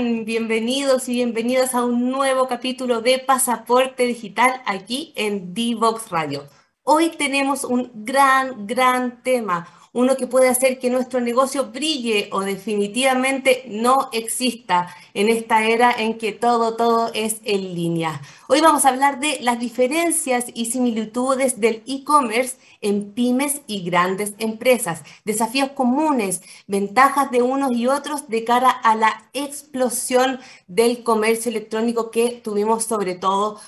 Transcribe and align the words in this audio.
Bienvenidos 0.00 1.10
y 1.10 1.12
bienvenidas 1.12 1.74
a 1.74 1.84
un 1.84 2.10
nuevo 2.10 2.48
capítulo 2.48 3.02
de 3.02 3.18
Pasaporte 3.18 4.06
Digital 4.06 4.62
aquí 4.64 5.12
en 5.14 5.52
Divox 5.52 6.08
Radio. 6.08 6.48
Hoy 6.84 7.10
tenemos 7.10 7.64
un 7.64 7.90
gran, 7.92 8.66
gran 8.66 9.22
tema, 9.22 9.68
uno 9.92 10.16
que 10.16 10.26
puede 10.26 10.48
hacer 10.48 10.78
que 10.78 10.90
nuestro 10.90 11.20
negocio 11.20 11.66
brille 11.72 12.28
o 12.32 12.40
definitivamente 12.40 13.64
no 13.66 14.08
exista 14.12 14.94
en 15.14 15.28
esta 15.28 15.64
era 15.64 15.92
en 15.92 16.16
que 16.16 16.32
todo, 16.32 16.76
todo 16.76 17.10
es 17.12 17.40
en 17.44 17.74
línea. 17.74 18.22
Hoy 18.48 18.60
vamos 18.60 18.84
a 18.84 18.90
hablar 18.90 19.18
de 19.18 19.38
las 19.40 19.58
diferencias 19.58 20.46
y 20.54 20.66
similitudes 20.66 21.60
del 21.60 21.82
e-commerce 21.86 22.56
en 22.80 23.12
pymes 23.12 23.62
y 23.66 23.82
grandes 23.82 24.34
empresas, 24.38 25.02
desafíos 25.24 25.70
comunes, 25.70 26.42
ventajas 26.68 27.30
de 27.32 27.42
unos 27.42 27.72
y 27.72 27.88
otros 27.88 28.28
de 28.28 28.44
cara 28.44 28.70
a 28.70 28.94
la 28.94 29.28
explosión 29.32 30.38
del 30.68 31.02
comercio 31.02 31.50
electrónico 31.50 32.10
que 32.10 32.40
tuvimos 32.44 32.84
sobre 32.84 33.16
todo 33.16 33.60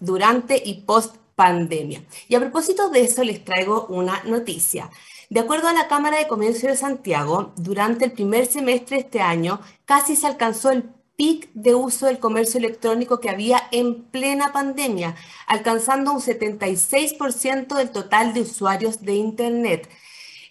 durante 0.00 0.60
y 0.64 0.82
post 0.82 1.16
pandemia. 1.34 2.02
Y 2.28 2.34
a 2.34 2.40
propósito 2.40 2.88
de 2.88 3.02
eso 3.02 3.22
les 3.24 3.44
traigo 3.44 3.86
una 3.86 4.22
noticia. 4.24 4.90
De 5.30 5.38
acuerdo 5.38 5.68
a 5.68 5.72
la 5.72 5.86
Cámara 5.86 6.18
de 6.18 6.26
Comercio 6.26 6.68
de 6.68 6.76
Santiago, 6.76 7.52
durante 7.54 8.04
el 8.04 8.10
primer 8.10 8.46
semestre 8.46 8.96
de 8.96 9.02
este 9.04 9.20
año 9.20 9.60
casi 9.84 10.16
se 10.16 10.26
alcanzó 10.26 10.72
el 10.72 10.82
pic 11.14 11.48
de 11.54 11.76
uso 11.76 12.06
del 12.06 12.18
comercio 12.18 12.58
electrónico 12.58 13.20
que 13.20 13.30
había 13.30 13.62
en 13.70 14.02
plena 14.06 14.52
pandemia, 14.52 15.14
alcanzando 15.46 16.10
un 16.10 16.20
76% 16.20 17.76
del 17.76 17.92
total 17.92 18.34
de 18.34 18.40
usuarios 18.40 19.02
de 19.02 19.14
Internet. 19.14 19.88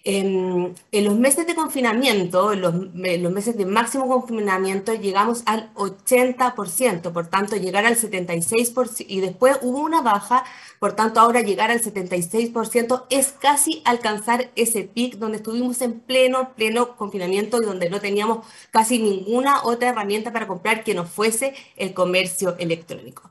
En, 0.02 0.74
los 0.92 1.16
meses 1.16 1.46
de 1.46 1.54
confinamiento, 1.54 2.54
en 2.54 2.62
los, 2.62 2.74
meses 2.94 3.56
de 3.58 3.66
máximo 3.66 4.08
confinamiento, 4.08 4.94
llegamos 4.94 5.42
al 5.44 5.72
80%, 5.74 7.12
por 7.12 7.26
tanto, 7.26 7.56
llegar 7.56 7.84
al 7.84 7.96
76%, 7.96 9.04
y 9.06 9.20
después 9.20 9.58
hubo 9.60 9.80
una 9.80 10.00
baja, 10.00 10.44
por 10.78 10.94
tanto, 10.94 11.20
ahora 11.20 11.42
llegar 11.42 11.70
al 11.70 11.82
76% 11.82 13.04
es 13.10 13.32
casi 13.32 13.82
alcanzar 13.84 14.50
ese 14.56 14.84
pic 14.84 15.16
donde 15.16 15.36
estuvimos 15.36 15.82
en 15.82 16.00
pleno, 16.00 16.54
pleno 16.54 16.96
confinamiento 16.96 17.60
y 17.60 17.66
donde 17.66 17.90
no 17.90 18.00
teníamos 18.00 18.46
casi 18.70 18.98
ninguna 18.98 19.62
otra 19.64 19.90
herramienta 19.90 20.32
para 20.32 20.46
comprar 20.46 20.82
que 20.82 20.94
no 20.94 21.04
fuese 21.04 21.54
el 21.76 21.92
comercio 21.92 22.56
electrónico. 22.58 23.30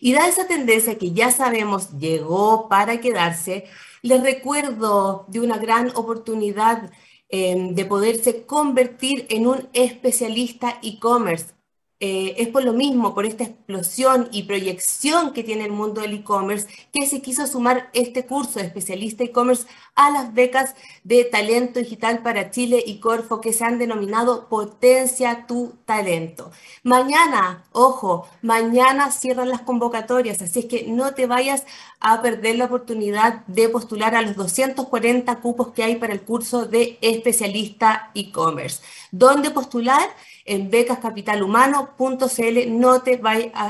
Y 0.00 0.12
da 0.12 0.28
esa 0.28 0.46
tendencia 0.46 0.96
que 0.96 1.10
ya 1.10 1.32
sabemos 1.32 1.98
llegó 1.98 2.68
para 2.68 3.00
quedarse, 3.00 3.64
les 4.02 4.22
recuerdo 4.22 5.26
de 5.28 5.40
una 5.40 5.58
gran 5.58 5.90
oportunidad 5.94 6.90
em, 7.28 7.74
de 7.74 7.84
poderse 7.84 8.46
convertir 8.46 9.26
en 9.30 9.46
un 9.46 9.68
especialista 9.72 10.78
e-commerce. 10.82 11.54
Eh, 12.00 12.36
es 12.38 12.48
por 12.48 12.64
lo 12.64 12.72
mismo, 12.72 13.12
por 13.12 13.26
esta 13.26 13.42
explosión 13.44 14.28
y 14.30 14.44
proyección 14.44 15.32
que 15.32 15.42
tiene 15.42 15.64
el 15.64 15.72
mundo 15.72 16.00
del 16.00 16.14
e-commerce, 16.14 16.68
que 16.92 17.06
se 17.06 17.20
quiso 17.20 17.46
sumar 17.46 17.90
este 17.92 18.24
curso 18.24 18.60
de 18.60 18.66
especialista 18.66 19.24
e-commerce 19.24 19.66
a 19.98 20.10
las 20.10 20.32
becas 20.32 20.76
de 21.02 21.24
talento 21.24 21.80
digital 21.80 22.22
para 22.22 22.52
Chile 22.52 22.82
y 22.86 23.00
Corfo 23.00 23.40
que 23.40 23.52
se 23.52 23.64
han 23.64 23.78
denominado 23.78 24.48
Potencia 24.48 25.44
tu 25.48 25.74
talento. 25.84 26.52
Mañana, 26.84 27.64
ojo, 27.72 28.28
mañana 28.40 29.10
cierran 29.10 29.48
las 29.48 29.62
convocatorias, 29.62 30.40
así 30.40 30.60
es 30.60 30.66
que 30.66 30.84
no 30.84 31.14
te 31.14 31.26
vayas 31.26 31.66
a 31.98 32.22
perder 32.22 32.56
la 32.56 32.66
oportunidad 32.66 33.44
de 33.48 33.68
postular 33.68 34.14
a 34.14 34.22
los 34.22 34.36
240 34.36 35.40
cupos 35.40 35.72
que 35.72 35.82
hay 35.82 35.96
para 35.96 36.12
el 36.12 36.22
curso 36.22 36.66
de 36.66 36.96
especialista 37.00 38.12
e-commerce. 38.14 38.80
¿Dónde 39.10 39.50
postular? 39.50 40.08
en 40.48 40.70
becascapitalhumano.cl. 40.70 42.80
No, 42.80 43.02
te 43.02 43.20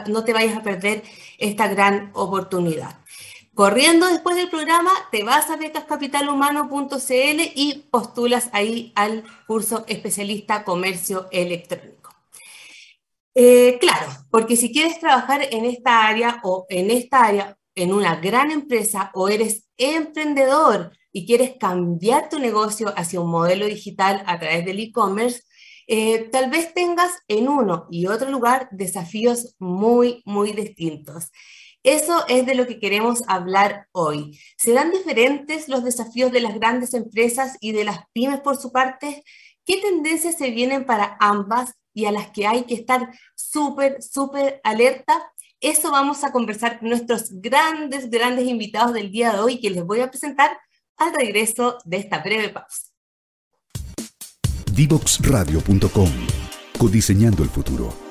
no 0.06 0.25
te 0.25 0.33
vayas 0.33 0.56
a 0.56 0.62
perder 0.62 1.03
esta 1.39 1.69
gran 1.69 2.10
oportunidad. 2.15 2.97
Corriendo 3.58 4.06
después 4.06 4.36
del 4.36 4.48
programa, 4.50 4.92
te 5.10 5.24
vas 5.24 5.50
a 5.50 5.56
becascapitalhumano.cl 5.56 7.41
y 7.56 7.88
postulas 7.91 8.50
ahí 8.52 8.92
al 8.94 9.24
curso 9.48 9.84
especialista 9.88 10.62
comercio 10.62 11.26
electrónico. 11.32 12.14
Eh, 13.34 13.78
claro, 13.80 14.12
porque 14.30 14.54
si 14.54 14.72
quieres 14.72 15.00
trabajar 15.00 15.41
en 15.50 15.64
esta 15.64 16.06
área 16.06 16.41
o 16.44 16.66
en 16.68 16.92
esta 16.92 17.24
área, 17.24 17.58
en 17.74 17.92
una 17.92 18.14
gran 18.14 18.52
empresa 18.52 19.10
o 19.12 19.28
eres 19.28 19.68
emprendedor 19.76 20.92
y 21.10 21.26
quieres 21.26 21.54
cambiar 21.58 22.28
tu 22.28 22.38
negocio 22.38 22.94
hacia 22.97 23.20
un 23.20 23.32
modelo 23.32 23.66
digital 23.66 24.22
a 24.26 24.38
través 24.38 24.64
del 24.66 24.78
e-commerce, 24.78 25.42
eh, 25.88 26.28
tal 26.30 26.48
vez 26.48 26.72
tengas 26.74 27.10
en 27.26 27.48
uno 27.48 27.88
y 27.91 28.06
otro 28.06 28.30
lugar 28.30 28.68
desafíos 28.70 29.56
muy, 29.58 30.22
muy 30.26 30.52
distintos. 30.52 31.32
Eso 31.88 32.26
es 32.28 32.44
de 32.44 32.54
lo 32.54 32.66
que 32.66 32.78
queremos 32.78 33.22
hablar 33.28 33.88
hoy. 33.93 34.38
¿Serán 34.59 34.91
diferentes 34.91 35.71
los 35.71 35.82
desafíos 35.82 36.31
de 36.31 36.43
las 36.43 36.54
grandes 36.56 36.93
empresas 36.93 37.56
y 37.62 37.72
de 37.72 37.84
las 37.84 38.00
pymes 38.12 38.41
por 38.41 38.59
su 38.59 38.72
parte? 38.72 39.25
¿Qué 39.65 39.81
tendencias 39.81 40.37
se 40.37 40.50
vienen 40.50 40.84
para 40.84 41.16
ambas 41.19 41.72
y 41.94 42.04
a 42.04 42.12
las 42.12 42.28
que 42.31 42.47
hay 42.47 42.65
que 42.65 42.75
estar 42.75 43.09
súper, 43.34 44.03
súper 44.03 44.60
alerta? 44.65 45.32
Eso 45.62 45.91
vamos 45.91 46.25
a 46.25 46.31
conversar 46.31 46.78
con 46.78 46.91
nuestros 46.91 47.31
grandes, 47.41 48.10
grandes 48.10 48.47
invitados 48.47 48.93
del 48.93 49.10
día 49.10 49.32
de 49.32 49.38
hoy 49.38 49.59
que 49.59 49.71
les 49.71 49.82
voy 49.82 50.00
a 50.00 50.10
presentar 50.10 50.59
al 50.98 51.15
regreso 51.15 51.78
de 51.87 51.97
esta 51.97 52.19
breve 52.19 52.50
pausa. 52.50 52.82
Divoxradio.com. 54.75 56.10
Codiseñando 56.78 57.43
el 57.43 57.48
futuro. 57.48 58.07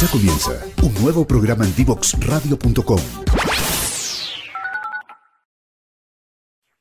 Ya 0.00 0.06
comienza 0.06 0.52
un 0.84 0.94
nuevo 1.02 1.26
programa 1.26 1.64
en 1.64 1.74
Divoxradio.com. 1.74 3.00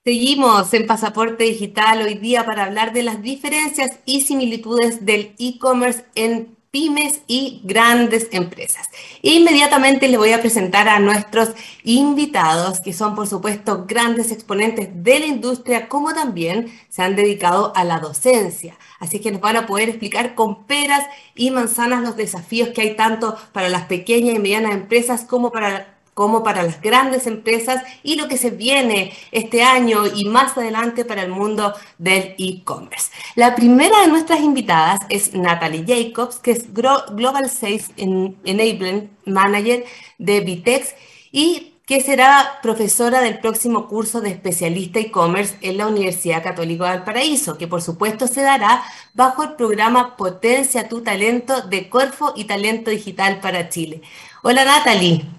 Seguimos 0.06 0.72
en 0.76 0.86
Pasaporte 0.86 1.46
Digital 1.46 2.04
hoy 2.04 2.14
día 2.14 2.46
para 2.46 2.66
hablar 2.66 2.94
de 2.94 3.02
las 3.02 3.24
diferencias 3.24 3.90
y 4.06 4.22
similitudes 4.22 5.04
del 5.04 5.34
e-commerce 5.40 6.06
en 6.14 6.56
pymes 6.78 7.22
y 7.26 7.62
grandes 7.63 8.28
empresas. 8.31 8.88
Inmediatamente 9.24 10.07
les 10.07 10.19
voy 10.19 10.31
a 10.31 10.42
presentar 10.42 10.88
a 10.88 11.00
nuestros 11.00 11.50
invitados, 11.84 12.81
que 12.81 12.94
son 12.94 13.16
por 13.16 13.25
supuesto 13.25 13.86
grandes 13.88 14.31
exponentes 14.31 14.90
de 14.94 15.18
la 15.18 15.25
industria, 15.25 15.90
como 15.90 16.13
también 16.13 16.72
se 16.88 17.01
han 17.01 17.16
dedicado 17.16 17.74
a 17.75 17.84
la 17.84 18.00
docencia. 18.00 18.78
Así 19.00 19.19
que 19.19 19.31
nos 19.31 19.42
van 19.42 19.56
a 19.56 19.66
poder 19.66 19.90
explicar 19.90 20.36
con 20.36 20.66
peras 20.66 21.04
y 21.34 21.50
manzanas 21.50 22.04
los 22.04 22.16
desafíos 22.16 22.69
que 22.69 22.81
hay 22.81 22.96
tanto 22.96 23.36
para 23.54 23.69
las 23.69 23.86
pequeñas 23.86 24.36
y 24.36 24.40
medianas 24.40 24.74
empresas 24.74 25.24
como 25.24 25.51
para 25.51 25.97
como 26.18 26.42
para 26.42 26.64
las 26.64 26.81
grandes 26.81 27.28
empresas 27.28 27.84
y 28.02 28.16
lo 28.16 28.28
que 28.28 28.38
se 28.38 28.50
viene 28.50 29.14
este 29.31 29.62
año 29.62 30.08
y 30.08 30.25
más 30.25 30.58
adelante 30.58 31.06
para 31.06 31.22
el 31.22 31.30
mundo 31.30 31.75
del 32.00 32.34
e-commerce. 32.40 33.12
La 33.36 33.54
primera 33.54 34.02
de 34.02 34.08
nuestras 34.08 34.40
invitadas 34.40 35.00
es 35.10 35.36
Natalie 35.36 35.86
Jacobs, 35.88 36.38
que 36.38 36.54
es 36.54 36.74
Global 36.74 37.48
Sales 37.52 37.92
Enabling 37.98 39.12
Manager 39.25 39.86
de 40.18 40.40
Vitex 40.40 40.96
y 41.31 41.75
que 41.86 42.02
será 42.02 42.62
profesora 42.63 43.22
del 43.22 43.38
próximo 43.38 43.88
curso 43.88 44.20
de 44.20 44.31
especialista 44.31 44.98
e-commerce 44.98 45.56
en 45.62 45.78
la 45.78 45.86
Universidad 45.86 46.42
Católica 46.42 46.86
de 46.86 46.98
Valparaíso, 46.98 47.60
que 47.60 47.68
por 47.68 47.84
supuesto 47.84 48.25
se 48.25 48.42
dará 48.42 48.84
bajo 49.13 49.44
el 49.44 49.54
programa 49.54 50.18
Potencia 50.18 50.90
tu 50.90 51.04
Talento 51.04 51.62
de 51.62 51.90
Corfo 51.90 52.34
y 52.36 52.46
Talento 52.46 52.90
Digital 52.90 53.40
para 53.40 53.70
Chile. 53.70 54.02
Hola 54.42 54.66
Natalie. 54.66 55.37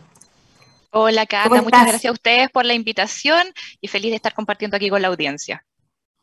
Hola, 0.91 1.27
Cata, 1.27 1.63
muchas 1.63 1.87
gracias 1.87 2.11
a 2.11 2.13
ustedes 2.13 2.51
por 2.51 2.65
la 2.65 2.75
invitación 2.75 3.47
y 3.81 3.89
feliz 3.89 4.11
de 4.11 4.17
estar 4.17 4.35
compartiendo 4.35 4.77
aquí 4.77 4.89
con 4.89 5.03
la 5.03 5.09
audiencia. 5.09 5.65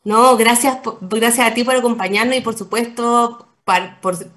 No, 0.03 0.38
gracias, 0.38 0.79
gracias 1.01 1.47
a 1.47 1.53
ti 1.53 1.63
por 1.63 1.75
acompañarnos 1.75 2.38
y 2.38 2.41
por 2.41 2.57
supuesto 2.57 3.56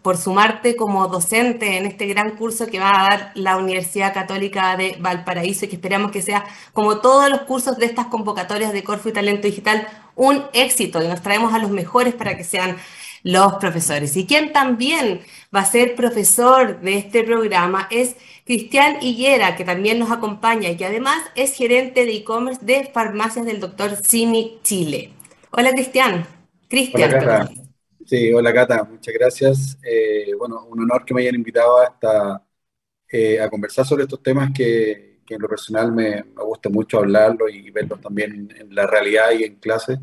por, 0.03 0.17
sumarte 0.17 0.75
como 0.75 1.07
docente 1.09 1.77
en 1.77 1.85
este 1.85 2.07
gran 2.07 2.37
curso 2.37 2.67
que 2.67 2.79
va 2.79 2.91
a 2.91 3.09
dar 3.09 3.33
la 3.35 3.59
Universidad 3.59 4.15
Católica 4.15 4.77
de 4.79 4.97
Valparaíso 4.99 5.67
y 5.67 5.69
que 5.69 5.77
esperamos 5.77 6.11
que 6.11 6.23
sea, 6.23 6.47
como 6.73 7.01
todos 7.01 7.29
los 7.29 7.43
cursos 7.43 7.77
de 7.77 7.85
estas 7.85 8.07
convocatorias 8.07 8.73
de 8.73 8.83
Corfo 8.83 9.11
y 9.11 9.13
Talento 9.13 9.47
Digital, 9.47 9.87
un 10.15 10.45
éxito 10.55 11.03
y 11.03 11.09
nos 11.09 11.21
traemos 11.21 11.53
a 11.53 11.59
los 11.59 11.71
mejores 11.71 12.15
para 12.15 12.37
que 12.39 12.45
sean 12.45 12.79
los 13.23 13.55
profesores. 13.57 14.17
Y 14.17 14.27
quien 14.27 14.53
también 14.53 15.21
va 15.55 15.61
a 15.61 15.67
ser 15.67 15.95
profesor 15.95 16.81
de 16.81 16.97
este 16.97 17.23
programa 17.23 17.87
es 17.91 18.17
Cristian 18.49 19.03
Higuera, 19.03 19.57
que 19.57 19.65
también 19.67 19.99
nos 19.99 20.11
acompaña 20.11 20.71
y 20.71 20.77
que 20.79 20.87
además 20.87 21.23
es 21.35 21.55
gerente 21.55 22.07
de 22.07 22.17
e-commerce 22.17 22.65
de 22.65 22.91
farmacias 22.95 23.45
del 23.45 23.61
doctor 23.61 23.95
Simi 23.97 24.59
Chile. 24.63 25.13
Hola 25.51 25.71
Cristian. 25.73 26.27
Cristian. 26.67 27.11
Hola 27.11 27.21
Cata. 27.21 27.51
Sí, 28.07 28.33
hola 28.33 28.55
Cata, 28.55 28.85
muchas 28.85 29.13
gracias. 29.13 29.79
Eh, 29.83 30.33
bueno, 30.39 30.65
un 30.65 30.81
honor 30.81 31.05
que 31.05 31.13
me 31.13 31.21
hayan 31.21 31.35
invitado 31.35 31.79
hasta, 31.79 32.43
eh, 33.13 33.39
a 33.39 33.51
conversar 33.51 33.85
sobre 33.85 34.05
estos 34.05 34.23
temas 34.23 34.51
que, 34.57 35.21
en 35.29 35.43
lo 35.43 35.47
personal 35.47 35.93
me, 35.93 36.25
me, 36.25 36.43
gusta 36.43 36.71
mucho 36.71 37.01
hablarlo 37.01 37.51
y 37.51 37.71
verlos 37.71 38.01
también 38.01 38.51
en 38.59 38.75
la 38.75 38.87
realidad 38.87 39.31
y 39.39 39.45
en 39.45 39.57
clase. 39.57 39.99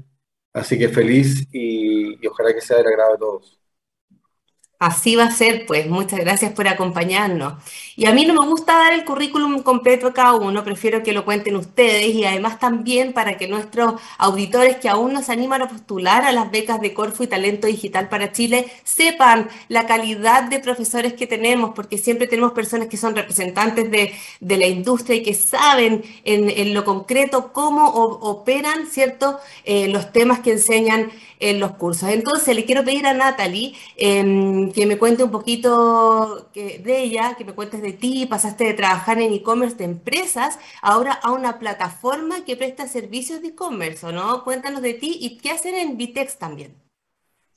Así 0.54 0.78
que 0.78 0.90
feliz 0.90 1.48
y, 1.52 2.24
y 2.24 2.28
ojalá 2.28 2.54
que 2.54 2.62
sea 2.62 2.78
del 2.78 2.86
agrado 2.90 3.14
de 3.14 3.18
todos. 3.18 3.65
Así 4.86 5.16
va 5.16 5.24
a 5.24 5.32
ser, 5.32 5.66
pues. 5.66 5.88
Muchas 5.88 6.20
gracias 6.20 6.54
por 6.54 6.68
acompañarnos. 6.68 7.56
Y 7.96 8.06
a 8.06 8.14
mí 8.14 8.26
no 8.26 8.34
me 8.34 8.46
gusta 8.46 8.74
dar 8.74 8.94
el 8.94 9.04
currículum 9.04 9.64
completo 9.64 10.08
a 10.08 10.14
cada 10.14 10.34
uno, 10.36 10.64
prefiero 10.64 11.02
que 11.02 11.14
lo 11.14 11.24
cuenten 11.24 11.56
ustedes 11.56 12.14
y 12.14 12.26
además 12.26 12.60
también 12.60 13.14
para 13.14 13.38
que 13.38 13.48
nuestros 13.48 14.02
auditores 14.18 14.76
que 14.78 14.90
aún 14.90 15.14
nos 15.14 15.30
animan 15.30 15.62
a 15.62 15.70
postular 15.70 16.24
a 16.24 16.34
las 16.34 16.52
becas 16.52 16.82
de 16.82 16.94
Corfo 16.94 17.24
y 17.24 17.28
Talento 17.28 17.68
Digital 17.68 18.10
para 18.10 18.34
Chile 18.34 18.68
sepan 18.84 19.48
la 19.70 19.88
calidad 19.88 20.44
de 20.44 20.60
profesores 20.60 21.14
que 21.14 21.26
tenemos, 21.26 21.72
porque 21.74 21.98
siempre 21.98 22.28
tenemos 22.28 22.52
personas 22.52 22.88
que 22.90 22.98
son 22.98 23.16
representantes 23.16 23.90
de, 23.90 24.14
la 24.42 24.68
industria 24.68 25.16
y 25.18 25.24
que 25.24 25.34
saben 25.34 26.04
en, 26.26 26.74
lo 26.74 26.84
concreto 26.84 27.54
cómo 27.54 27.88
operan, 27.88 28.88
¿cierto?, 28.88 29.40
eh, 29.64 29.88
los 29.88 30.12
temas 30.12 30.42
que 30.42 30.52
enseñan 30.52 31.12
en 31.40 31.60
los 31.60 31.72
cursos. 31.72 32.10
Entonces, 32.10 32.56
le 32.56 32.66
quiero 32.66 32.84
pedir 32.84 33.06
a 33.08 33.14
Natalie 33.14 33.74
eh, 33.98 34.72
que 34.76 34.86
me 34.86 34.98
cuente 35.00 35.24
un 35.24 35.32
poquito 35.32 36.52
de 36.54 37.02
ella, 37.02 37.36
que 37.38 37.46
me 37.46 37.54
cuentes 37.54 37.82
de 37.82 37.94
ti. 37.94 38.26
Pasaste 38.28 38.66
de 38.66 38.74
trabajar 38.74 39.20
en 39.22 39.34
e-commerce 39.34 39.78
de 39.78 39.86
empresas 39.86 40.60
ahora 40.82 41.14
a 41.14 41.32
una 41.32 41.60
plataforma 41.60 42.44
que 42.46 42.58
presta 42.58 42.88
servicios 42.88 43.42
de 43.42 43.50
e-commerce, 43.50 44.12
¿no? 44.12 44.44
Cuéntanos 44.44 44.82
de 44.82 44.94
ti 44.94 45.18
y 45.22 45.38
qué 45.38 45.52
hacen 45.52 45.76
en 45.76 45.98
Vitex 45.98 46.38
también. 46.38 46.85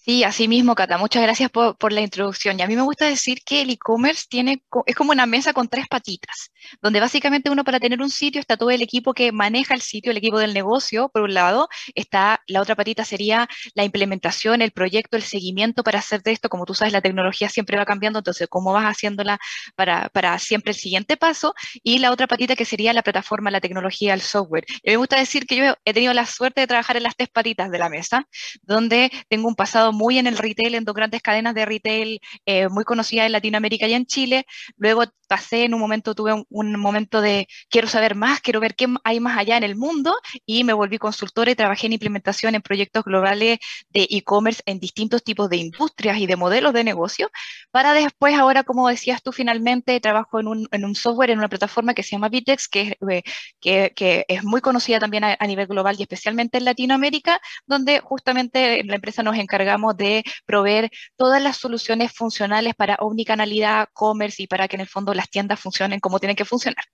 Sí, 0.09 0.25
así 0.25 0.49
mismo, 0.49 0.75
Cata. 0.75 0.97
Muchas 0.97 1.23
gracias 1.23 1.51
por, 1.51 1.93
la 1.93 2.01
introducción. 2.01 2.59
Y 2.59 2.63
a 2.63 2.67
mí 2.67 2.75
me 2.75 2.81
gusta 2.81 3.05
decir 3.05 3.43
que 3.45 3.61
el 3.61 3.69
e-commerce 3.69 4.25
tiene, 4.27 4.63
es 4.87 4.97
como 4.97 5.13
una 5.13 5.27
mesa 5.27 5.53
con 5.53 5.69
tres 5.69 5.87
patitas, 5.87 6.51
donde 6.81 6.99
básicamente 6.99 7.51
uno 7.51 7.63
para 7.63 7.79
tener 7.79 8.01
un 8.01 8.09
sitio 8.09 8.41
está 8.41 8.57
todo 8.57 8.71
el 8.71 8.81
equipo 8.81 9.13
que 9.13 9.33
maneja 9.33 9.75
el 9.75 9.83
sitio, 9.83 10.11
el 10.11 10.17
equipo 10.17 10.39
del 10.39 10.55
negocio, 10.55 11.11
por 11.11 11.21
un 11.21 11.35
lado, 11.35 11.69
está 11.95 12.41
la 12.47 12.63
otra 12.63 12.75
patita 12.75 13.05
sería 13.05 13.49
la 13.75 13.85
implementación, 13.85 14.63
el 14.63 14.71
proyecto, 14.71 15.19
el 15.19 15.23
seguimiento 15.25 15.83
para 15.83 15.99
hacer 15.99 16.23
de 16.23 16.33
esto. 16.33 16.49
Como 16.49 16.65
tú 16.65 16.73
sabes, 16.73 16.95
la 16.95 17.03
tecnología 17.03 17.51
siempre 17.51 17.77
va 17.77 17.85
cambiando, 17.85 18.21
entonces, 18.21 18.49
¿cómo 18.49 18.73
vas 18.73 18.87
haciéndola 18.87 19.39
para, 19.77 20.09
para 20.09 20.39
siempre 20.39 20.71
el 20.71 20.79
siguiente 20.79 21.19
paso? 21.19 21.53
Y 21.83 21.99
la 21.99 22.13
otra 22.13 22.27
patita 22.27 22.57
que 22.57 22.65
sería 22.65 22.95
la 22.95 23.03
plataforma, 23.03 23.51
la 23.51 23.61
tecnología, 23.61 24.15
el 24.15 24.23
software. 24.23 24.65
Y 24.83 24.91
me 24.91 24.97
gusta 24.97 25.19
decir 25.19 25.45
que 25.45 25.57
yo 25.57 25.75
he 25.85 25.93
tenido 25.93 26.15
la 26.15 26.25
suerte 26.25 26.63
de 26.63 26.67
trabajar 26.67 26.97
en 26.97 27.03
las 27.03 27.15
tres 27.15 27.29
patitas 27.29 27.71
de 27.71 27.79
la 27.79 27.91
mesa, 27.91 28.27
donde 28.63 29.11
tengo 29.29 29.49
un 29.49 29.55
pasado 29.55 29.93
en 30.19 30.27
el 30.27 30.39
retail, 30.39 30.75
en 30.75 30.85
dos 30.85 30.95
grandes 30.95 31.23
cadenas 31.23 31.55
de 31.55 31.65
retail 31.65 32.21
eh, 32.47 32.69
muy 32.69 32.85
conocidas 32.85 33.27
en 33.27 33.33
Latinoamérica 33.33 33.87
y 33.87 33.95
en 33.95 34.07
Chile. 34.07 34.47
Luego 34.77 35.05
pasé 35.29 35.65
en 35.65 35.75
un 35.75 35.81
momento, 35.81 36.15
tuve 36.15 36.33
un, 36.33 36.47
un, 36.49 36.79
momento 36.81 37.21
de 37.21 37.47
quiero 37.69 37.87
saber 37.87 38.15
más, 38.15 38.41
quiero 38.41 38.61
ver 38.61 38.75
qué 38.75 38.87
hay 39.05 39.21
más 39.21 39.37
allá 39.37 39.57
en 39.57 39.63
el 39.63 39.77
mundo 39.77 40.15
y 40.47 40.65
me 40.65 40.73
volví 40.73 40.99
consultora 40.99 41.51
y 41.51 41.55
trabajé 41.55 41.87
en 41.87 41.93
implementación 41.93 42.55
en 42.55 42.63
proyectos 42.63 43.05
globales 43.05 43.59
de 43.91 44.07
e-commerce 44.11 44.63
en 44.67 44.81
distintos 44.81 45.23
tipos 45.23 45.51
de 45.51 45.59
industrias 45.59 46.19
y 46.19 46.27
de 46.27 46.37
modelos 46.37 46.73
de 46.73 46.85
negocio. 46.85 47.31
Para 47.71 47.93
después, 47.93 48.35
ahora, 48.35 48.65
como 48.65 48.89
decías 48.89 49.23
tú, 49.23 49.33
finalmente 49.33 50.01
trabajo 50.01 50.41
en 50.41 50.49
un, 50.49 50.69
en 50.73 50.85
un 50.85 50.95
software, 50.95 51.31
en 51.31 51.39
una 51.39 51.49
plataforma 51.49 51.95
que 51.95 52.03
se 52.03 52.11
llama 52.11 52.29
Vitex, 52.29 52.69
que, 52.69 52.97
eh, 53.11 53.23
que, 53.61 53.93
que 53.95 54.25
es 54.29 54.45
muy 54.45 54.61
conocida 54.61 54.99
también 54.99 55.25
a, 55.25 55.37
a 55.39 55.47
nivel 55.47 55.67
global 55.67 55.97
y 55.99 56.03
especialmente 56.03 56.59
en 56.59 56.65
Latinoamérica, 56.65 57.41
donde 57.67 58.01
justamente 58.01 58.81
en 58.81 58.87
la 58.87 58.95
empresa 58.95 59.23
nos 59.23 59.37
encargamos 59.37 59.88
de 59.95 60.25
proveer 60.47 60.91
todas 61.17 61.43
las 61.43 61.57
soluciones 61.57 62.13
funcionales 62.13 62.75
para 62.75 62.97
omnicanalidad, 63.01 63.89
commerce 63.93 64.43
y 64.43 64.47
para 64.47 64.69
que 64.69 64.77
en 64.77 64.83
el 64.83 64.89
fondo 64.89 65.15
las 65.15 65.31
tiendas 65.31 65.61
funcionen 65.61 66.01
como 66.01 66.19
tienen 66.21 66.37
que 66.37 66.45
funcionar. 66.45 66.85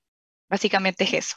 Básicamente 0.49 1.05
es 1.05 1.15
eso. 1.15 1.37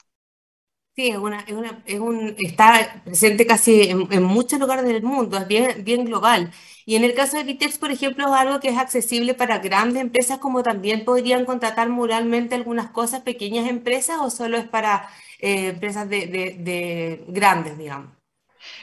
Sí, 0.97 1.09
es 1.09 1.17
una, 1.17 1.41
es 1.41 1.53
una, 1.53 1.83
es 1.85 1.99
un, 1.99 2.35
está 2.39 3.03
presente 3.05 3.45
casi 3.45 3.83
en, 3.83 4.23
muchos 4.23 4.59
lugares 4.59 4.83
del 4.83 5.03
mundo, 5.03 5.37
es 5.37 5.47
bien, 5.47 5.83
bien 5.83 6.05
global. 6.05 6.51
Y 6.87 6.95
en 6.95 7.03
el 7.03 7.13
caso 7.13 7.37
de 7.37 7.43
Vitex, 7.43 7.77
por 7.77 7.91
ejemplo, 7.91 8.25
es 8.25 8.33
algo 8.33 8.59
que 8.59 8.69
es 8.69 8.77
accesible 8.79 9.35
para 9.35 9.59
grandes 9.59 10.01
empresas, 10.01 10.39
como 10.39 10.63
también 10.63 11.05
podrían 11.05 11.45
contratar 11.45 11.89
moralmente 11.89 12.55
algunas 12.55 12.89
cosas, 12.89 13.21
pequeñas 13.21 13.69
empresas, 13.69 14.17
o 14.19 14.31
solo 14.31 14.57
es 14.57 14.67
para 14.67 15.07
eh, 15.39 15.67
empresas 15.67 16.09
de, 16.09 16.25
de 16.27 17.25
grandes, 17.27 17.77
digamos. 17.77 18.16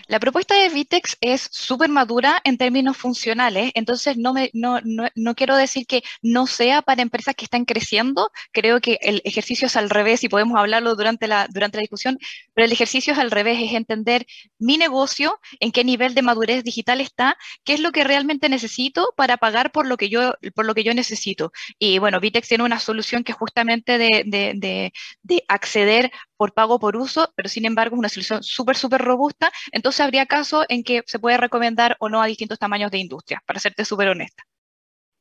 La 0.07 0.21
propuesta 0.21 0.55
de 0.55 0.69
Vitex 0.69 1.17
es 1.21 1.49
súper 1.51 1.89
madura 1.89 2.41
en 2.45 2.59
términos 2.59 2.97
funcionales, 2.97 3.73
entonces 3.75 4.17
no, 4.17 4.33
me, 4.33 4.51
no, 4.53 4.81
no, 4.85 5.09
no, 5.15 5.35
quiero 5.35 5.57
decir 5.57 5.87
que 5.87 6.03
no 6.23 6.47
sea 6.47 6.83
para 6.83 7.03
empresas 7.03 7.35
que 7.35 7.45
están 7.45 7.65
creciendo, 7.65 8.31
creo 8.53 8.81
que 8.81 8.99
el 9.03 9.23
ejercicio 9.25 9.67
es 9.67 9.77
al 9.77 9.91
revés 9.91 10.25
y 10.25 10.29
podemos 10.29 10.59
hablarlo 10.59 10.95
durante 10.95 11.27
la, 11.27 11.49
durante 11.51 11.79
la 11.79 11.83
discusión, 11.83 12.19
pero 12.55 12.67
el 12.67 12.73
ejercicio 12.73 13.13
es 13.13 13.19
al 13.19 13.31
revés, 13.31 13.59
es 13.61 13.73
entender 13.73 14.27
mi 14.59 14.79
negocio, 14.79 15.39
en 15.61 15.73
qué 15.73 15.85
nivel 15.85 16.15
de 16.15 16.23
madurez 16.23 16.65
digital 16.65 17.01
está, 17.01 17.37
qué 17.65 17.75
es 17.75 17.81
lo 17.81 17.93
que 17.93 18.05
realmente 18.05 18.49
necesito 18.49 19.13
para 19.17 19.37
pagar 19.37 19.73
por 19.73 19.87
lo 19.87 19.97
que 19.97 20.09
yo, 20.09 20.35
por 20.55 20.65
lo 20.67 20.75
que 20.75 20.85
yo 20.85 20.95
necesito. 20.95 21.53
Y 21.79 21.99
bueno, 21.99 22.21
Vitex 22.21 22.49
tiene 22.49 22.65
una 22.65 22.81
solución 22.81 23.25
que 23.25 23.33
justamente 23.33 23.99
de, 23.99 24.25
de, 24.27 24.53
de, 24.57 24.93
de 25.23 25.45
acceder 25.49 26.13
por 26.37 26.55
pago 26.55 26.79
por 26.79 26.97
uso, 26.97 27.33
pero 27.37 27.49
sin 27.49 27.65
embargo 27.65 27.97
es 27.97 27.99
una 27.99 28.09
solución 28.09 28.43
súper, 28.43 28.77
súper 28.77 29.03
robusta. 29.03 29.53
Entonces 29.73 30.01
habría 30.01 30.27
casos 30.27 30.65
en 30.69 30.83
que 30.85 31.03
se 31.07 31.19
puede 31.19 31.37
recomendar 31.37 31.97
o 32.01 32.09
no 32.09 32.23
a 32.23 32.27
distintos 32.27 32.59
tamaños 32.59 32.91
de 32.91 32.99
industria, 32.99 33.43
para 33.47 33.61
serte 33.61 33.85
súper 33.85 34.09
honesta. 34.09 34.45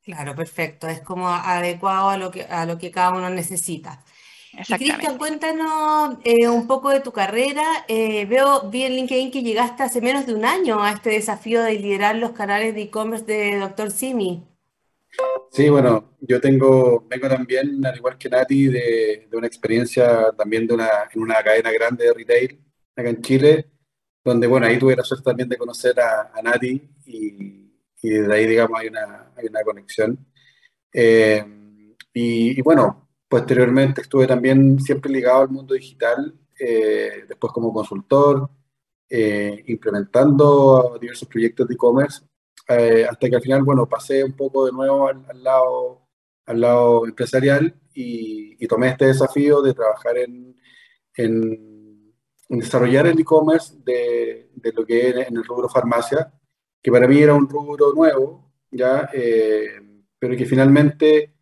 Claro, 0.02 0.36
perfecto. 0.36 0.88
Es 0.90 1.02
como 1.02 1.30
adecuado 1.30 2.10
a 2.10 2.18
lo 2.18 2.30
que, 2.30 2.44
a 2.44 2.66
lo 2.66 2.78
que 2.78 2.92
cada 2.92 3.12
uno 3.12 3.30
necesita. 3.30 4.04
Y 4.56 4.74
Cristian, 4.74 5.18
cuéntanos 5.18 6.18
eh, 6.24 6.48
un 6.48 6.68
poco 6.68 6.90
de 6.90 7.00
tu 7.00 7.12
carrera. 7.12 7.64
Eh, 7.88 8.26
veo, 8.26 8.70
vi 8.70 8.84
en 8.84 8.94
LinkedIn 8.94 9.32
que 9.32 9.42
llegaste 9.42 9.82
hace 9.82 10.00
menos 10.00 10.28
de 10.28 10.36
un 10.36 10.46
año 10.46 10.84
a 10.84 10.92
este 10.92 11.10
desafío 11.10 11.64
de 11.64 11.80
liderar 11.80 12.16
los 12.18 12.32
canales 12.32 12.76
de 12.76 12.84
e-commerce 12.84 13.26
de 13.26 13.58
Dr. 13.58 13.90
Simi. 13.90 14.44
Sí, 15.52 15.70
bueno, 15.70 16.16
yo 16.22 16.40
tengo, 16.40 17.06
vengo 17.08 17.28
también, 17.28 17.84
al 17.86 17.98
igual 17.98 18.18
que 18.18 18.30
Nati, 18.30 18.68
de, 18.68 19.28
de 19.30 19.38
una 19.38 19.48
experiencia 19.48 20.32
también 20.38 20.68
de 20.68 20.74
una, 20.76 20.90
en 21.12 21.22
una 21.22 21.42
cadena 21.44 21.72
grande 21.72 22.06
de 22.06 22.14
retail 22.14 22.60
acá 22.96 23.10
en 23.10 23.22
Chile, 23.22 23.72
donde, 24.24 24.48
bueno, 24.48 24.68
ahí 24.68 24.78
tuve 24.78 24.96
la 24.96 25.04
suerte 25.04 25.26
también 25.26 25.50
de 25.50 25.58
conocer 25.58 26.00
a, 26.00 26.32
a 26.34 26.42
Nati 26.42 26.82
y, 27.06 27.72
y, 28.02 28.10
desde 28.10 28.34
ahí, 28.34 28.48
digamos, 28.48 28.80
hay 28.80 28.88
una, 28.88 29.32
hay 29.36 29.48
una 29.48 29.64
conexión. 29.64 30.18
Eh, 30.92 31.44
y, 32.14 32.60
y, 32.60 32.62
bueno, 32.62 33.03
posteriormente 33.34 34.02
estuve 34.02 34.28
también 34.28 34.80
siempre 34.80 35.12
ligado 35.12 35.42
al 35.42 35.50
mundo 35.50 35.74
digital, 35.74 36.36
eh, 36.60 37.26
después 37.28 37.52
como 37.52 37.74
consultor, 37.74 38.48
eh, 39.10 39.64
implementando 39.70 41.00
diversos 41.02 41.28
proyectos 41.28 41.68
de 41.68 41.74
e-commerce 41.74 42.22
eh, 42.70 43.08
hasta 43.10 43.28
que 43.28 43.36
al 43.36 43.42
final, 43.42 43.64
bueno, 43.64 43.90
pasé 43.90 44.24
un 44.24 44.34
poco 44.34 44.68
de 44.68 44.72
nuevo 44.72 45.08
al, 45.08 45.26
lado, 45.44 46.08
al 46.46 46.62
lado 46.62 47.08
empresarial 47.08 47.74
y, 47.92 48.68
tomé 48.68 48.90
este 48.90 49.08
desafío 49.08 49.64
de 49.64 49.74
trabajar 49.74 50.16
en, 50.20 50.56
en, 51.18 52.14
desarrollar 52.50 53.08
el 53.08 53.20
e-commerce 53.20 53.78
de, 53.84 54.52
de, 54.54 54.74
lo 54.74 54.86
que 54.86 55.10
es 55.10 55.28
en 55.28 55.38
el 55.38 55.44
rubro 55.44 55.68
farmacia, 55.68 56.32
que 56.84 56.92
para 56.92 57.08
mí 57.08 57.18
era 57.18 57.34
un 57.34 57.50
rubro 57.50 57.94
nuevo, 57.96 58.54
ya, 58.70 59.10
pero 60.20 60.38
que 60.38 60.46
finalmente 60.46 61.34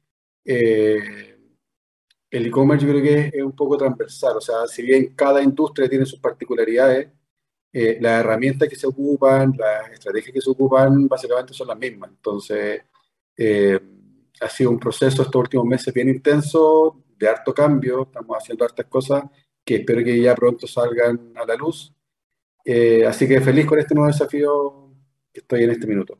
el 2.31 2.45
e-commerce 2.47 2.85
yo 2.85 2.91
creo 2.93 3.03
que 3.03 3.37
es 3.37 3.43
un 3.43 3.55
poco 3.55 3.77
transversal, 3.77 4.37
o 4.37 4.41
sea, 4.41 4.67
si 4.67 4.81
bien 4.83 5.13
cada 5.15 5.43
industria 5.43 5.89
tiene 5.89 6.05
sus 6.05 6.19
particularidades, 6.19 7.09
eh, 7.73 7.97
las 8.01 8.21
herramientas 8.21 8.69
que 8.69 8.75
se 8.75 8.87
ocupan, 8.87 9.53
las 9.57 9.91
estrategias 9.91 10.33
que 10.33 10.41
se 10.41 10.49
ocupan, 10.49 11.07
básicamente 11.07 11.53
son 11.53 11.67
las 11.67 11.77
mismas. 11.77 12.09
Entonces, 12.09 12.81
eh, 13.37 13.79
ha 14.41 14.49
sido 14.49 14.71
un 14.71 14.79
proceso 14.79 15.21
estos 15.21 15.35
últimos 15.35 15.65
meses 15.65 15.93
bien 15.93 16.09
intenso, 16.09 17.03
de 17.17 17.27
harto 17.29 17.53
cambio, 17.53 18.03
estamos 18.03 18.35
haciendo 18.37 18.65
hartas 18.65 18.87
cosas 18.87 19.23
que 19.63 19.75
espero 19.75 20.03
que 20.03 20.19
ya 20.19 20.35
pronto 20.35 20.67
salgan 20.67 21.33
a 21.35 21.45
la 21.45 21.55
luz. 21.55 21.93
Eh, 22.65 23.05
así 23.05 23.27
que 23.27 23.41
feliz 23.41 23.65
con 23.65 23.79
este 23.79 23.93
nuevo 23.93 24.07
desafío 24.07 24.89
que 25.31 25.41
estoy 25.41 25.63
en 25.63 25.71
este 25.71 25.87
minuto. 25.87 26.19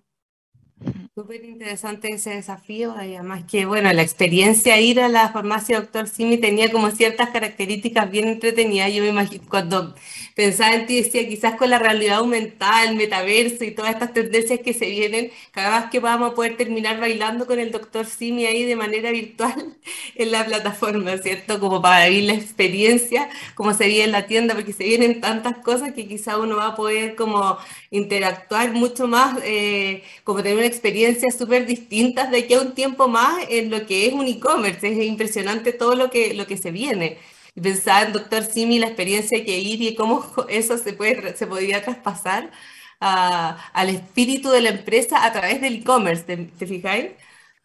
Súper 1.13 1.43
interesante 1.43 2.07
ese 2.07 2.29
desafío, 2.29 2.93
además 2.97 3.43
que, 3.43 3.65
bueno, 3.65 3.91
la 3.91 4.01
experiencia 4.01 4.79
ir 4.79 5.01
a 5.01 5.09
la 5.09 5.27
farmacia 5.33 5.81
Doctor 5.81 6.07
Simi 6.07 6.37
tenía 6.37 6.71
como 6.71 6.89
ciertas 6.89 7.31
características 7.31 8.09
bien 8.09 8.29
entretenidas. 8.29 8.93
Yo 8.93 9.03
me 9.03 9.09
imagino, 9.09 9.43
cuando 9.49 9.93
pensaba 10.37 10.73
en 10.73 10.85
ti, 10.85 11.01
decía, 11.01 11.27
quizás 11.27 11.55
con 11.55 11.69
la 11.69 11.79
realidad 11.79 12.19
aumentada, 12.19 12.85
el 12.85 12.95
metaverso 12.95 13.65
y 13.65 13.71
todas 13.71 13.91
estas 13.91 14.13
tendencias 14.13 14.61
que 14.61 14.73
se 14.73 14.85
vienen, 14.89 15.31
cada 15.51 15.81
vez 15.81 15.89
que 15.89 15.99
vamos 15.99 16.31
a 16.31 16.33
poder 16.33 16.55
terminar 16.55 16.97
bailando 17.01 17.45
con 17.45 17.59
el 17.59 17.71
Doctor 17.71 18.05
Simi 18.05 18.45
ahí 18.45 18.63
de 18.63 18.77
manera 18.77 19.11
virtual 19.11 19.75
en 20.15 20.31
la 20.31 20.45
plataforma, 20.45 21.17
¿cierto? 21.17 21.59
Como 21.59 21.81
para 21.81 22.07
vivir 22.07 22.23
la 22.23 22.35
experiencia, 22.35 23.29
como 23.55 23.73
se 23.73 23.87
vive 23.87 24.05
en 24.05 24.13
la 24.13 24.27
tienda, 24.27 24.55
porque 24.55 24.71
se 24.71 24.85
vienen 24.85 25.19
tantas 25.19 25.57
cosas 25.57 25.91
que 25.91 26.07
quizás 26.07 26.37
uno 26.37 26.55
va 26.55 26.67
a 26.67 26.75
poder 26.75 27.15
como 27.15 27.57
interactuar 27.89 28.71
mucho 28.71 29.07
más, 29.07 29.37
eh, 29.43 30.03
como 30.23 30.41
tener 30.41 30.57
una 30.57 30.67
experiencias 31.03 31.37
súper 31.37 31.65
distintas 31.65 32.31
de 32.31 32.39
aquí 32.39 32.53
a 32.53 32.61
un 32.61 32.73
tiempo 32.73 33.07
más 33.07 33.45
en 33.49 33.69
lo 33.69 33.85
que 33.85 34.07
es 34.07 34.13
un 34.13 34.27
e-commerce. 34.27 34.87
Es 34.87 35.05
impresionante 35.05 35.73
todo 35.73 35.95
lo 35.95 36.09
que, 36.09 36.33
lo 36.33 36.45
que 36.45 36.57
se 36.57 36.71
viene. 36.71 37.17
Y 37.55 37.61
pensar 37.61 38.07
en 38.07 38.13
Doctor 38.13 38.43
Simi, 38.43 38.79
la 38.79 38.87
experiencia 38.87 39.43
que 39.43 39.59
ir 39.59 39.81
y 39.81 39.95
cómo 39.95 40.23
eso 40.49 40.77
se, 40.77 40.93
puede, 40.93 41.35
se 41.35 41.47
podría 41.47 41.81
traspasar 41.83 42.51
al 42.99 43.89
espíritu 43.89 44.51
de 44.51 44.61
la 44.61 44.69
empresa 44.69 45.25
a 45.25 45.31
través 45.31 45.59
del 45.59 45.77
e-commerce, 45.77 46.23
¿te, 46.23 46.37
¿te 46.37 46.67
fijáis? 46.67 47.13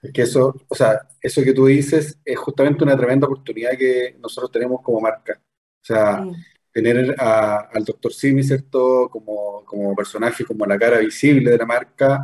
Es 0.00 0.11
que 0.11 0.23
eso, 0.23 0.55
o 0.66 0.75
sea, 0.75 1.07
eso 1.21 1.43
que 1.43 1.52
tú 1.52 1.66
dices 1.66 2.19
es 2.25 2.38
justamente 2.38 2.85
una 2.85 2.97
tremenda 2.97 3.26
oportunidad 3.26 3.76
que 3.76 4.16
nosotros 4.19 4.50
tenemos 4.50 4.81
como 4.83 4.99
marca. 4.99 5.38
O 5.38 5.85
sea, 5.85 6.23
mm. 6.23 6.35
tener 6.73 7.14
al 7.19 7.85
doctor 7.85 8.14
Simi, 8.14 8.43
¿cierto? 8.43 9.11
Como, 9.11 9.62
como 9.66 9.95
personaje, 9.95 10.43
como 10.45 10.64
la 10.64 10.78
cara 10.78 10.99
visible 10.99 11.50
de 11.50 11.59
la 11.59 11.66
marca, 11.66 12.23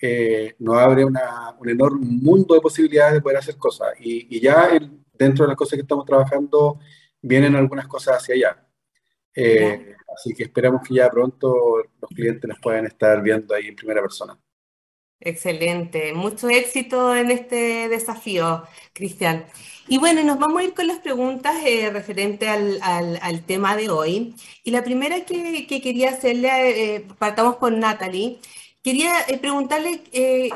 eh, 0.00 0.54
nos 0.58 0.76
abre 0.76 1.04
una, 1.04 1.56
un 1.58 1.68
enorme 1.68 2.06
mundo 2.06 2.54
de 2.54 2.60
posibilidades 2.60 3.14
de 3.14 3.20
poder 3.20 3.38
hacer 3.38 3.56
cosas. 3.56 3.88
Y, 4.00 4.36
y 4.36 4.40
ya 4.40 4.78
dentro 5.14 5.44
de 5.44 5.48
las 5.48 5.56
cosas 5.56 5.76
que 5.76 5.82
estamos 5.82 6.04
trabajando, 6.04 6.78
vienen 7.20 7.56
algunas 7.56 7.88
cosas 7.88 8.18
hacia 8.18 8.34
allá. 8.34 8.66
Eh, 9.34 9.94
así 10.14 10.32
que 10.34 10.44
esperamos 10.44 10.82
que 10.86 10.94
ya 10.94 11.10
pronto 11.10 11.82
los 12.00 12.10
clientes 12.10 12.48
nos 12.48 12.58
puedan 12.60 12.86
estar 12.86 13.22
viendo 13.22 13.54
ahí 13.54 13.68
en 13.68 13.76
primera 13.76 14.00
persona. 14.00 14.38
Excelente, 15.18 16.12
mucho 16.12 16.48
éxito 16.50 17.16
en 17.16 17.30
este 17.30 17.88
desafío, 17.88 18.64
Cristian. 18.92 19.46
Y 19.88 19.98
bueno, 19.98 20.22
nos 20.22 20.38
vamos 20.38 20.60
a 20.60 20.64
ir 20.64 20.74
con 20.74 20.86
las 20.86 20.98
preguntas 20.98 21.56
eh, 21.64 21.90
referente 21.90 22.48
al, 22.48 22.78
al, 22.82 23.42
tema 23.44 23.76
de 23.76 23.88
hoy. 23.88 24.34
Y 24.62 24.70
la 24.72 24.84
primera 24.84 25.24
que, 25.24 25.66
que 25.66 25.80
quería 25.80 26.10
hacerle, 26.10 26.96
eh, 26.96 27.06
partamos 27.18 27.56
con 27.56 27.80
Natalie, 27.80 28.38
quería 28.86 29.22
eh, 29.26 29.36
preguntarle, 29.38 30.04
eh, 30.12 30.50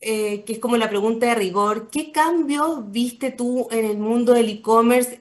que 0.00 0.52
es 0.52 0.58
como 0.58 0.76
la 0.76 0.88
pregunta 0.88 1.26
de 1.26 1.36
rigor, 1.36 1.90
¿qué 1.90 2.10
cambios 2.10 2.90
viste 2.90 3.30
tú 3.30 3.68
en 3.70 3.84
el 3.84 3.98
mundo 3.98 4.34
del 4.34 4.48
e-commerce 4.48 5.18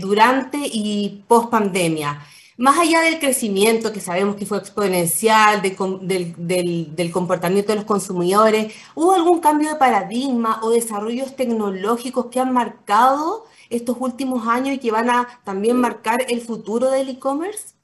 durante 0.00 0.58
y 0.64 1.24
post 1.28 1.50
pandemia? 1.50 2.26
más 2.60 2.78
allá 2.78 3.00
del 3.00 3.18
crecimiento 3.18 3.92
que 3.92 4.00
sabemos 4.00 4.36
que 4.36 4.44
fue 4.44 4.58
exponencial, 4.58 5.62
del, 5.62 7.10
comportamiento 7.12 7.72
de 7.72 7.76
los 7.76 7.86
consumidores, 7.86 8.74
¿hubo 8.94 9.12
algún 9.14 9.40
cambio 9.40 9.70
de 9.70 9.76
paradigma 9.76 10.60
o 10.62 10.70
desarrollos 10.70 11.36
tecnológicos 11.36 12.26
que 12.26 12.40
han 12.40 12.52
marcado 12.52 13.46
estos 13.70 13.96
últimos 14.00 14.46
años 14.46 14.74
y 14.74 14.78
que 14.78 14.90
van 14.90 15.08
a 15.10 15.40
también 15.44 15.76
marcar 15.78 16.20
el 16.28 16.42
futuro 16.42 16.90
del 16.90 17.08
e-commerce? 17.08 17.79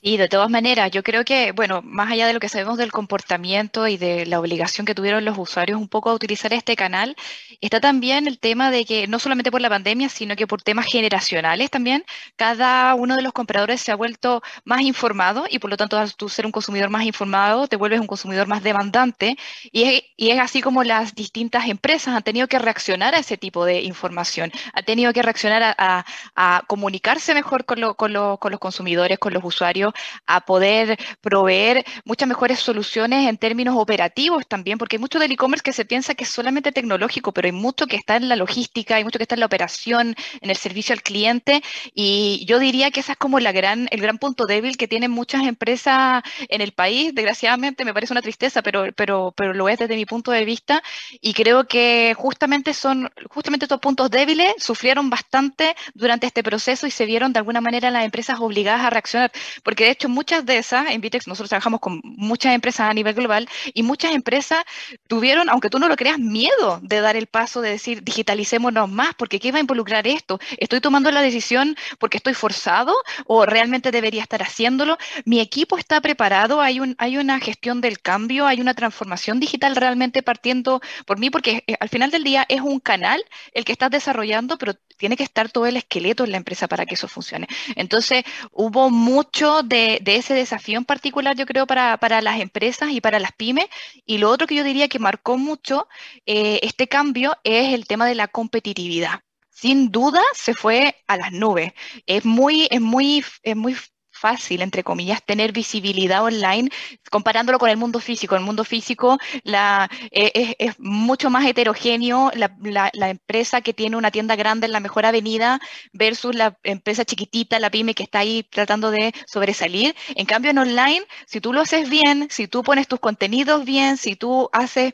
Y 0.00 0.16
de 0.16 0.28
todas 0.28 0.48
maneras, 0.48 0.92
yo 0.92 1.02
creo 1.02 1.24
que, 1.24 1.50
bueno, 1.50 1.82
más 1.82 2.10
allá 2.12 2.28
de 2.28 2.32
lo 2.32 2.38
que 2.38 2.48
sabemos 2.48 2.78
del 2.78 2.92
comportamiento 2.92 3.88
y 3.88 3.96
de 3.96 4.26
la 4.26 4.38
obligación 4.38 4.86
que 4.86 4.94
tuvieron 4.94 5.24
los 5.24 5.36
usuarios 5.36 5.80
un 5.80 5.88
poco 5.88 6.10
a 6.10 6.14
utilizar 6.14 6.52
este 6.52 6.76
canal, 6.76 7.16
está 7.60 7.80
también 7.80 8.28
el 8.28 8.38
tema 8.38 8.70
de 8.70 8.84
que 8.84 9.08
no 9.08 9.18
solamente 9.18 9.50
por 9.50 9.60
la 9.60 9.68
pandemia, 9.68 10.08
sino 10.08 10.36
que 10.36 10.46
por 10.46 10.62
temas 10.62 10.86
generacionales 10.86 11.70
también, 11.70 12.04
cada 12.36 12.94
uno 12.94 13.16
de 13.16 13.22
los 13.22 13.32
compradores 13.32 13.80
se 13.80 13.90
ha 13.90 13.96
vuelto 13.96 14.40
más 14.64 14.82
informado 14.82 15.46
y 15.50 15.58
por 15.58 15.70
lo 15.70 15.76
tanto 15.76 15.98
al 15.98 16.14
tú 16.14 16.28
ser 16.28 16.46
un 16.46 16.52
consumidor 16.52 16.90
más 16.90 17.04
informado, 17.04 17.66
te 17.66 17.76
vuelves 17.76 18.00
un 18.00 18.06
consumidor 18.06 18.46
más 18.46 18.62
demandante. 18.62 19.36
Y 19.72 20.04
es, 20.16 20.38
así 20.40 20.62
como 20.62 20.84
las 20.84 21.14
distintas 21.16 21.66
empresas 21.68 22.14
han 22.14 22.22
tenido 22.22 22.46
que 22.46 22.58
reaccionar 22.60 23.14
a 23.16 23.18
ese 23.18 23.36
tipo 23.36 23.64
de 23.64 23.82
información, 23.82 24.52
han 24.72 24.84
tenido 24.84 25.12
que 25.12 25.22
reaccionar 25.22 25.74
a, 25.76 26.06
a, 26.36 26.62
comunicarse 26.68 27.34
mejor 27.34 27.64
con, 27.64 27.80
lo, 27.80 27.96
con 27.96 28.12
los 28.12 28.38
consumidores, 28.60 29.18
con 29.18 29.32
los 29.34 29.42
usuarios 29.44 29.88
a 30.26 30.40
poder 30.42 30.98
proveer 31.20 31.84
muchas 32.04 32.28
mejores 32.28 32.60
soluciones 32.60 33.28
en 33.28 33.38
términos 33.38 33.76
operativos 33.76 34.46
también, 34.46 34.78
porque 34.78 34.96
hay 34.96 35.00
mucho 35.00 35.18
del 35.18 35.32
e-commerce 35.32 35.62
que 35.62 35.72
se 35.72 35.84
piensa 35.84 36.14
que 36.14 36.24
es 36.24 36.30
solamente 36.30 36.72
tecnológico, 36.72 37.32
pero 37.32 37.46
hay 37.46 37.52
mucho 37.52 37.86
que 37.86 37.96
está 37.96 38.16
en 38.16 38.28
la 38.28 38.36
logística, 38.36 38.96
hay 38.96 39.04
mucho 39.04 39.18
que 39.18 39.24
está 39.24 39.34
en 39.34 39.40
la 39.40 39.46
operación, 39.46 40.14
en 40.40 40.50
el 40.50 40.56
servicio 40.56 40.92
al 40.92 41.02
cliente, 41.02 41.62
y 41.94 42.44
yo 42.46 42.58
diría 42.58 42.90
que 42.90 43.00
ese 43.00 43.12
es 43.12 43.18
como 43.18 43.40
la 43.40 43.52
gran, 43.52 43.88
el 43.90 44.00
gran 44.00 44.18
punto 44.18 44.46
débil 44.46 44.76
que 44.76 44.88
tienen 44.88 45.10
muchas 45.10 45.46
empresas 45.46 46.22
en 46.48 46.60
el 46.60 46.72
país. 46.72 47.14
Desgraciadamente 47.14 47.84
me 47.84 47.94
parece 47.94 48.12
una 48.12 48.22
tristeza, 48.22 48.62
pero, 48.62 48.92
pero, 48.94 49.32
pero 49.36 49.54
lo 49.54 49.68
es 49.68 49.78
desde 49.78 49.96
mi 49.96 50.06
punto 50.06 50.30
de 50.30 50.44
vista, 50.44 50.82
y 51.20 51.32
creo 51.34 51.66
que 51.66 52.14
justamente 52.16 52.74
son, 52.74 53.10
justamente 53.30 53.64
estos 53.64 53.80
puntos 53.80 54.10
débiles 54.10 54.54
sufrieron 54.58 55.10
bastante 55.10 55.74
durante 55.94 56.26
este 56.26 56.42
proceso 56.42 56.86
y 56.86 56.90
se 56.90 57.06
vieron 57.06 57.32
de 57.32 57.38
alguna 57.38 57.60
manera 57.60 57.90
las 57.90 58.04
empresas 58.04 58.38
obligadas 58.40 58.82
a 58.82 58.90
reaccionar, 58.90 59.32
porque 59.62 59.77
porque 59.78 59.84
de 59.84 59.92
hecho 59.92 60.08
muchas 60.08 60.44
de 60.44 60.58
esas, 60.58 60.90
en 60.90 61.00
Vitex 61.00 61.28
nosotros 61.28 61.50
trabajamos 61.50 61.78
con 61.78 62.00
muchas 62.02 62.52
empresas 62.52 62.90
a 62.90 62.92
nivel 62.92 63.14
global 63.14 63.48
y 63.72 63.84
muchas 63.84 64.12
empresas 64.12 64.64
tuvieron, 65.06 65.48
aunque 65.48 65.70
tú 65.70 65.78
no 65.78 65.86
lo 65.86 65.94
creas, 65.94 66.18
miedo 66.18 66.80
de 66.82 67.00
dar 67.00 67.14
el 67.14 67.28
paso 67.28 67.60
de 67.60 67.70
decir 67.70 68.02
digitalicémonos 68.02 68.90
más, 68.90 69.14
porque 69.14 69.38
¿qué 69.38 69.52
va 69.52 69.58
a 69.58 69.60
involucrar 69.60 70.08
esto? 70.08 70.40
¿Estoy 70.56 70.80
tomando 70.80 71.12
la 71.12 71.22
decisión 71.22 71.76
porque 72.00 72.16
estoy 72.16 72.34
forzado 72.34 72.92
o 73.26 73.46
realmente 73.46 73.92
debería 73.92 74.22
estar 74.22 74.42
haciéndolo? 74.42 74.98
Mi 75.24 75.38
equipo 75.38 75.78
está 75.78 76.00
preparado, 76.00 76.60
hay, 76.60 76.80
un, 76.80 76.96
hay 76.98 77.16
una 77.16 77.38
gestión 77.38 77.80
del 77.80 78.00
cambio, 78.00 78.48
hay 78.48 78.60
una 78.60 78.74
transformación 78.74 79.38
digital 79.38 79.76
realmente 79.76 80.24
partiendo 80.24 80.80
por 81.06 81.20
mí, 81.20 81.30
porque 81.30 81.62
eh, 81.68 81.76
al 81.78 81.88
final 81.88 82.10
del 82.10 82.24
día 82.24 82.44
es 82.48 82.62
un 82.62 82.80
canal 82.80 83.22
el 83.52 83.64
que 83.64 83.70
estás 83.70 83.92
desarrollando, 83.92 84.58
pero 84.58 84.74
tiene 84.98 85.16
que 85.16 85.22
estar 85.22 85.50
todo 85.50 85.66
el 85.66 85.76
esqueleto 85.76 86.24
en 86.24 86.32
la 86.32 86.36
empresa 86.36 86.68
para 86.68 86.84
que 86.84 86.94
eso 86.94 87.08
funcione. 87.08 87.46
Entonces, 87.76 88.24
hubo 88.52 88.90
mucho 88.90 89.62
de, 89.62 90.02
ese 90.04 90.34
desafío 90.34 90.78
en 90.78 90.84
particular, 90.84 91.36
yo 91.36 91.46
creo, 91.46 91.66
para, 91.66 92.20
las 92.20 92.40
empresas 92.40 92.90
y 92.90 93.00
para 93.00 93.18
las 93.18 93.32
pymes. 93.32 93.66
Y 94.04 94.18
lo 94.18 94.30
otro 94.30 94.46
que 94.46 94.56
yo 94.56 94.64
diría 94.64 94.88
que 94.88 94.98
marcó 94.98 95.38
mucho 95.38 95.88
eh, 96.26 96.60
este 96.62 96.88
cambio 96.88 97.36
es 97.44 97.72
el 97.72 97.86
tema 97.86 98.06
de 98.06 98.14
la 98.14 98.28
competitividad 98.28 99.20
sin 99.50 99.90
duda 99.90 100.22
se 100.34 100.54
fue 100.54 100.94
a 101.08 101.16
las 101.16 101.32
nubes. 101.32 101.72
Es 102.06 102.24
muy, 102.24 102.68
es 102.70 102.80
muy, 102.80 103.24
es 103.42 103.56
muy 103.56 103.76
fácil, 104.18 104.62
entre 104.62 104.82
comillas, 104.84 105.22
tener 105.24 105.52
visibilidad 105.52 106.24
online 106.24 106.70
comparándolo 107.10 107.58
con 107.58 107.70
el 107.70 107.76
mundo 107.76 108.00
físico. 108.00 108.36
El 108.36 108.42
mundo 108.42 108.64
físico 108.64 109.18
la, 109.44 109.88
e, 110.10 110.56
es, 110.58 110.78
mucho 110.78 111.30
más 111.30 111.46
heterogéneo. 111.46 112.30
La, 112.34 112.50
la, 112.92 113.08
empresa 113.10 113.60
que 113.60 113.72
tiene 113.72 113.96
una 113.96 114.10
tienda 114.10 114.36
grande 114.36 114.66
en 114.66 114.72
la 114.72 114.80
mejor 114.80 115.06
avenida 115.06 115.60
versus 115.92 116.34
la 116.34 116.58
empresa 116.62 117.04
chiquitita, 117.04 117.58
la 117.58 117.70
pyme 117.70 117.94
que 117.94 118.02
está 118.02 118.20
ahí 118.20 118.42
tratando 118.50 118.90
de 118.90 119.12
sobresalir. 119.26 119.94
En 120.14 120.26
cambio, 120.26 120.50
en 120.50 120.58
online, 120.58 121.06
si 121.26 121.40
tú 121.40 121.52
lo 121.52 121.60
haces 121.60 121.88
bien, 121.88 122.28
si 122.30 122.48
tú 122.48 122.62
pones 122.62 122.88
tus 122.88 123.00
contenidos 123.00 123.64
bien, 123.64 123.96
si 123.96 124.16
tú 124.16 124.48
haces 124.52 124.92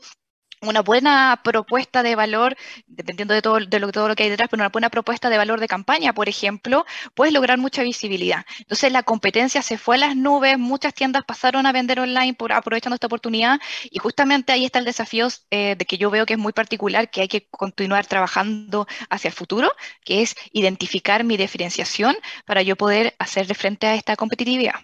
una 0.70 0.82
buena 0.82 1.40
propuesta 1.42 2.02
de 2.02 2.14
valor, 2.14 2.56
dependiendo 2.86 3.34
de 3.34 3.42
todo, 3.42 3.60
de 3.60 3.78
lo, 3.78 3.92
todo 3.92 4.08
lo 4.08 4.16
que 4.16 4.24
hay 4.24 4.30
detrás, 4.30 4.48
pero 4.50 4.62
una 4.62 4.70
buena 4.70 4.90
propuesta 4.90 5.30
de 5.30 5.38
valor 5.38 5.60
de 5.60 5.68
campaña, 5.68 6.12
por 6.12 6.28
ejemplo, 6.28 6.84
puedes 7.14 7.32
lograr 7.32 7.58
mucha 7.58 7.82
visibilidad. 7.82 8.44
Entonces 8.58 8.92
la 8.92 9.02
competencia 9.02 9.62
se 9.62 9.78
fue 9.78 9.96
a 9.96 9.98
las 9.98 10.16
nubes, 10.16 10.58
muchas 10.58 10.94
tiendas 10.94 11.24
pasaron 11.24 11.66
a 11.66 11.72
vender 11.72 12.00
online 12.00 12.36
aprovechando 12.50 12.94
esta 12.94 13.06
oportunidad 13.06 13.60
y 13.90 13.98
justamente 13.98 14.52
ahí 14.52 14.64
está 14.64 14.78
el 14.78 14.84
desafío 14.84 15.28
eh, 15.50 15.76
de 15.76 15.84
que 15.84 15.98
yo 15.98 16.10
veo 16.10 16.26
que 16.26 16.34
es 16.34 16.38
muy 16.38 16.52
particular, 16.52 17.10
que 17.10 17.22
hay 17.22 17.28
que 17.28 17.48
continuar 17.48 18.06
trabajando 18.06 18.86
hacia 19.10 19.28
el 19.28 19.34
futuro, 19.34 19.72
que 20.04 20.22
es 20.22 20.34
identificar 20.52 21.24
mi 21.24 21.36
diferenciación 21.36 22.16
para 22.44 22.62
yo 22.62 22.76
poder 22.76 23.14
hacerle 23.18 23.54
frente 23.54 23.86
a 23.86 23.94
esta 23.94 24.16
competitividad. 24.16 24.74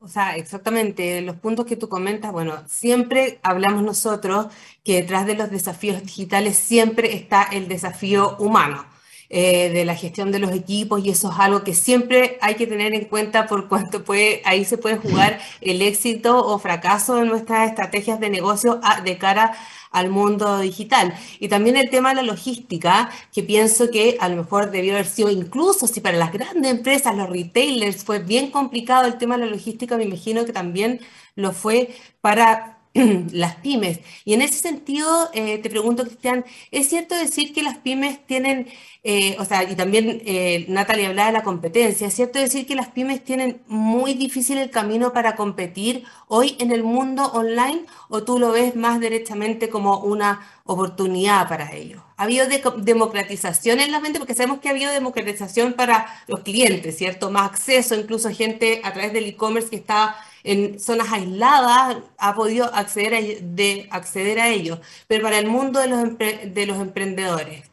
O 0.00 0.08
sea, 0.08 0.36
exactamente, 0.36 1.20
los 1.22 1.36
puntos 1.36 1.66
que 1.66 1.76
tú 1.76 1.88
comentas, 1.88 2.32
bueno, 2.32 2.54
siempre 2.66 3.38
hablamos 3.42 3.82
nosotros 3.82 4.46
que 4.84 4.94
detrás 4.94 5.26
de 5.26 5.34
los 5.34 5.50
desafíos 5.50 6.02
digitales 6.02 6.56
siempre 6.56 7.14
está 7.14 7.44
el 7.44 7.68
desafío 7.68 8.36
humano. 8.38 8.86
Eh, 9.30 9.68
de 9.68 9.84
la 9.84 9.94
gestión 9.94 10.32
de 10.32 10.38
los 10.38 10.52
equipos 10.52 11.04
y 11.04 11.10
eso 11.10 11.30
es 11.30 11.38
algo 11.38 11.62
que 11.62 11.74
siempre 11.74 12.38
hay 12.40 12.54
que 12.54 12.66
tener 12.66 12.94
en 12.94 13.04
cuenta 13.04 13.46
por 13.46 13.68
cuanto 13.68 14.02
puede, 14.02 14.40
ahí 14.46 14.64
se 14.64 14.78
puede 14.78 14.96
jugar 14.96 15.38
el 15.60 15.82
éxito 15.82 16.42
o 16.46 16.58
fracaso 16.58 17.16
de 17.16 17.26
nuestras 17.26 17.68
estrategias 17.68 18.20
de 18.20 18.30
negocio 18.30 18.80
de 19.04 19.18
cara 19.18 19.52
al 19.90 20.10
mundo 20.10 20.58
digital. 20.60 21.14
Y 21.40 21.48
también 21.48 21.76
el 21.76 21.90
tema 21.90 22.10
de 22.10 22.16
la 22.16 22.22
logística, 22.22 23.10
que 23.32 23.42
pienso 23.42 23.90
que 23.90 24.16
a 24.20 24.28
lo 24.28 24.36
mejor 24.36 24.70
debió 24.70 24.94
haber 24.94 25.06
sido 25.06 25.30
incluso 25.30 25.86
si 25.86 26.00
para 26.00 26.18
las 26.18 26.32
grandes 26.32 26.70
empresas, 26.70 27.16
los 27.16 27.28
retailers, 27.30 28.04
fue 28.04 28.18
bien 28.20 28.50
complicado 28.50 29.06
el 29.06 29.18
tema 29.18 29.36
de 29.36 29.46
la 29.46 29.52
logística, 29.52 29.96
me 29.96 30.04
imagino 30.04 30.44
que 30.44 30.52
también 30.52 31.00
lo 31.34 31.52
fue 31.52 31.94
para 32.20 32.77
las 33.32 33.56
pymes. 33.56 34.00
Y 34.24 34.34
en 34.34 34.42
ese 34.42 34.58
sentido, 34.58 35.30
eh, 35.32 35.58
te 35.58 35.70
pregunto, 35.70 36.04
Cristian, 36.04 36.44
¿es 36.70 36.88
cierto 36.88 37.14
decir 37.14 37.52
que 37.52 37.62
las 37.62 37.78
pymes 37.78 38.24
tienen, 38.26 38.68
eh, 39.04 39.36
o 39.38 39.44
sea, 39.44 39.62
y 39.64 39.74
también 39.76 40.22
eh, 40.26 40.66
Natalia 40.68 41.08
hablaba 41.08 41.28
de 41.28 41.38
la 41.38 41.42
competencia, 41.44 42.06
¿es 42.06 42.14
cierto 42.14 42.38
decir 42.38 42.66
que 42.66 42.74
las 42.74 42.88
pymes 42.88 43.24
tienen 43.24 43.62
muy 43.66 44.14
difícil 44.14 44.58
el 44.58 44.70
camino 44.70 45.12
para 45.12 45.36
competir 45.36 46.04
hoy 46.28 46.56
en 46.58 46.72
el 46.72 46.82
mundo 46.82 47.24
online 47.32 47.84
o 48.08 48.24
tú 48.24 48.38
lo 48.38 48.52
ves 48.52 48.74
más 48.76 49.00
derechamente 49.00 49.68
como 49.68 49.98
una 50.00 50.60
oportunidad 50.64 51.48
para 51.48 51.72
ellos? 51.72 52.02
¿Ha 52.16 52.24
habido 52.24 52.46
democratización 52.78 53.78
en 53.78 53.92
la 53.92 54.00
mente? 54.00 54.18
Porque 54.18 54.34
sabemos 54.34 54.58
que 54.58 54.68
ha 54.68 54.72
habido 54.72 54.90
democratización 54.90 55.74
para 55.74 56.06
los 56.26 56.40
clientes, 56.40 56.96
¿cierto? 56.96 57.30
Más 57.30 57.50
acceso, 57.52 57.94
incluso 57.94 58.28
gente 58.30 58.80
a 58.82 58.92
través 58.92 59.12
del 59.12 59.26
e-commerce 59.26 59.70
que 59.70 59.76
está 59.76 60.16
en 60.48 60.78
zonas 60.78 61.12
aisladas 61.12 61.98
ha 62.16 62.34
podido 62.34 62.64
acceder 62.74 63.14
a, 63.14 63.20
de, 63.20 63.86
acceder 63.90 64.40
a 64.40 64.48
ellos, 64.48 64.80
pero 65.06 65.22
para 65.22 65.38
el 65.38 65.46
mundo 65.46 65.78
de 65.78 65.88
los, 65.88 66.18
de 66.18 66.66
los 66.66 66.78
emprendedores, 66.78 67.70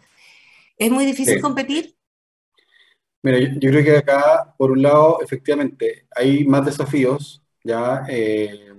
¿es 0.77 0.91
muy 0.91 1.05
difícil 1.05 1.39
competir? 1.39 1.95
Mira, 3.23 3.39
yo, 3.39 3.69
creo 3.71 3.83
que 3.83 3.97
acá, 3.97 4.53
por 4.57 4.71
un 4.71 4.81
lado, 4.81 5.19
efectivamente, 5.21 6.05
hay 6.13 6.45
más 6.45 6.65
desafíos, 6.65 7.41
ya 7.63 8.03
eh, 8.09 8.71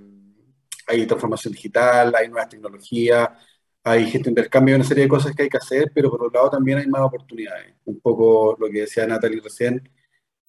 hay 0.86 1.06
transformación 1.06 1.54
digital, 1.54 2.14
hay 2.14 2.28
nuevas 2.28 2.50
tecnologías, 2.50 3.30
hay 3.82 4.10
gente 4.10 4.28
intercambio, 4.28 4.76
una 4.76 4.84
serie 4.84 5.04
de 5.04 5.08
cosas 5.08 5.34
que 5.34 5.44
hay 5.44 5.48
que 5.48 5.56
hacer, 5.56 5.90
pero 5.94 6.10
por 6.10 6.22
otro 6.22 6.38
lado 6.38 6.50
también 6.50 6.78
hay 6.78 6.86
más 6.86 7.00
oportunidades. 7.00 7.74
Un 7.86 7.98
poco 7.98 8.56
lo 8.60 8.68
que 8.68 8.80
decía 8.80 9.06
Natalie 9.06 9.40
recién, 9.40 9.88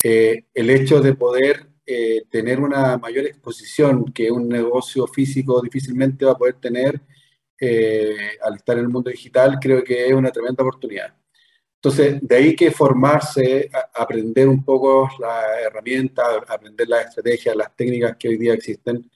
eh, 0.03 0.45
el 0.53 0.69
hecho 0.69 1.01
de 1.01 1.13
poder 1.15 1.67
eh, 1.87 2.23
tener 2.29 2.59
una 2.59 2.97
mayor 2.97 3.25
exposición 3.25 4.05
que 4.13 4.29
un 4.31 4.49
negocio 4.49 5.07
físico 5.07 5.61
difícilmente 5.61 6.25
va 6.25 6.33
a 6.33 6.37
poder 6.37 6.55
tener 6.55 7.01
al 8.43 8.55
estar 8.55 8.77
en 8.77 8.83
el 8.83 8.89
mundo 8.89 9.09
digital, 9.09 9.57
creo 9.59 9.83
que 9.83 10.05
es 10.05 10.13
una 10.13 10.29
tremenda 10.31 10.63
oportunidad. 10.63 11.15
Entonces, 11.77 12.19
de 12.21 12.35
ahí 12.35 12.55
que 12.55 12.71
formarse, 12.71 13.69
aprender 13.93 14.47
un 14.47 14.63
poco 14.63 15.09
las 15.19 15.43
herramientas, 15.65 16.25
aprender 16.47 16.87
las 16.87 17.07
estrategias, 17.07 17.55
las 17.55 17.75
técnicas 17.75 18.17
que 18.17 18.29
hoy 18.29 18.37
día 18.37 18.53
existen, 18.53 19.09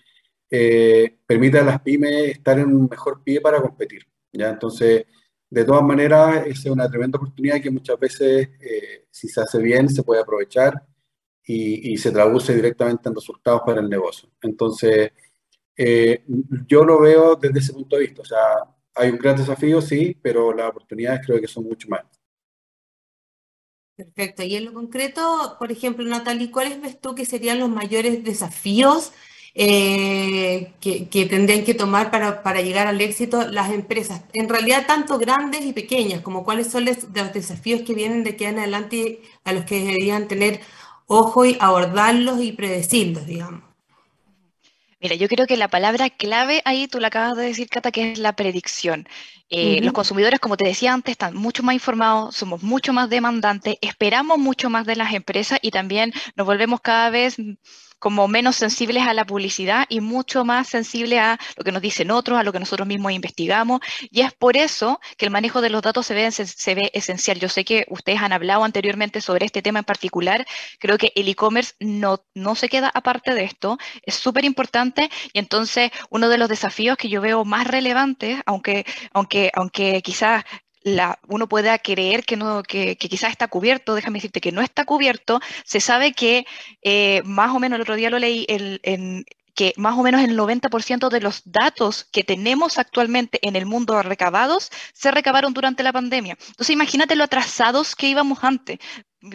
eh, 0.49 1.17
permite 1.25 1.59
a 1.59 1.63
las 1.63 1.81
pymes 1.81 2.29
estar 2.31 2.59
en 2.59 2.67
un 2.67 2.87
mejor 2.89 3.23
pie 3.23 3.41
para 3.41 3.61
competir. 3.61 4.05
¿ya? 4.31 4.49
Entonces, 4.49 5.05
de 5.49 5.65
todas 5.65 5.83
maneras, 5.83 6.45
es 6.45 6.65
una 6.65 6.89
tremenda 6.89 7.17
oportunidad 7.17 7.61
que 7.61 7.71
muchas 7.71 7.99
veces, 7.99 8.49
eh, 8.59 9.05
si 9.09 9.27
se 9.27 9.41
hace 9.41 9.59
bien, 9.59 9.89
se 9.89 10.03
puede 10.03 10.21
aprovechar 10.21 10.85
y, 11.45 11.97
se 11.97 12.11
traduce 12.11 12.55
directamente 12.55 13.09
en 13.09 13.15
resultados 13.15 13.61
para 13.65 13.81
el 13.81 13.89
negocio. 13.89 14.29
Entonces, 14.41 15.11
eh, 15.75 16.23
yo 16.67 16.83
lo 16.83 16.99
veo 17.01 17.35
desde 17.35 17.59
ese 17.59 17.73
punto 17.73 17.95
de 17.95 18.03
vista. 18.03 18.21
O 18.21 18.25
sea, 18.25 18.39
hay 18.95 19.09
un 19.09 19.17
gran 19.17 19.37
desafío, 19.37 19.81
sí, 19.81 20.17
pero 20.21 20.53
las 20.53 20.69
oportunidades 20.69 21.21
creo 21.25 21.41
que 21.41 21.47
son 21.47 21.65
mucho 21.65 21.87
más. 21.89 22.03
Perfecto. 23.95 24.43
Y 24.43 24.55
en 24.55 24.65
lo 24.65 24.73
concreto, 24.73 25.55
por 25.59 25.71
ejemplo, 25.71 26.03
Natalie, 26.05 26.49
¿cuáles 26.51 26.81
ves 26.81 26.99
tú 26.99 27.13
que 27.13 27.25
serían 27.25 27.59
los 27.59 27.69
mayores 27.69 28.23
desafíos 28.23 29.11
eh, 29.53 30.73
que, 30.79 31.25
tendrían 31.29 31.63
que 31.65 31.73
tomar 31.73 32.09
para, 32.09 32.61
llegar 32.61 32.87
al 32.87 32.99
éxito 32.99 33.47
las 33.47 33.71
empresas? 33.71 34.23
En 34.33 34.49
realidad, 34.49 34.85
tanto 34.87 35.19
grandes 35.19 35.65
y 35.65 35.73
pequeñas, 35.73 36.21
como 36.21 36.43
cuáles 36.43 36.67
son 36.71 36.85
los, 36.85 37.13
desafíos 37.33 37.81
que 37.81 37.93
vienen 37.93 38.23
de 38.23 38.31
aquí 38.31 38.45
en 38.45 38.59
adelante 38.59 39.21
a 39.43 39.53
los 39.53 39.65
que 39.65 39.79
deberían 39.79 40.27
tener 40.27 40.61
ojo 41.11 41.45
y 41.45 41.57
abordarlos 41.59 42.41
y 42.41 42.53
predecirlos, 42.53 43.25
digamos. 43.25 43.61
Mira, 45.01 45.15
yo 45.15 45.27
creo 45.27 45.45
que 45.45 45.57
la 45.57 45.67
palabra 45.67 46.09
clave 46.09 46.61
ahí, 46.63 46.87
tú 46.87 46.99
la 46.99 47.07
acabas 47.07 47.35
de 47.35 47.43
decir, 47.43 47.67
Cata, 47.67 47.91
que 47.91 48.13
es 48.13 48.19
la 48.19 48.33
predicción. 48.33 49.07
Eh, 49.49 49.81
los 49.81 49.91
consumidores, 49.91 50.39
como 50.39 50.55
te 50.55 50.65
decía 50.65 50.93
antes, 50.93 51.11
están 51.11 51.35
mucho 51.35 51.63
más 51.63 51.73
informados, 51.73 52.35
somos 52.35 52.63
mucho 52.63 52.93
más 52.93 53.09
demandantes, 53.09 53.75
esperamos 53.81 54.37
mucho 54.37 54.69
más 54.69 54.85
de 54.85 54.95
las 54.95 55.13
empresas 55.13 55.59
y 55.61 55.71
también 55.71 56.13
nos 56.37 56.47
volvemos 56.47 56.79
cada 56.79 57.09
vez 57.09 57.35
como 58.01 58.27
menos 58.27 58.55
sensibles 58.55 59.03
a 59.03 59.13
la 59.13 59.25
publicidad 59.25 59.85
y 59.87 60.01
mucho 60.01 60.43
más 60.43 60.67
sensibles 60.67 61.19
a 61.19 61.39
lo 61.55 61.63
que 61.63 61.71
nos 61.71 61.83
dicen 61.83 62.09
otros, 62.09 62.39
a 62.39 62.43
lo 62.43 62.51
que 62.51 62.59
nosotros 62.59 62.87
mismos 62.87 63.11
investigamos. 63.11 63.79
Y 64.09 64.21
es 64.21 64.33
por 64.33 64.57
eso 64.57 64.99
que 65.17 65.25
el 65.25 65.31
manejo 65.31 65.61
de 65.61 65.69
los 65.69 65.83
datos 65.83 66.07
se 66.07 66.15
ve, 66.15 66.31
se, 66.31 66.75
ve 66.75 66.89
esencial. 66.95 67.39
Yo 67.39 67.47
sé 67.47 67.63
que 67.63 67.85
ustedes 67.89 68.19
han 68.19 68.33
hablado 68.33 68.63
anteriormente 68.63 69.21
sobre 69.21 69.45
este 69.45 69.61
tema 69.61 69.79
en 69.79 69.85
particular. 69.85 70.47
Creo 70.79 70.97
que 70.97 71.13
el 71.15 71.27
e-commerce 71.29 71.75
no, 71.79 72.25
no 72.33 72.55
se 72.55 72.69
queda 72.69 72.89
aparte 72.91 73.35
de 73.35 73.43
esto. 73.43 73.77
Es 74.01 74.15
súper 74.15 74.45
importante 74.45 75.11
y 75.31 75.37
entonces 75.37 75.91
uno 76.09 76.27
de 76.27 76.39
los 76.39 76.49
desafíos 76.49 76.97
que 76.97 77.07
yo 77.07 77.21
veo 77.21 77.45
más 77.45 77.67
relevantes, 77.67 78.41
aunque, 78.47 78.83
aunque, 79.13 79.51
aunque 79.53 80.01
quizás 80.01 80.43
uno 81.27 81.47
pueda 81.47 81.77
creer 81.79 82.23
que, 82.23 82.37
no, 82.37 82.63
que, 82.63 82.97
quizás 82.97 83.31
está 83.31 83.47
cubierto, 83.47 83.95
déjame 83.95 84.17
decirte 84.17 84.41
que 84.41 84.51
no 84.51 84.61
está 84.61 84.85
cubierto, 84.85 85.39
se 85.63 85.79
sabe 85.79 86.13
que 86.13 86.45
eh, 86.81 87.21
más 87.25 87.55
o 87.55 87.59
menos, 87.59 87.77
el 87.77 87.81
otro 87.81 87.95
día 87.95 88.09
lo 88.09 88.19
leí, 88.19 88.45
en, 88.47 89.25
que 89.53 89.73
más 89.77 89.97
o 89.97 90.03
menos 90.03 90.21
el 90.21 90.37
90% 90.37 91.09
de 91.09 91.21
los 91.21 91.41
datos 91.45 92.07
que 92.11 92.23
tenemos 92.23 92.77
actualmente 92.77 93.39
en 93.45 93.55
el 93.55 93.65
mundo 93.65 94.01
recabados 94.01 94.71
se 94.93 95.11
recabaron 95.11 95.53
durante 95.53 95.83
la 95.83 95.91
pandemia. 95.91 96.37
Entonces 96.47 96.69
imagínate 96.69 97.15
lo 97.15 97.25
atrasados 97.25 97.95
que 97.95 98.07
íbamos 98.07 98.43
antes 98.43 98.79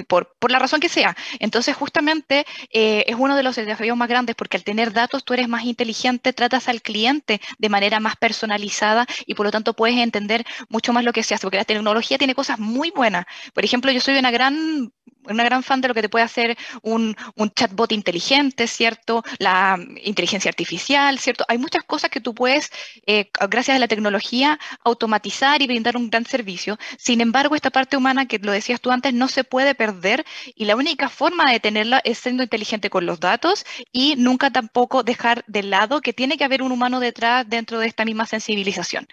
por, 0.09 0.29
la 0.51 0.59
razón 0.59 0.81
que 0.81 0.89
sea. 0.89 1.17
Entonces, 1.39 1.77
justamente 1.77 2.47
eh, 2.71 3.05
es 3.07 3.17
uno 3.19 3.37
de 3.37 3.43
los 3.43 3.57
desafíos 3.57 3.97
más 3.97 4.09
grandes 4.09 4.37
porque 4.37 4.57
al 4.57 4.65
tener 4.65 4.93
datos 4.93 5.25
tú 5.25 5.35
eres 5.35 5.49
más 5.49 5.65
inteligente, 5.65 6.33
tratas 6.33 6.69
al 6.69 6.83
cliente 6.83 7.41
de 7.59 7.69
manera 7.69 8.01
más 8.01 8.17
personalizada 8.17 9.07
y 9.27 9.35
por 9.35 9.47
lo 9.47 9.53
tanto 9.53 9.75
puedes 9.75 9.97
entender 9.99 10.45
mucho 10.69 10.93
más 10.93 11.05
lo 11.05 11.13
que 11.13 11.23
se 11.23 11.35
hace, 11.35 11.43
porque 11.43 11.59
la 11.59 11.65
tecnología 11.65 12.19
tiene 12.19 12.35
cosas 12.35 12.59
muy 12.59 12.91
buenas. 12.91 13.27
Por 13.55 13.65
ejemplo, 13.65 13.91
yo 13.93 14.01
soy 14.01 14.19
una 14.19 14.31
gran 14.31 14.93
una 15.29 15.45
gran 15.45 15.63
fan 15.63 15.81
de 15.81 15.89
lo 15.89 15.95
que 15.95 16.03
te 16.03 16.09
puede 16.09 16.25
hacer 16.25 16.57
un, 16.83 17.17
un, 17.35 17.51
chatbot 17.51 17.93
inteligente, 17.93 18.67
¿cierto? 18.67 19.23
La 19.39 19.79
inteligencia 20.05 20.49
artificial, 20.49 21.19
¿cierto? 21.19 21.45
Hay 21.49 21.59
muchas 21.59 21.85
cosas 21.85 22.11
que 22.11 22.21
tú 22.21 22.35
puedes, 22.35 22.71
eh, 23.07 23.31
gracias 23.49 23.77
a 23.77 23.81
la 23.81 23.89
tecnología, 23.89 24.59
automatizar 24.85 25.63
y 25.63 25.67
brindar 25.67 25.97
un 25.97 26.11
gran 26.11 26.27
servicio. 26.27 26.79
Sin 26.99 27.21
embargo, 27.21 27.55
esta 27.55 27.71
parte 27.71 27.97
humana, 27.97 28.27
que 28.27 28.39
lo 28.39 28.53
decías 28.53 28.81
tú 28.81 28.91
antes, 28.91 29.15
no 29.15 29.29
se 29.29 29.45
puede 29.45 29.75
perder 29.75 30.25
y 30.55 30.65
la 30.65 30.77
única 30.77 31.09
forma 31.09 31.51
de 31.51 31.61
tenerla 31.61 32.01
es 32.05 32.19
siendo 32.19 32.43
inteligente 32.43 32.91
con 32.91 33.07
los 33.07 33.21
datos 33.21 33.65
y 33.93 34.15
nunca 34.17 34.51
tampoco 34.51 35.03
dejar 35.03 35.45
de 35.47 35.63
lado 35.63 36.01
que 36.01 36.13
tiene 36.13 36.37
que 36.37 36.45
haber 36.45 36.63
un 36.63 36.73
humano 36.73 37.01
detrás 37.01 37.49
dentro 37.49 37.79
de 37.79 37.87
esta 37.87 38.05
misma 38.05 38.27
sensibilización. 38.27 39.07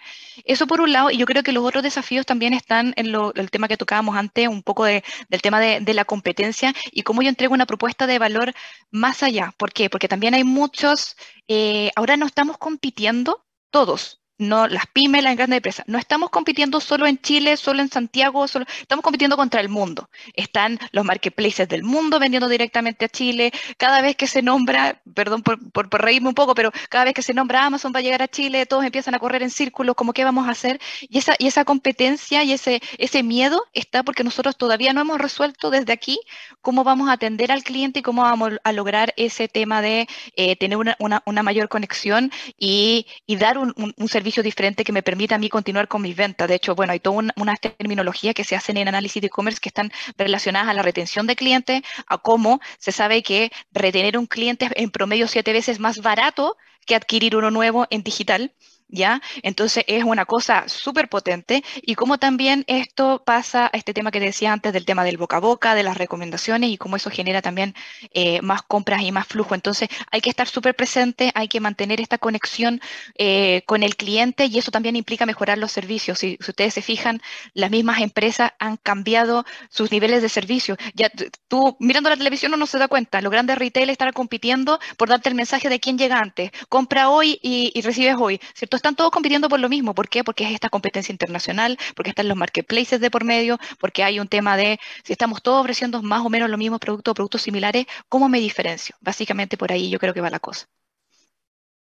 Eso 0.44 0.66
por 0.66 0.80
un 0.80 0.92
lado, 0.92 1.10
y 1.10 1.16
yo 1.16 1.26
creo 1.26 1.42
que 1.42 1.52
los 1.52 1.64
otros 1.64 1.82
desafíos 1.82 2.26
también 2.26 2.52
están 2.52 2.92
en 2.96 3.14
el 3.34 3.50
tema 3.50 3.68
que 3.68 3.76
tocábamos 3.76 4.16
antes, 4.16 4.48
un 4.48 4.62
poco 4.62 4.84
de, 4.84 5.04
del 5.28 5.42
tema 5.42 5.60
de, 5.60 5.80
de 5.80 5.94
la 5.94 6.03
competencia 6.04 6.74
y 6.92 7.02
cómo 7.02 7.22
yo 7.22 7.28
entrego 7.28 7.54
una 7.54 7.66
propuesta 7.66 8.06
de 8.06 8.18
valor 8.18 8.54
más 8.90 9.22
allá. 9.22 9.54
¿Por 9.56 9.72
qué? 9.72 9.90
Porque 9.90 10.08
también 10.08 10.34
hay 10.34 10.44
muchos, 10.44 11.16
eh, 11.48 11.90
ahora 11.96 12.16
no 12.16 12.26
estamos 12.26 12.58
compitiendo 12.58 13.44
todos, 13.70 14.23
no 14.38 14.66
las 14.66 14.86
pymes, 14.86 15.22
las 15.22 15.36
grandes 15.36 15.58
empresas. 15.58 15.84
No 15.88 15.98
estamos 15.98 16.30
compitiendo 16.30 16.80
solo 16.80 17.06
en 17.06 17.18
Chile, 17.18 17.56
solo 17.56 17.80
en 17.82 17.88
Santiago, 17.88 18.48
solo, 18.48 18.66
estamos 18.80 19.02
compitiendo 19.02 19.36
contra 19.36 19.60
el 19.60 19.68
mundo. 19.68 20.10
Están 20.34 20.78
los 20.92 21.04
marketplaces 21.04 21.68
del 21.68 21.82
mundo 21.82 22.18
vendiendo 22.18 22.48
directamente 22.48 23.04
a 23.04 23.08
Chile. 23.08 23.52
Cada 23.76 24.02
vez 24.02 24.16
que 24.16 24.26
se 24.26 24.42
nombra, 24.42 25.00
perdón 25.14 25.42
por, 25.42 25.58
por, 25.70 26.02
reírme 26.02 26.28
un 26.28 26.34
poco, 26.34 26.54
pero 26.54 26.72
cada 26.88 27.04
vez 27.04 27.14
que 27.14 27.22
se 27.22 27.34
nombra 27.34 27.64
Amazon 27.64 27.92
va 27.94 28.00
a 28.00 28.02
llegar 28.02 28.22
a 28.22 28.28
Chile, 28.28 28.66
todos 28.66 28.84
empiezan 28.84 29.14
a 29.14 29.18
correr 29.18 29.42
en 29.42 29.50
círculos, 29.50 29.94
como 29.94 30.12
qué 30.12 30.24
vamos 30.24 30.48
a 30.48 30.50
hacer. 30.50 30.80
Y 31.00 31.18
esa, 31.18 31.36
y 31.38 31.46
esa 31.46 31.64
competencia 31.64 32.42
y 32.42 32.52
ese, 32.52 32.82
ese 32.98 33.22
miedo 33.22 33.64
está 33.72 34.02
porque 34.02 34.24
nosotros 34.24 34.56
todavía 34.56 34.92
no 34.92 35.00
hemos 35.00 35.20
resuelto 35.20 35.70
desde 35.70 35.92
aquí 35.92 36.18
cómo 36.60 36.84
vamos 36.84 37.08
a 37.08 37.12
atender 37.12 37.52
al 37.52 37.62
cliente 37.62 38.00
y 38.00 38.02
cómo 38.02 38.22
vamos 38.22 38.52
a 38.64 38.72
lograr 38.72 39.14
ese 39.16 39.48
tema 39.48 39.80
de 39.82 40.08
eh, 40.36 40.56
tener 40.56 40.76
una, 40.76 40.96
una, 40.98 41.22
una, 41.26 41.42
mayor 41.42 41.68
conexión 41.68 42.32
y, 42.58 43.06
y 43.26 43.36
dar 43.36 43.58
un, 43.58 43.74
un, 43.76 43.94
un 43.96 44.08
servicio 44.08 44.23
servicio 44.24 44.42
diferente 44.42 44.84
que 44.84 44.92
me 44.92 45.02
permita 45.02 45.34
a 45.34 45.38
mí 45.38 45.50
continuar 45.50 45.86
con 45.86 46.00
mis 46.00 46.16
ventas. 46.16 46.48
De 46.48 46.54
hecho, 46.54 46.74
bueno, 46.74 46.94
hay 46.94 47.00
toda 47.00 47.30
una, 47.36 47.56
terminología 47.56 48.32
que 48.32 48.42
se 48.42 48.56
hacen 48.56 48.78
en 48.78 48.88
análisis 48.88 49.20
de 49.20 49.26
e-commerce 49.26 49.60
que 49.60 49.68
están 49.68 49.92
relacionadas 50.16 50.70
a 50.70 50.72
la 50.72 50.80
retención 50.80 51.26
de 51.26 51.36
clientes, 51.36 51.82
a 52.06 52.16
cómo 52.16 52.58
se 52.78 52.90
sabe 52.90 53.22
que 53.22 53.52
retener 53.70 54.16
un 54.16 54.26
cliente 54.26 54.64
es 54.64 54.72
en 54.76 54.90
promedio 54.90 55.28
siete 55.28 55.52
veces 55.52 55.78
más 55.78 55.98
barato 55.98 56.56
que 56.86 56.94
adquirir 56.94 57.36
uno 57.36 57.50
nuevo 57.50 57.86
en 57.90 58.02
digital. 58.02 58.54
¿Ya? 58.94 59.20
Entonces 59.42 59.84
es 59.88 60.04
una 60.04 60.24
cosa 60.24 60.68
súper 60.68 61.08
potente 61.08 61.62
y 61.82 61.94
como 61.96 62.18
también 62.18 62.64
esto 62.68 63.22
pasa 63.26 63.66
a 63.66 63.76
este 63.76 63.92
tema 63.92 64.10
que 64.10 64.20
decía 64.20 64.52
antes 64.52 64.72
del 64.72 64.84
tema 64.86 65.04
del 65.04 65.16
boca 65.16 65.36
a 65.36 65.40
boca, 65.40 65.74
de 65.74 65.82
las 65.82 65.98
recomendaciones 65.98 66.70
y 66.70 66.78
cómo 66.78 66.96
eso 66.96 67.10
genera 67.10 67.42
también 67.42 67.74
eh, 68.12 68.40
más 68.42 68.62
compras 68.62 69.02
y 69.02 69.12
más 69.12 69.26
flujo. 69.26 69.54
Entonces 69.54 69.88
hay 70.10 70.20
que 70.20 70.30
estar 70.30 70.48
súper 70.48 70.74
presente, 70.74 71.32
hay 71.34 71.48
que 71.48 71.60
mantener 71.60 72.00
esta 72.00 72.18
conexión 72.18 72.80
eh, 73.18 73.62
con 73.66 73.82
el 73.82 73.96
cliente 73.96 74.46
y 74.46 74.58
eso 74.58 74.70
también 74.70 74.96
implica 74.96 75.26
mejorar 75.26 75.58
los 75.58 75.72
servicios. 75.72 76.18
Si, 76.18 76.38
ustedes 76.40 76.74
se 76.74 76.82
fijan, 76.82 77.20
las 77.52 77.70
mismas 77.70 78.00
empresas 78.00 78.52
han 78.58 78.76
cambiado 78.76 79.44
sus 79.70 79.90
niveles 79.90 80.22
de 80.22 80.28
servicio. 80.28 80.76
Ya 80.94 81.10
tú 81.48 81.76
mirando 81.80 82.10
la 82.10 82.16
televisión 82.16 82.54
uno 82.54 82.66
se 82.66 82.78
da 82.78 82.88
cuenta, 82.88 83.20
los 83.20 83.32
grandes 83.32 83.58
retail 83.58 83.90
están 83.90 84.12
compitiendo 84.12 84.78
por 84.96 85.08
darte 85.08 85.28
el 85.28 85.34
mensaje 85.34 85.68
de 85.68 85.80
quién 85.80 85.98
llega 85.98 86.18
antes. 86.18 86.50
Compra 86.68 87.08
hoy 87.10 87.38
y, 87.42 87.72
y 87.74 87.80
recibes 87.82 88.16
hoy, 88.18 88.40
¿cierto? 88.54 88.76
Están 88.84 88.96
todos 88.96 89.10
compitiendo 89.10 89.48
por 89.48 89.60
lo 89.60 89.70
mismo. 89.70 89.94
¿Por 89.94 90.10
qué? 90.10 90.22
Porque 90.22 90.44
es 90.44 90.52
esta 90.52 90.68
competencia 90.68 91.10
internacional, 91.10 91.78
porque 91.96 92.10
están 92.10 92.28
los 92.28 92.36
marketplaces 92.36 93.00
de 93.00 93.10
por 93.10 93.24
medio, 93.24 93.58
porque 93.80 94.04
hay 94.04 94.20
un 94.20 94.28
tema 94.28 94.58
de 94.58 94.78
si 95.04 95.12
estamos 95.14 95.42
todos 95.42 95.62
ofreciendo 95.62 96.02
más 96.02 96.20
o 96.20 96.28
menos 96.28 96.50
los 96.50 96.58
mismos 96.58 96.80
productos 96.80 97.12
o 97.12 97.14
productos 97.14 97.40
similares, 97.40 97.86
¿cómo 98.10 98.28
me 98.28 98.40
diferencio? 98.40 98.94
Básicamente 99.00 99.56
por 99.56 99.72
ahí 99.72 99.88
yo 99.88 99.98
creo 99.98 100.12
que 100.12 100.20
va 100.20 100.28
la 100.28 100.38
cosa. 100.38 100.66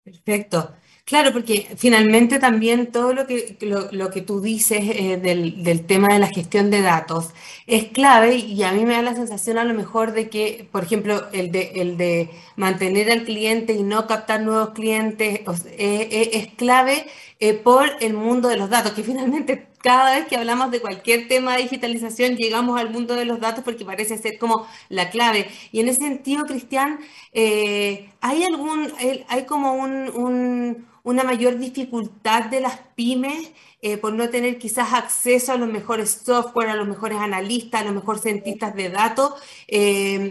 Perfecto. 0.04 0.76
Claro, 1.12 1.34
porque 1.34 1.68
finalmente 1.76 2.40
también 2.40 2.90
todo 2.90 3.12
lo 3.12 3.28
que, 3.28 3.58
lo, 3.60 4.10
que 4.12 4.22
tú 4.22 4.40
dices 4.40 4.80
eh, 4.82 5.18
del, 5.18 5.86
tema 5.86 6.08
de 6.14 6.20
la 6.20 6.28
gestión 6.28 6.72
de 6.72 6.82
datos 6.82 7.32
es 7.68 7.90
clave 7.90 8.38
y 8.38 8.64
a 8.64 8.72
mí 8.72 8.86
me 8.86 8.94
da 8.94 9.02
la 9.02 9.14
sensación 9.14 9.58
a 9.58 9.66
lo 9.66 9.74
mejor 9.74 10.14
de 10.14 10.30
que, 10.30 10.70
por 10.72 10.86
ejemplo, 10.86 11.28
el 11.34 11.52
de, 11.52 11.74
el 11.76 11.98
de 11.98 12.30
mantener 12.56 13.12
al 13.12 13.26
cliente 13.26 13.74
y 13.74 13.84
no 13.84 14.08
captar 14.08 14.40
nuevos 14.42 14.70
clientes 14.70 15.42
eh, 15.42 16.08
eh, 16.12 16.30
es 16.32 16.48
clave 16.56 17.06
por 17.66 17.90
el 18.00 18.14
mundo 18.14 18.48
de 18.48 18.56
los 18.56 18.70
datos, 18.70 18.94
que 18.94 19.04
finalmente 19.12 19.68
cada 19.84 20.16
vez 20.16 20.28
que 20.28 20.38
hablamos 20.38 20.72
de 20.72 20.80
cualquier 20.80 21.28
tema 21.28 21.58
de 21.58 21.64
digitalización 21.64 22.38
llegamos 22.38 22.80
al 22.80 22.90
mundo 22.90 23.16
de 23.16 23.26
los 23.26 23.42
datos 23.42 23.66
porque 23.66 23.84
parece 23.84 24.18
ser 24.18 24.38
como 24.38 24.66
la 24.88 25.10
clave. 25.10 25.50
Y 25.74 25.82
en 25.82 25.90
ese 25.90 26.04
sentido, 26.04 26.46
Cristian, 26.46 27.00
¿hay 27.34 28.44
algún, 28.44 28.94
hay 29.28 29.46
como 29.46 29.74
una 31.04 31.24
mayor 31.24 31.58
dificultad 31.58 32.46
de 32.46 32.62
las 32.62 32.80
pymes 32.96 33.52
eh, 33.82 33.98
por 33.98 34.14
no 34.14 34.30
tener 34.30 34.58
quizás 34.60 34.94
acceso 34.94 35.52
a 35.52 35.58
los 35.58 35.70
mejores 35.70 36.22
software, 36.24 36.70
a 36.70 36.76
los 36.76 36.88
mejores 36.88 37.18
analistas, 37.18 37.82
a 37.82 37.86
los 37.86 37.96
mejores 37.96 38.22
cientistas 38.22 38.76
de 38.76 38.90
datos 38.90 39.34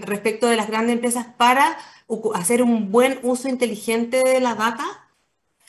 respecto 0.03 0.47
de 0.47 0.57
las 0.57 0.69
grandes 0.69 0.95
empresas 0.95 1.27
para 1.37 1.77
hacer 2.35 2.63
un 2.63 2.91
buen 2.91 3.19
uso 3.23 3.49
inteligente 3.49 4.23
de 4.25 4.41
la 4.41 4.55
data 4.55 5.09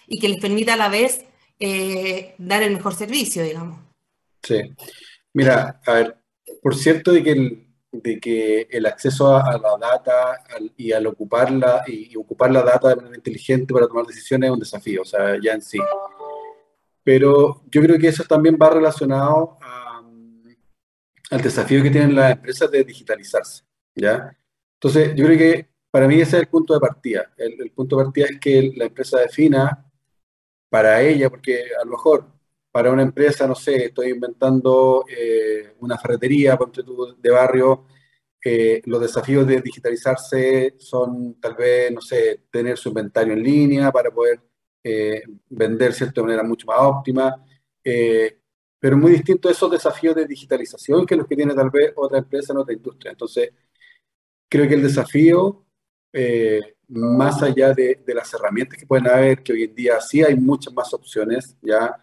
y 0.08 0.20
que 0.20 0.30
les 0.30 0.40
permita 0.40 0.74
a 0.74 0.78
la 0.78 0.90
vez 0.90 1.26
eh, 1.60 2.34
dar 2.38 2.64
el 2.64 2.74
mejor 2.74 2.96
servicio, 2.96 3.44
digamos. 3.44 3.80
Sí. 4.42 4.60
Mira, 5.34 5.80
a 5.86 5.94
ver, 5.94 6.18
por 6.62 6.76
cierto 6.76 7.12
de 7.12 7.24
que 7.24 7.32
el, 7.32 7.68
de 7.92 8.20
que 8.20 8.68
el 8.70 8.86
acceso 8.86 9.36
a, 9.36 9.58
la 9.58 9.78
data 9.78 10.44
y 10.78 10.92
al 10.92 11.08
ocuparla 11.08 11.84
y, 11.88 12.16
ocupar 12.16 12.52
la 12.52 12.64
data 12.64 12.90
de 12.90 12.96
manera 12.96 13.16
inteligente 13.16 13.74
para 13.74 13.88
tomar 13.88 14.06
decisiones 14.06 14.48
es 14.48 14.54
un 14.54 14.60
desafío, 14.60 15.02
o 15.02 15.06
sea, 15.06 15.38
ya 15.42 15.54
en 15.54 15.62
sí. 15.62 15.78
Pero 17.04 17.64
yo 17.70 17.82
creo 17.82 18.00
que 18.00 18.08
eso 18.08 18.24
también 18.24 18.58
va 18.62 18.70
relacionado 18.70 19.58
al 21.30 21.42
desafío 21.42 21.84
que 21.84 21.90
tienen 21.90 22.16
las 22.16 22.32
empresas 22.32 22.70
de 22.72 22.84
digitalizarse, 22.84 23.64
¿ya? 23.96 24.38
Entonces, 24.76 25.14
yo 25.16 25.26
creo 25.26 25.38
que 25.38 25.70
para 25.90 26.08
mí 26.08 26.16
ese 26.16 26.38
es 26.38 26.44
el 26.44 26.48
punto 26.48 26.74
de 26.74 26.80
partida. 26.80 27.32
El, 27.38 27.62
el 27.62 27.72
punto 27.72 27.98
de 27.98 28.04
partida 28.04 28.26
es 28.28 28.40
que 28.40 28.72
la 28.76 28.86
empresa 28.86 29.20
defina 29.20 29.86
para 30.70 31.02
ella, 31.02 31.30
porque 31.30 31.64
a 31.80 31.86
lo 31.86 31.92
mejor 31.92 32.26
para 32.72 32.92
una 32.92 33.02
empresa, 33.02 33.46
no 33.48 33.56
sé, 33.56 33.86
estoy 33.86 34.10
inventando 34.10 35.06
eh, 35.10 35.76
una 35.80 35.98
ferretería 35.98 36.58
de 37.22 37.32
barrio, 37.32 37.86
eh, 38.44 38.82
los 38.86 39.02
desafíos 39.02 39.46
de 39.46 39.62
digitalizarse 39.62 40.76
son 40.80 41.40
tal 41.40 41.56
vez, 41.56 41.92
no 41.92 42.02
sé, 42.02 42.44
tener 42.50 42.78
su 42.78 42.90
inventario 42.90 43.34
en 43.34 43.44
línea 43.44 43.92
para 43.92 44.10
poder 44.10 44.40
eh, 44.84 45.22
vender 45.50 45.94
de 45.94 46.22
manera 46.24 46.44
mucho 46.44 46.66
más 46.66 46.78
óptima, 46.80 47.46
pero 48.80 48.98
muy 48.98 49.12
distinto 49.12 49.50
esos 49.50 49.70
desafíos 49.70 50.16
de 50.16 50.26
digitalización 50.26 51.06
que 51.06 51.16
los 51.16 51.28
que 51.28 51.36
tiene 51.36 51.54
tal 51.54 51.70
vez 51.70 51.94
otra 51.96 52.18
empresa 52.20 52.54
en 52.54 52.60
otra 52.60 52.74
industria. 52.74 53.12
Entonces, 53.12 53.52
creo 54.50 54.68
que 54.68 54.76
el 54.76 54.84
desafío 54.84 55.66
más 56.92 57.42
allá 57.42 57.74
de, 57.74 58.04
las 58.08 58.34
herramientas 58.34 58.78
que 58.78 58.86
pueden 58.86 59.08
haber, 59.08 59.42
que 59.44 59.54
hoy 59.54 59.64
en 59.64 59.76
día 59.76 60.02
sí 60.02 60.24
hay 60.24 60.36
muchas 60.36 60.74
más 60.74 60.94
opciones, 60.94 61.56
ya 61.62 61.96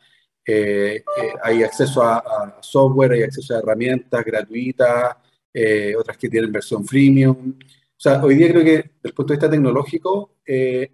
eh, 0.50 0.96
eh, 0.96 1.32
hay 1.42 1.62
acceso 1.62 2.02
a, 2.02 2.58
software, 2.62 3.12
hay 3.12 3.22
acceso 3.22 3.54
a 3.54 3.58
herramientas 3.58 4.24
gratuitas, 4.24 5.16
eh, 5.52 5.94
otras 5.96 6.16
que 6.16 6.28
tienen 6.28 6.50
versión 6.52 6.84
freemium. 6.84 7.58
O 7.58 8.00
sea, 8.00 8.22
hoy 8.24 8.36
día 8.36 8.50
creo 8.50 8.64
que 8.64 8.76
desde 8.76 8.92
el 9.02 9.14
punto 9.14 9.32
de 9.32 9.36
vista 9.36 9.50
tecnológico 9.50 10.36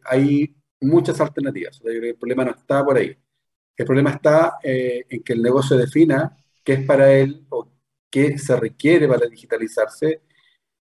hay 0.05 0.55
muchas 0.81 1.21
alternativas. 1.21 1.81
el 1.85 2.17
problema 2.17 2.45
no 2.45 2.53
está 2.53 2.85
por 2.85 2.97
ahí. 2.97 3.17
El 3.77 3.87
problema 3.87 4.11
está 4.11 4.59
en 4.63 5.23
que 5.23 5.33
el 5.33 5.43
negocio 5.43 5.77
defina 5.77 6.37
qué 6.65 6.75
es 6.75 6.87
para 6.87 7.13
él 7.13 7.45
o 7.51 7.69
qué 8.11 8.39
se 8.39 8.57
requiere 8.57 9.09
para 9.09 9.27
digitalizarse 9.27 10.23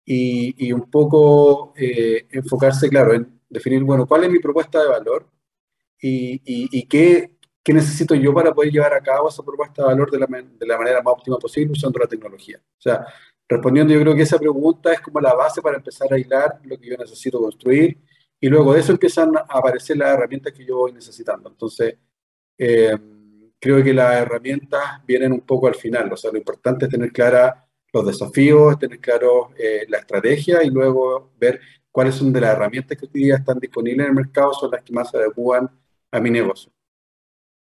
y, 0.05 0.73
un 0.73 0.91
poco 0.91 1.73
eh, 1.77 2.27
enfocarse, 2.31 2.89
claro, 2.89 3.15
en 3.15 3.41
definir, 3.49 3.83
bueno, 3.85 4.07
cuál 4.07 4.25
es 4.25 4.31
mi 4.31 4.39
propuesta 4.39 4.83
de 4.83 4.89
valor 4.89 5.29
y, 6.01 6.43
y, 6.45 6.87
qué, 6.89 7.32
qué, 7.63 7.73
necesito 7.73 8.15
yo 8.15 8.33
para 8.35 8.53
poder 8.53 8.73
llevar 8.73 8.95
a 8.95 9.01
cabo 9.01 9.29
esa 9.29 9.43
propuesta 9.43 9.83
de 9.83 9.89
valor 9.89 10.11
de 10.11 10.19
la, 10.67 10.79
manera 10.79 11.03
más 11.03 11.15
óptima 11.15 11.39
posible 11.39 11.73
usando 11.73 11.99
la 11.99 12.07
tecnología. 12.07 12.59
O 12.59 12.81
sea, 12.81 13.07
respondiendo, 13.49 13.93
yo 13.93 14.01
creo 14.01 14.15
que 14.15 14.23
esa 14.23 14.39
pregunta 14.39 14.93
es 14.93 15.01
como 15.01 15.21
la 15.21 15.35
base 15.35 15.63
para 15.63 15.77
empezar 15.77 16.13
a 16.13 16.19
hilar 16.19 16.61
lo 16.65 16.79
que 16.79 16.89
yo 16.91 16.97
necesito 16.97 17.41
construir 17.41 17.99
y 18.41 18.49
luego 18.49 18.75
de 18.75 18.81
eso 18.81 18.93
empiezan 18.93 19.37
a 19.37 19.47
aparecer 19.49 19.97
las 19.97 20.15
herramientas 20.15 20.53
que 20.53 20.65
yo 20.65 20.79
voy 20.79 20.93
necesitando. 20.93 21.49
Entonces, 21.49 21.97
eh, 22.59 22.97
creo 23.61 23.83
que 23.83 23.95
las 23.95 24.17
herramientas 24.17 24.83
vienen 25.07 25.33
un 25.33 25.43
poco 25.43 25.69
al 25.69 25.77
final, 25.77 26.13
o 26.13 26.17
sea, 26.17 26.33
lo 26.33 26.39
importante 26.39 26.87
es 26.87 26.91
tener 26.91 27.13
clara 27.13 27.69
los 27.93 28.07
desafíos, 28.07 28.79
tener 28.79 28.99
claro 28.99 29.51
eh, 29.57 29.85
la 29.89 29.99
estrategia 29.99 30.65
y 30.65 30.71
luego 30.71 31.33
ver 31.39 31.61
cuáles 31.91 32.15
son 32.17 32.33
de 32.33 32.41
las 32.41 32.55
herramientas 32.55 32.99
que 32.99 33.07
hoy 33.07 33.11
día 33.13 33.37
están 33.37 33.59
disponibles 33.61 34.07
en 34.07 34.11
el 34.11 34.17
mercado, 34.17 34.53
son 34.55 34.71
las 34.71 34.83
que 34.83 34.93
más 34.93 35.11
se 35.11 35.19
adecuan 35.19 35.71
a 36.11 36.21
mi 36.21 36.31
negocio. 36.31 36.73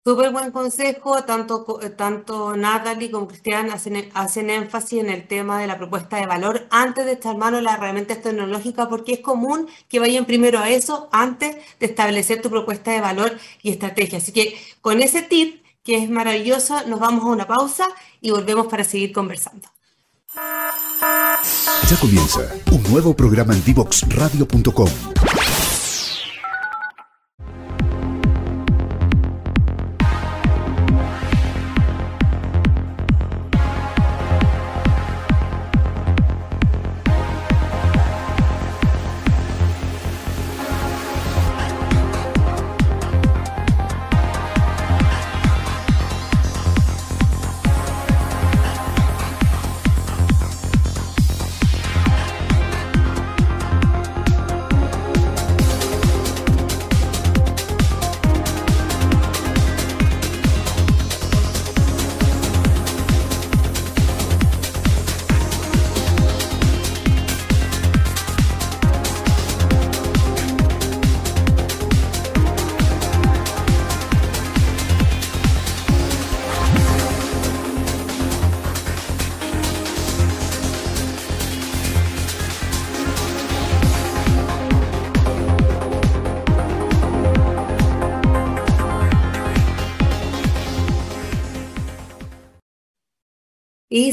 Súper 0.07 0.31
buen 0.31 0.51
consejo, 0.51 1.23
tanto, 1.23 1.79
eh, 1.81 1.89
tanto 1.89 2.55
Natalie 2.55 3.09
como 3.09 3.27
Cristian 3.27 3.71
hacen, 3.71 4.11
hacen 4.13 4.51
énfasis 4.51 4.99
en 4.99 5.09
el 5.09 5.27
tema 5.27 5.59
de 5.59 5.65
la 5.65 5.79
propuesta 5.79 6.17
de 6.17 6.27
valor 6.27 6.67
antes 6.69 7.07
de 7.07 7.13
estar 7.13 7.35
mano 7.35 7.59
las 7.59 7.79
herramientas 7.79 8.21
tecnológicas, 8.21 8.85
porque 8.85 9.13
es 9.13 9.19
común 9.21 9.67
que 9.89 9.97
vayan 9.97 10.25
primero 10.25 10.59
a 10.59 10.69
eso 10.69 11.09
antes 11.11 11.55
de 11.79 11.85
establecer 11.87 12.39
tu 12.39 12.51
propuesta 12.51 12.91
de 12.91 13.01
valor 13.01 13.35
y 13.63 13.71
estrategia. 13.71 14.19
Así 14.19 14.31
que 14.31 14.55
con 14.79 15.01
ese 15.01 15.23
tip, 15.23 15.65
que 15.83 15.97
es 15.97 16.07
maravilloso, 16.07 16.85
nos 16.85 16.99
vamos 16.99 17.23
a 17.23 17.29
una 17.29 17.47
pausa 17.47 17.87
y 18.21 18.29
volvemos 18.29 18.67
para 18.67 18.83
seguir 18.83 19.11
conversando. 19.11 19.67
Ya 21.89 21.97
comienza 21.99 22.41
un 22.71 22.83
nuevo 22.91 23.15
programa 23.15 23.55
en 23.55 23.65
divoxradio.com. 23.65 24.89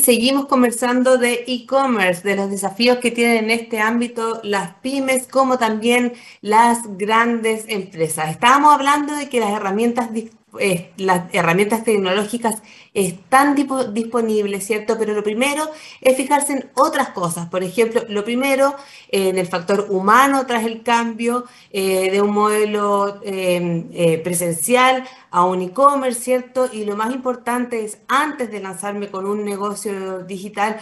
Seguimos 0.03 0.47
conversando 0.47 1.17
de 1.17 1.45
e-commerce, 1.47 2.29
de 2.29 2.35
los 2.35 2.51
desafíos 2.51 2.99
que 2.99 3.13
tienen 3.13 3.45
en 3.45 3.51
este 3.51 3.79
ámbito 3.79 4.41
las 4.43 4.75
pymes, 4.83 5.29
como 5.29 5.59
también 5.59 6.15
las 6.41 6.81
grandes 6.99 7.67
empresas. 7.69 8.31
Estábamos 8.31 8.75
hablando 8.75 9.15
de 9.15 9.29
que 9.29 9.39
las 9.39 9.53
herramientas 9.53 10.13
eh, 10.61 10.93
las 10.99 11.33
herramientas 11.33 11.85
tecnológicas 11.85 12.63
están 12.95 13.55
disponibles, 13.55 14.67
¿cierto? 14.67 14.99
Pero 14.99 15.15
lo 15.15 15.23
primero 15.23 15.71
es 16.01 16.17
fijarse 16.17 16.53
en 16.53 16.71
otras 16.75 17.11
cosas. 17.11 17.49
Por 17.49 17.63
ejemplo, 17.63 18.03
lo 18.09 18.25
primero, 18.25 18.75
en 19.09 19.39
el 19.39 19.47
factor 19.47 19.87
humano 19.89 20.45
tras 20.47 20.65
el 20.65 20.83
cambio 20.83 21.45
eh, 21.71 22.11
de 22.11 22.21
un 22.21 22.33
modelo 22.33 23.21
em, 23.25 23.89
eh, 23.93 24.19
presencial 24.19 25.05
a 25.31 25.45
un 25.47 25.63
e-commerce, 25.63 26.21
¿cierto? 26.21 26.69
Y 26.71 26.85
lo 26.85 26.97
más 26.97 27.15
importante 27.15 27.85
es, 27.85 27.99
antes 28.09 28.51
de 28.51 28.61
lanzarme 28.61 29.11
con 29.11 29.27
un 29.27 29.45
negocio 29.45 30.21
digital, 30.25 30.79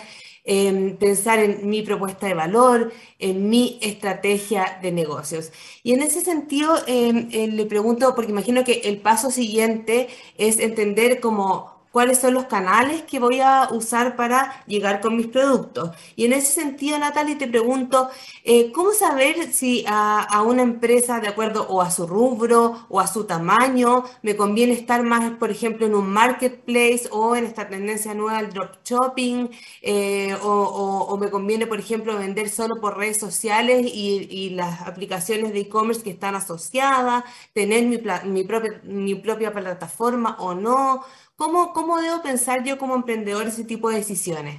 pensar 0.99 1.39
en 1.39 1.69
mi 1.69 1.83
propuesta 1.83 2.27
de 2.27 2.35
valor, 2.35 2.93
en 3.19 3.49
mi 3.49 3.79
estrategia 3.83 4.79
de 4.83 4.93
negocios. 4.93 5.53
Y 5.83 5.93
en 5.93 6.03
ese 6.03 6.21
sentido, 6.23 6.75
em, 6.87 7.29
eh, 7.33 7.47
le 7.49 7.67
pregunto, 7.67 8.15
porque 8.15 8.33
imagino 8.33 8.65
que 8.65 8.81
el 8.85 8.99
paso 9.01 9.31
siguiente 9.31 10.09
es 10.39 10.59
entender 10.59 11.21
como 11.21 11.80
cuáles 11.93 12.19
son 12.21 12.35
los 12.35 12.45
canales 12.45 13.03
que 13.03 13.19
voy 13.19 13.41
a 13.41 13.69
usar 13.73 14.17
para 14.17 14.65
llegar 14.67 15.01
con 15.01 15.17
mis 15.17 15.27
productos. 15.27 15.91
Y 16.17 16.25
en 16.27 16.33
ese 16.33 16.53
sentido, 16.53 16.99
Natalie, 16.99 17.37
te 17.37 17.49
pregunto, 17.49 18.11
eh, 18.45 18.71
¿cómo 18.73 18.93
saber 18.93 19.53
si 19.53 19.85
a, 19.89 20.43
una 20.43 20.63
empresa, 20.63 21.21
de 21.21 21.29
acuerdo 21.29 21.67
o 21.69 21.83
a 21.83 21.91
su 21.91 22.07
rubro 22.07 22.87
o 22.89 23.01
a 23.01 23.07
su 23.07 23.25
tamaño, 23.25 24.05
me 24.23 24.37
conviene 24.37 24.73
estar 24.73 25.03
más, 25.03 25.33
por 25.33 25.51
ejemplo, 25.51 25.87
en 25.87 25.95
un 25.95 26.09
marketplace 26.11 27.09
o 27.11 27.37
en 27.37 27.45
esta 27.45 27.69
tendencia 27.69 28.15
nueva 28.15 28.43
del 28.43 28.53
drop 28.53 28.77
shopping, 28.85 29.49
eh, 29.83 30.37
o, 30.43 31.17
me 31.21 31.31
conviene, 31.31 31.67
por 31.67 31.79
ejemplo, 31.79 32.17
vender 32.17 32.49
solo 32.49 32.81
por 32.81 32.97
redes 32.97 33.19
sociales 33.19 33.87
y, 33.87 34.51
las 34.51 34.83
aplicaciones 34.83 35.53
de 35.53 35.61
e-commerce 35.61 36.03
que 36.03 36.11
están 36.11 36.35
asociadas, 36.35 37.25
tener 37.53 37.85
mi 37.87 39.15
propia 39.15 39.53
plataforma 39.53 40.37
o 40.41 40.55
no? 40.55 41.05
¿Cómo, 41.41 41.73
¿Cómo 41.73 41.99
debo 41.99 42.21
pensar 42.21 42.65
yo 42.65 42.77
como 42.77 42.95
emprendedor 42.95 43.47
ese 43.47 43.65
tipo 43.65 43.89
de 43.89 43.97
decisiones? 43.97 44.57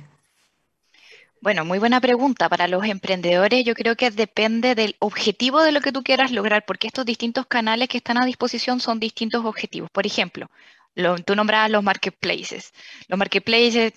Bueno, 1.40 1.64
muy 1.64 1.78
buena 1.78 2.02
pregunta. 2.02 2.50
Para 2.50 2.68
los 2.68 2.84
emprendedores 2.86 3.64
yo 3.64 3.76
creo 3.76 3.96
que 3.96 4.10
depende 4.10 4.74
del 4.74 4.96
objetivo 4.98 5.62
de 5.62 5.74
lo 5.74 5.82
que 5.82 5.92
tú 5.92 6.02
quieras 6.02 6.32
lograr, 6.32 6.66
porque 6.66 6.88
estos 6.88 7.06
distintos 7.06 7.46
canales 7.46 7.88
que 7.88 7.98
están 7.98 8.20
a 8.20 8.26
disposición 8.26 8.80
son 8.80 9.00
distintos 9.00 9.46
objetivos. 9.46 9.92
Por 9.92 10.08
ejemplo, 10.08 10.50
lo, 10.96 11.20
tú 11.20 11.36
nombrabas 11.36 11.70
los 11.70 11.84
marketplaces. 11.84 12.74
Los 13.08 13.20
marketplaces 13.20 13.94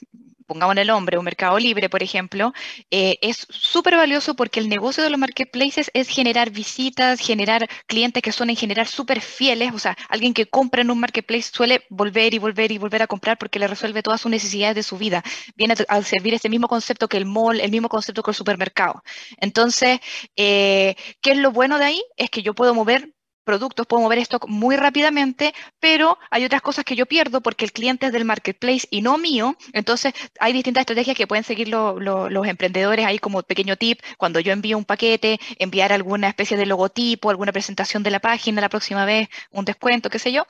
pongamos 0.47 0.75
en 0.75 0.79
el 0.79 0.91
hombre, 0.91 1.19
un 1.19 1.25
mercado 1.25 1.59
libre, 1.59 1.89
por 1.89 2.03
ejemplo, 2.03 2.53
eh, 2.91 3.19
es 3.23 3.47
súper 3.51 3.97
valioso 3.97 4.35
porque 4.35 4.61
el 4.61 4.69
negocio 4.69 5.03
de 5.03 5.11
los 5.11 5.19
marketplaces 5.19 5.91
es 5.95 6.09
generar 6.09 6.51
visitas, 6.51 7.21
generar 7.21 7.69
clientes 7.87 8.23
que 8.23 8.33
son 8.33 8.51
en 8.51 8.57
general 8.57 8.87
súper 8.87 9.21
fieles, 9.21 9.73
o 9.75 9.79
sea, 9.79 9.97
alguien 10.09 10.35
que 10.35 10.47
compra 10.47 10.83
en 10.83 10.91
un 10.91 11.01
marketplace 11.01 11.51
suele 11.53 11.85
volver 11.91 12.35
y 12.35 12.39
volver 12.39 12.73
y 12.73 12.79
volver 12.79 13.03
a 13.03 13.07
comprar 13.07 13.39
porque 13.39 13.59
le 13.59 13.69
resuelve 13.69 14.03
todas 14.03 14.21
sus 14.21 14.31
necesidades 14.31 14.77
de 14.77 14.83
su 14.83 14.99
vida. 14.99 15.23
Viene 15.57 15.75
a 15.89 16.03
servir 16.03 16.35
este 16.35 16.49
mismo 16.49 16.69
concepto 16.69 17.09
que 17.09 17.17
el 17.17 17.27
mall, 17.27 17.61
el 17.61 17.71
mismo 17.71 17.89
concepto 17.89 18.23
que 18.23 18.31
el 18.31 18.35
supermercado. 18.35 19.03
Entonces, 19.39 20.01
eh, 20.37 20.97
¿qué 21.21 21.33
es 21.33 21.39
lo 21.39 21.53
bueno 21.53 21.79
de 21.79 21.85
ahí? 21.87 22.03
Es 22.17 22.31
que 22.31 22.43
yo 22.43 22.55
puedo 22.55 22.75
mover 22.75 23.14
productos, 23.45 23.87
puedo 23.87 24.03
mover 24.03 24.19
stock 24.19 24.47
muy 24.49 24.77
rápidamente, 24.77 25.55
pero 25.81 26.19
hay 26.31 26.45
otras 26.45 26.63
cosas 26.63 26.85
que 26.85 26.97
yo 26.97 27.07
pierdo 27.07 27.41
porque 27.41 27.65
el 27.65 27.73
cliente 27.73 28.07
es 28.07 28.13
del 28.13 28.25
marketplace 28.25 28.89
y 28.91 29.03
no 29.03 29.19
mío. 29.19 29.57
Entonces, 29.73 30.15
hay 30.41 30.53
distintas 30.53 30.83
estrategias 30.83 31.17
que 31.17 31.27
pueden 31.27 31.45
seguir 31.45 31.69
lo, 31.69 32.01
lo, 32.01 32.29
los 32.31 32.47
emprendedores 32.47 33.07
ahí 33.07 33.19
como 33.19 33.43
pequeño 33.43 33.77
tip. 33.77 34.01
Cuando 34.19 34.41
yo 34.41 34.53
envío 34.53 34.79
un 34.79 34.85
paquete, 34.85 35.39
enviar 35.59 35.93
alguna 35.93 36.29
especie 36.29 36.57
de 36.57 36.67
logotipo, 36.67 37.31
alguna 37.31 37.53
presentación 37.53 38.03
de 38.03 38.11
la 38.11 38.21
página 38.21 38.61
la 38.61 38.69
próxima 38.69 39.05
vez, 39.05 39.29
un 39.51 39.65
descuento, 39.65 40.11
qué 40.11 40.19
sé 40.19 40.33
yo. 40.33 40.47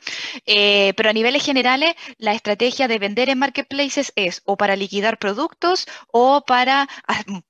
Eh, 0.46 0.92
pero 0.96 1.11
a 1.11 1.12
niveles 1.12 1.44
generales, 1.44 1.94
la 2.18 2.33
estrategia 2.33 2.88
de 2.88 2.98
vender 2.98 3.28
en 3.28 3.38
marketplaces 3.38 4.12
es 4.16 4.42
o 4.44 4.57
para 4.57 4.76
liquidar 4.76 5.18
productos 5.18 5.87
o 6.11 6.42
para 6.46 6.88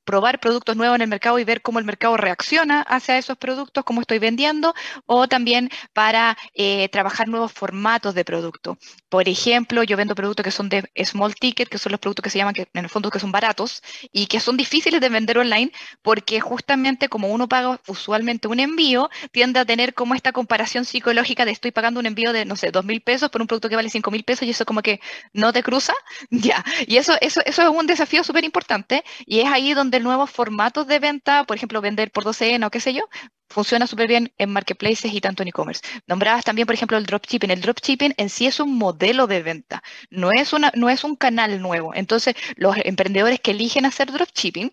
probar 0.04 0.40
productos 0.40 0.76
nuevos 0.76 0.96
en 0.96 1.02
el 1.02 1.08
mercado 1.08 1.38
y 1.38 1.44
ver 1.44 1.62
cómo 1.62 1.78
el 1.78 1.84
mercado 1.84 2.16
reacciona 2.16 2.82
hacia 2.82 3.18
esos 3.18 3.36
productos, 3.36 3.84
cómo 3.84 4.00
estoy 4.00 4.18
vendiendo, 4.18 4.74
o 5.06 5.28
también 5.34 5.68
para 5.92 6.36
eh, 6.54 6.88
trabajar 6.90 7.26
nuevos 7.28 7.52
formatos 7.52 8.14
de 8.14 8.24
producto. 8.24 8.78
Por 9.08 9.28
ejemplo, 9.28 9.82
yo 9.82 9.96
vendo 9.96 10.14
productos 10.14 10.44
que 10.44 10.50
son 10.52 10.68
de 10.68 10.88
small 11.04 11.34
ticket, 11.34 11.68
que 11.68 11.78
son 11.78 11.90
los 11.92 12.00
productos 12.00 12.22
que 12.22 12.30
se 12.30 12.38
llaman, 12.38 12.54
que 12.54 12.68
en 12.72 12.84
el 12.84 12.88
fondo 12.88 13.10
que 13.10 13.18
son 13.18 13.32
baratos 13.32 13.82
y 14.12 14.26
que 14.26 14.38
son 14.38 14.56
difíciles 14.56 15.00
de 15.00 15.08
vender 15.08 15.38
online 15.38 15.72
porque 16.02 16.40
justamente 16.40 17.08
como 17.08 17.28
uno 17.28 17.48
paga 17.48 17.80
usualmente 17.88 18.46
un 18.48 18.60
envío, 18.60 19.10
tiende 19.32 19.58
a 19.60 19.64
tener 19.64 19.92
como 19.94 20.14
esta 20.14 20.30
comparación 20.32 20.84
psicológica 20.84 21.44
de 21.44 21.50
estoy 21.52 21.72
pagando 21.72 21.98
un 22.00 22.06
envío 22.06 22.32
de, 22.32 22.44
no 22.44 22.56
sé, 22.56 22.70
dos 22.70 22.84
mil 22.84 23.00
pesos 23.02 23.30
por 23.30 23.40
un 23.40 23.46
producto 23.48 23.68
que 23.68 23.76
vale 23.76 23.90
cinco 23.90 24.10
mil 24.10 24.24
pesos 24.24 24.46
y 24.46 24.50
eso 24.50 24.64
como 24.64 24.82
que 24.82 25.00
no 25.32 25.52
te 25.52 25.62
cruza. 25.62 25.92
Ya, 26.30 26.64
y 26.86 26.96
eso, 26.96 27.14
eso, 27.20 27.40
eso 27.46 27.62
es 27.62 27.68
un 27.68 27.86
desafío 27.86 28.22
súper 28.24 28.44
importante 28.44 29.02
y 29.26 29.40
es 29.40 29.46
ahí 29.46 29.72
donde 29.74 30.00
nuevos 30.00 30.30
formatos 30.30 30.86
de 30.86 30.98
venta, 30.98 31.44
por 31.44 31.56
ejemplo, 31.56 31.80
vender 31.80 32.10
por 32.10 32.24
12N 32.24 32.66
o 32.66 32.70
qué 32.70 32.80
sé 32.80 32.92
yo, 32.92 33.04
funciona 33.48 33.86
súper 33.86 34.08
bien 34.08 34.32
en 34.38 34.50
marketplaces 34.50 35.12
y 35.12 35.20
tanto 35.20 35.42
en 35.42 35.48
e-commerce. 35.48 35.82
Nombrabas 36.06 36.44
también, 36.44 36.66
por 36.66 36.74
ejemplo, 36.74 36.96
el 36.96 37.06
dropshipping. 37.06 37.50
El 37.50 37.60
dropshipping 37.60 38.14
en 38.16 38.28
sí 38.28 38.46
es 38.46 38.60
un 38.60 38.76
modelo 38.76 39.26
de 39.26 39.42
venta, 39.42 39.82
no 40.10 40.30
es, 40.32 40.52
una, 40.52 40.72
no 40.74 40.90
es 40.90 41.04
un 41.04 41.16
canal 41.16 41.60
nuevo. 41.60 41.94
Entonces, 41.94 42.34
los 42.56 42.76
emprendedores 42.84 43.40
que 43.40 43.52
eligen 43.52 43.86
hacer 43.86 44.12
dropshipping 44.12 44.72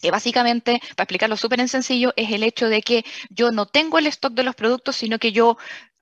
que 0.00 0.10
básicamente, 0.10 0.80
para 0.94 1.04
explicarlo 1.04 1.36
súper 1.36 1.60
en 1.60 1.68
sencillo, 1.68 2.12
es 2.16 2.30
el 2.30 2.42
hecho 2.42 2.68
de 2.68 2.82
que 2.82 3.04
yo 3.30 3.50
no 3.50 3.66
tengo 3.66 3.98
el 3.98 4.06
stock 4.08 4.34
de 4.34 4.42
los 4.42 4.54
productos, 4.54 4.94
sino 4.96 5.18
que 5.18 5.32
yo 5.32 5.56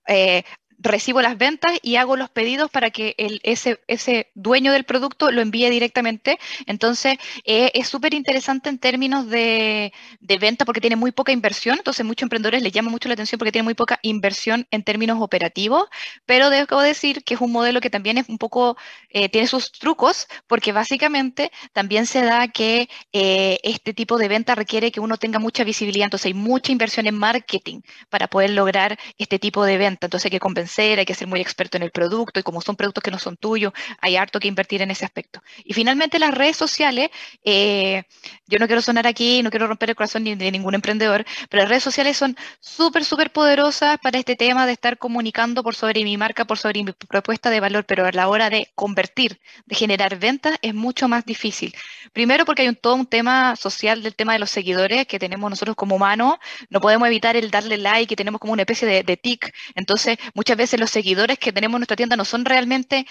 eh, 0.08 0.44
recibo 0.78 1.22
las 1.22 1.38
ventas 1.38 1.78
y 1.82 1.96
hago 1.96 2.16
los 2.16 2.30
pedidos 2.30 2.70
para 2.70 2.90
que 2.90 3.14
el, 3.18 3.40
ese, 3.42 3.80
ese 3.88 4.30
dueño 4.34 4.72
del 4.72 4.84
producto 4.84 5.30
lo 5.30 5.40
envíe 5.40 5.68
directamente. 5.70 6.38
Entonces, 6.66 7.18
eh, 7.44 7.70
es 7.74 7.88
súper 7.88 8.14
interesante 8.14 8.68
en 8.68 8.78
términos 8.78 9.28
de, 9.28 9.92
de, 10.20 10.38
venta 10.38 10.64
porque 10.64 10.80
tiene 10.80 10.96
muy 10.96 11.12
poca 11.12 11.32
inversión. 11.32 11.78
Entonces, 11.78 12.04
muchos 12.04 12.24
emprendedores 12.24 12.62
les 12.62 12.72
llama 12.72 12.90
mucho 12.90 13.08
la 13.08 13.14
atención 13.14 13.38
porque 13.38 13.52
tiene 13.52 13.64
muy 13.64 13.74
poca 13.74 13.98
inversión 14.02 14.66
en 14.70 14.82
términos 14.82 15.18
operativos. 15.20 15.84
Pero 16.26 16.50
debo 16.50 16.80
decir 16.80 17.24
que 17.24 17.34
es 17.34 17.40
un 17.40 17.52
modelo 17.52 17.80
que 17.80 17.90
también 17.90 18.18
es 18.18 18.28
un 18.28 18.38
poco, 18.38 18.76
eh, 19.10 19.28
tiene 19.28 19.46
sus 19.46 19.72
trucos 19.72 20.26
porque 20.46 20.72
básicamente 20.72 21.50
también 21.72 22.06
se 22.06 22.22
da 22.22 22.48
que 22.48 22.88
eh, 23.12 23.58
este 23.62 23.94
tipo 23.94 24.18
de 24.18 24.28
venta 24.28 24.54
requiere 24.54 24.90
que 24.90 25.00
uno 25.00 25.16
tenga 25.16 25.38
mucha 25.38 25.64
visibilidad. 25.64 26.06
Entonces, 26.06 26.26
hay 26.26 26.34
mucha 26.34 26.72
inversión 26.72 27.06
en 27.06 27.16
marketing 27.16 27.80
para 28.10 28.28
poder 28.28 28.50
lograr 28.50 28.98
este 29.18 29.38
tipo 29.38 29.64
de 29.64 29.78
venta. 29.78 30.06
Entonces, 30.06 30.26
hay 30.26 30.30
que 30.30 30.40
compensar 30.40 30.63
hay 30.78 31.04
que 31.04 31.14
ser 31.14 31.28
muy 31.28 31.40
experto 31.40 31.76
en 31.76 31.82
el 31.82 31.90
producto 31.90 32.40
y 32.40 32.42
como 32.42 32.60
son 32.60 32.76
productos 32.76 33.02
que 33.02 33.10
no 33.10 33.18
son 33.18 33.36
tuyos, 33.36 33.72
hay 34.00 34.16
harto 34.16 34.40
que 34.40 34.48
invertir 34.48 34.82
en 34.82 34.90
ese 34.90 35.04
aspecto. 35.04 35.42
Y 35.64 35.72
finalmente 35.72 36.18
las 36.18 36.34
redes 36.34 36.56
sociales, 36.56 37.10
eh, 37.44 38.04
yo 38.46 38.58
no 38.58 38.66
quiero 38.66 38.82
sonar 38.82 39.06
aquí, 39.06 39.42
no 39.42 39.50
quiero 39.50 39.66
romper 39.66 39.90
el 39.90 39.96
corazón 39.96 40.24
de 40.24 40.50
ningún 40.50 40.74
emprendedor, 40.74 41.24
pero 41.48 41.62
las 41.62 41.70
redes 41.70 41.82
sociales 41.82 42.16
son 42.16 42.36
súper, 42.60 43.04
súper 43.04 43.30
poderosas 43.30 43.98
para 43.98 44.18
este 44.18 44.36
tema 44.36 44.66
de 44.66 44.72
estar 44.72 44.98
comunicando 44.98 45.62
por 45.62 45.74
sobre 45.74 46.04
mi 46.04 46.16
marca, 46.16 46.44
por 46.44 46.58
sobre 46.58 46.82
mi 46.82 46.92
propuesta 46.92 47.50
de 47.50 47.60
valor, 47.60 47.84
pero 47.84 48.06
a 48.06 48.12
la 48.12 48.28
hora 48.28 48.50
de 48.50 48.70
convertir, 48.74 49.40
de 49.66 49.74
generar 49.74 50.18
ventas, 50.18 50.58
es 50.62 50.74
mucho 50.74 51.08
más 51.08 51.24
difícil. 51.24 51.74
Primero 52.12 52.44
porque 52.44 52.62
hay 52.62 52.68
un, 52.68 52.76
todo 52.76 52.94
un 52.94 53.06
tema 53.06 53.56
social 53.56 54.02
del 54.02 54.14
tema 54.14 54.32
de 54.34 54.38
los 54.38 54.50
seguidores 54.50 55.06
que 55.06 55.18
tenemos 55.18 55.50
nosotros 55.50 55.76
como 55.76 55.96
humanos, 55.96 56.34
no 56.70 56.80
podemos 56.80 57.06
evitar 57.08 57.36
el 57.36 57.50
darle 57.50 57.78
like 57.78 58.12
y 58.12 58.16
tenemos 58.16 58.40
como 58.40 58.52
una 58.52 58.62
especie 58.62 58.86
de, 58.86 59.02
de 59.02 59.16
tic, 59.16 59.52
entonces 59.74 60.18
muchas 60.34 60.53
veces 60.56 60.80
los 60.80 60.90
seguidores 60.90 61.38
que 61.38 61.52
tenemos 61.52 61.76
en 61.76 61.80
nuestra 61.80 61.96
tienda 61.96 62.16
no 62.16 62.24
son 62.24 62.44
realmente 62.44 63.06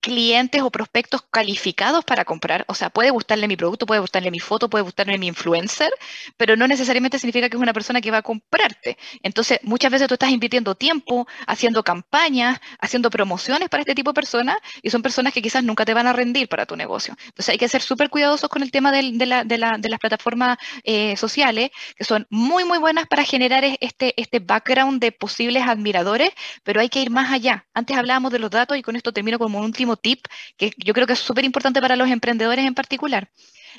clientes 0.00 0.62
o 0.62 0.70
prospectos 0.70 1.22
calificados 1.30 2.04
para 2.04 2.24
comprar. 2.24 2.64
O 2.68 2.74
sea, 2.74 2.90
puede 2.90 3.10
gustarle 3.10 3.48
mi 3.48 3.56
producto, 3.56 3.86
puede 3.86 4.00
gustarle 4.00 4.30
mi 4.30 4.38
foto, 4.38 4.70
puede 4.70 4.82
gustarle 4.82 5.18
mi 5.18 5.26
influencer, 5.26 5.90
pero 6.36 6.56
no 6.56 6.68
necesariamente 6.68 7.18
significa 7.18 7.48
que 7.48 7.56
es 7.56 7.62
una 7.62 7.72
persona 7.72 8.00
que 8.00 8.10
va 8.10 8.18
a 8.18 8.22
comprarte. 8.22 8.96
Entonces, 9.22 9.58
muchas 9.62 9.90
veces 9.90 10.08
tú 10.08 10.14
estás 10.14 10.30
invirtiendo 10.30 10.74
tiempo, 10.74 11.26
haciendo 11.46 11.82
campañas, 11.82 12.60
haciendo 12.80 13.10
promociones 13.10 13.68
para 13.68 13.82
este 13.82 13.94
tipo 13.94 14.10
de 14.10 14.14
personas 14.14 14.56
y 14.82 14.90
son 14.90 15.02
personas 15.02 15.32
que 15.32 15.42
quizás 15.42 15.64
nunca 15.64 15.84
te 15.84 15.94
van 15.94 16.06
a 16.06 16.12
rendir 16.12 16.48
para 16.48 16.66
tu 16.66 16.76
negocio. 16.76 17.16
Entonces, 17.24 17.48
hay 17.50 17.58
que 17.58 17.68
ser 17.68 17.82
súper 17.82 18.10
cuidadosos 18.10 18.48
con 18.48 18.62
el 18.62 18.70
tema 18.70 18.92
de, 18.92 19.10
de, 19.12 19.26
la, 19.26 19.44
de, 19.44 19.58
la, 19.58 19.76
de 19.78 19.88
las 19.88 19.98
plataformas 19.98 20.58
eh, 20.84 21.16
sociales, 21.16 21.70
que 21.96 22.04
son 22.04 22.26
muy, 22.30 22.64
muy 22.64 22.78
buenas 22.78 23.06
para 23.06 23.24
generar 23.24 23.64
este, 23.80 24.14
este 24.20 24.38
background 24.38 25.00
de 25.00 25.12
posibles 25.12 25.64
admiradores, 25.66 26.30
pero 26.62 26.80
hay 26.80 26.88
que 26.88 27.00
ir 27.00 27.10
más 27.10 27.32
allá. 27.32 27.66
Antes 27.74 27.96
hablábamos 27.96 28.32
de 28.32 28.38
los 28.38 28.50
datos 28.50 28.76
y 28.76 28.82
con 28.82 28.96
esto 28.96 29.12
termino 29.12 29.38
como 29.38 29.58
un 29.58 29.64
último 29.64 29.85
tip 29.94 30.26
que 30.56 30.72
yo 30.76 30.92
creo 30.92 31.06
que 31.06 31.12
es 31.12 31.20
súper 31.20 31.44
importante 31.44 31.80
para 31.80 31.94
los 31.94 32.08
emprendedores 32.08 32.66
en 32.66 32.74
particular. 32.74 33.30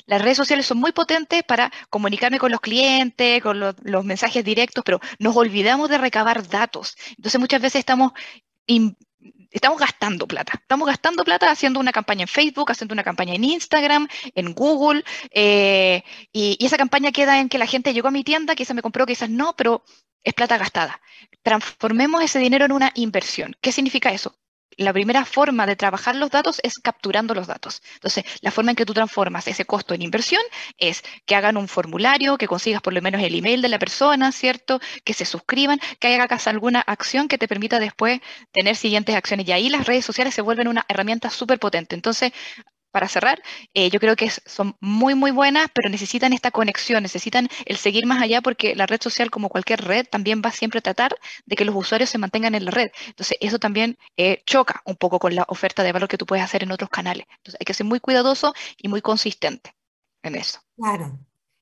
Las 0.06 0.22
redes 0.22 0.38
sociales 0.38 0.64
son 0.64 0.78
muy 0.78 0.92
potentes 0.92 1.42
para 1.42 1.70
comunicarme 1.90 2.38
con 2.38 2.50
los 2.50 2.60
clientes, 2.60 3.42
con 3.42 3.60
los, 3.60 3.74
los 3.82 4.04
mensajes 4.04 4.42
directos, 4.42 4.82
pero 4.84 5.00
nos 5.18 5.36
olvidamos 5.36 5.90
de 5.90 5.98
recabar 5.98 6.48
datos. 6.48 6.96
Entonces 7.16 7.38
muchas 7.38 7.60
veces 7.60 7.80
estamos 7.80 8.12
estamos 9.50 9.78
gastando 9.78 10.26
plata. 10.26 10.52
Estamos 10.60 10.86
gastando 10.86 11.24
plata 11.24 11.50
haciendo 11.50 11.80
una 11.80 11.92
campaña 11.92 12.22
en 12.22 12.28
Facebook, 12.28 12.70
haciendo 12.70 12.92
una 12.92 13.02
campaña 13.04 13.34
en 13.34 13.44
Instagram, 13.44 14.08
en 14.34 14.52
Google, 14.54 15.04
eh, 15.30 16.02
y, 16.32 16.56
y, 16.58 16.66
esa 16.66 16.76
campaña 16.76 17.12
queda 17.12 17.40
en 17.40 17.48
que 17.48 17.58
la 17.58 17.66
gente 17.66 17.92
llegó 17.92 18.08
a 18.08 18.12
mi 18.12 18.24
tienda, 18.24 18.54
quizás 18.54 18.74
me 18.74 18.82
compró, 18.82 19.06
quizás 19.06 19.30
no, 19.30 19.54
pero 19.56 19.84
es 20.22 20.34
plata 20.34 20.58
gastada. 20.58 21.00
Transformemos 21.42 22.22
ese 22.22 22.38
dinero 22.38 22.64
en 22.64 22.72
una 22.72 22.92
inversión. 22.94 23.56
¿Qué 23.60 23.72
significa 23.72 24.12
eso? 24.12 24.37
La 24.78 24.92
primera 24.92 25.24
forma 25.24 25.66
de 25.66 25.76
trabajar 25.76 26.16
los 26.16 26.30
datos 26.30 26.60
es 26.62 26.74
capturando 26.78 27.34
los 27.34 27.46
datos. 27.46 27.82
Entonces, 27.94 28.24
la 28.40 28.50
forma 28.50 28.70
en 28.70 28.76
que 28.76 28.86
tú 28.86 28.94
transformas 28.94 29.46
ese 29.48 29.64
costo 29.64 29.92
en 29.92 30.02
inversión 30.02 30.42
es 30.78 31.02
que 31.26 31.34
hagan 31.34 31.56
un 31.56 31.68
formulario, 31.68 32.38
que 32.38 32.46
consigas 32.46 32.80
por 32.80 32.94
lo 32.94 33.02
menos 33.02 33.20
el 33.22 33.34
email 33.34 33.60
de 33.60 33.68
la 33.68 33.78
persona, 33.78 34.32
¿cierto? 34.32 34.80
Que 35.04 35.14
se 35.14 35.24
suscriban, 35.24 35.80
que 35.98 36.14
hagas 36.14 36.46
alguna 36.46 36.80
acción 36.80 37.28
que 37.28 37.38
te 37.38 37.48
permita 37.48 37.80
después 37.80 38.20
tener 38.52 38.76
siguientes 38.76 39.14
acciones. 39.16 39.46
Y 39.48 39.52
ahí 39.52 39.68
las 39.68 39.86
redes 39.86 40.04
sociales 40.04 40.34
se 40.34 40.42
vuelven 40.42 40.68
una 40.68 40.86
herramienta 40.88 41.28
súper 41.30 41.58
potente. 41.58 41.94
Entonces, 41.94 42.32
para 42.90 43.08
cerrar, 43.08 43.42
eh, 43.74 43.90
yo 43.90 44.00
creo 44.00 44.16
que 44.16 44.30
son 44.30 44.76
muy, 44.80 45.14
muy 45.14 45.30
buenas, 45.30 45.68
pero 45.74 45.88
necesitan 45.90 46.32
esta 46.32 46.50
conexión, 46.50 47.02
necesitan 47.02 47.48
el 47.66 47.76
seguir 47.76 48.06
más 48.06 48.22
allá 48.22 48.40
porque 48.42 48.74
la 48.74 48.86
red 48.86 49.00
social, 49.00 49.30
como 49.30 49.48
cualquier 49.48 49.82
red, 49.84 50.06
también 50.10 50.42
va 50.44 50.50
siempre 50.50 50.78
a 50.78 50.82
tratar 50.82 51.14
de 51.46 51.56
que 51.56 51.64
los 51.64 51.74
usuarios 51.74 52.10
se 52.10 52.18
mantengan 52.18 52.54
en 52.54 52.64
la 52.64 52.70
red. 52.70 52.90
Entonces, 53.06 53.36
eso 53.40 53.58
también 53.58 53.98
eh, 54.16 54.42
choca 54.46 54.82
un 54.84 54.96
poco 54.96 55.18
con 55.18 55.34
la 55.34 55.44
oferta 55.48 55.82
de 55.82 55.92
valor 55.92 56.08
que 56.08 56.18
tú 56.18 56.26
puedes 56.26 56.44
hacer 56.44 56.62
en 56.62 56.72
otros 56.72 56.90
canales. 56.90 57.26
Entonces, 57.38 57.56
hay 57.60 57.64
que 57.64 57.74
ser 57.74 57.86
muy 57.86 58.00
cuidadoso 58.00 58.54
y 58.76 58.88
muy 58.88 59.02
consistente 59.02 59.74
en 60.22 60.34
eso. 60.36 60.60
Claro. 60.76 61.18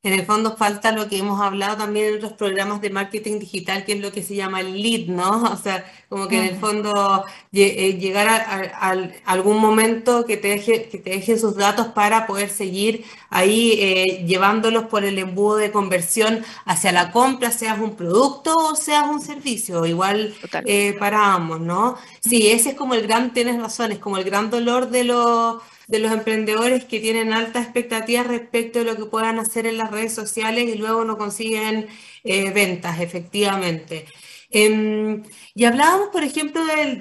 En 0.07 0.13
el 0.13 0.25
fondo 0.25 0.57
falta 0.57 0.93
lo 0.93 1.09
que 1.09 1.19
hemos 1.19 1.41
hablado 1.41 1.79
también 1.79 2.07
en 2.07 2.15
otros 2.19 2.35
programas 2.35 2.81
de 2.81 2.91
marketing 2.91 3.41
digital, 3.41 3.85
que 3.85 3.95
es 3.95 4.01
lo 4.01 4.13
que 4.13 4.23
se 4.23 4.37
llama 4.37 4.61
el 4.61 4.81
lead, 4.81 5.09
¿no? 5.09 5.43
O 5.53 5.57
sea, 5.57 5.85
como 6.09 6.29
que 6.29 6.39
en 6.39 6.45
el 6.45 6.57
fondo 6.61 7.25
eh, 7.53 7.99
llegar 7.99 8.29
a, 8.29 8.95
algún 9.25 9.59
momento 9.59 10.25
que 10.25 10.37
te, 10.37 10.47
deje, 10.47 10.89
que 10.89 10.99
te 10.99 11.11
dejen 11.11 11.41
sus 11.41 11.57
datos 11.57 11.89
para 11.89 12.29
poder 12.29 12.51
seguir 12.51 13.05
ahí 13.31 13.73
eh, 13.81 14.25
llevándolos 14.29 14.85
por 14.85 15.05
el 15.05 15.19
embudo 15.19 15.57
de 15.57 15.73
conversión 15.73 16.45
hacia 16.67 16.93
la 16.93 17.11
compra, 17.11 17.51
seas 17.51 17.81
un 17.81 17.97
producto 17.97 18.55
o 18.55 18.77
seas 18.77 19.09
un 19.09 19.21
servicio, 19.21 19.87
igual 19.87 20.37
eh, 20.67 20.95
para 21.01 21.35
ambos, 21.35 21.61
¿no? 21.61 21.97
Sí, 22.21 22.47
ese 22.47 22.71
es 22.71 22.75
como 22.77 22.95
el 22.95 23.05
gran, 23.09 23.33
tienes 23.33 23.61
razón, 23.61 23.91
es 23.91 23.99
como 23.99 24.19
el 24.19 24.25
gran 24.25 24.51
dolor 24.51 24.89
de 24.89 25.03
los 25.03 25.57
de 25.87 25.99
los 26.01 26.13
emprendedores 26.13 26.85
que 26.85 27.01
tienen 27.01 27.33
altas 27.33 27.65
expectativas 27.65 28.27
respecto 28.27 28.81
de 28.81 28.87
lo 28.87 28.97
que 28.97 29.05
puedan 29.07 29.39
hacer 29.39 29.67
en 29.67 29.79
las 29.79 29.91
redes 29.91 30.15
sociales 30.15 30.69
y 30.69 30.79
luego 30.79 31.05
no 31.05 31.17
consiguen 31.19 31.89
eh, 32.25 32.51
ventas, 32.51 33.01
efectivamente. 33.01 34.07
Em, 34.51 35.23
y 35.55 35.65
hablábamos, 35.65 36.09
por 36.09 36.23
ejemplo, 36.25 36.65
del, 36.65 36.99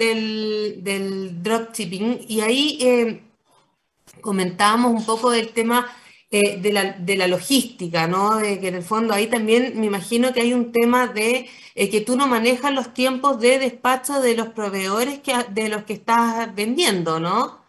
del, 0.83 1.43
dropshipping 1.43 2.25
y 2.27 2.41
ahí 2.41 2.77
em, 2.81 3.21
comentábamos 4.21 4.91
un 4.93 5.05
poco 5.05 5.31
del 5.31 5.49
tema 5.49 5.87
eh, 6.31 6.57
de, 6.59 6.73
la, 6.73 6.93
de, 6.93 7.15
la, 7.17 7.27
logística, 7.27 8.07
¿no? 8.07 8.37
De 8.37 8.59
que 8.59 8.67
en 8.69 8.75
el 8.75 8.83
fondo 8.83 9.13
ahí 9.13 9.27
también 9.27 9.79
me 9.79 9.85
imagino 9.85 10.33
que 10.33 10.41
hay 10.41 10.53
un 10.53 10.71
tema 10.71 11.07
de 11.07 11.49
eh, 11.75 11.89
que 11.89 12.01
tú 12.01 12.17
no 12.17 12.27
manejas 12.27 12.73
los 12.73 12.93
tiempos 12.93 13.39
de 13.39 13.59
despacho 13.59 14.21
de 14.21 14.35
los 14.35 14.49
proveedores 14.49 15.19
que, 15.19 15.33
de 15.51 15.69
los 15.69 15.83
que 15.83 15.93
estás 15.93 16.53
vendiendo, 16.55 17.19
¿no? 17.19 17.64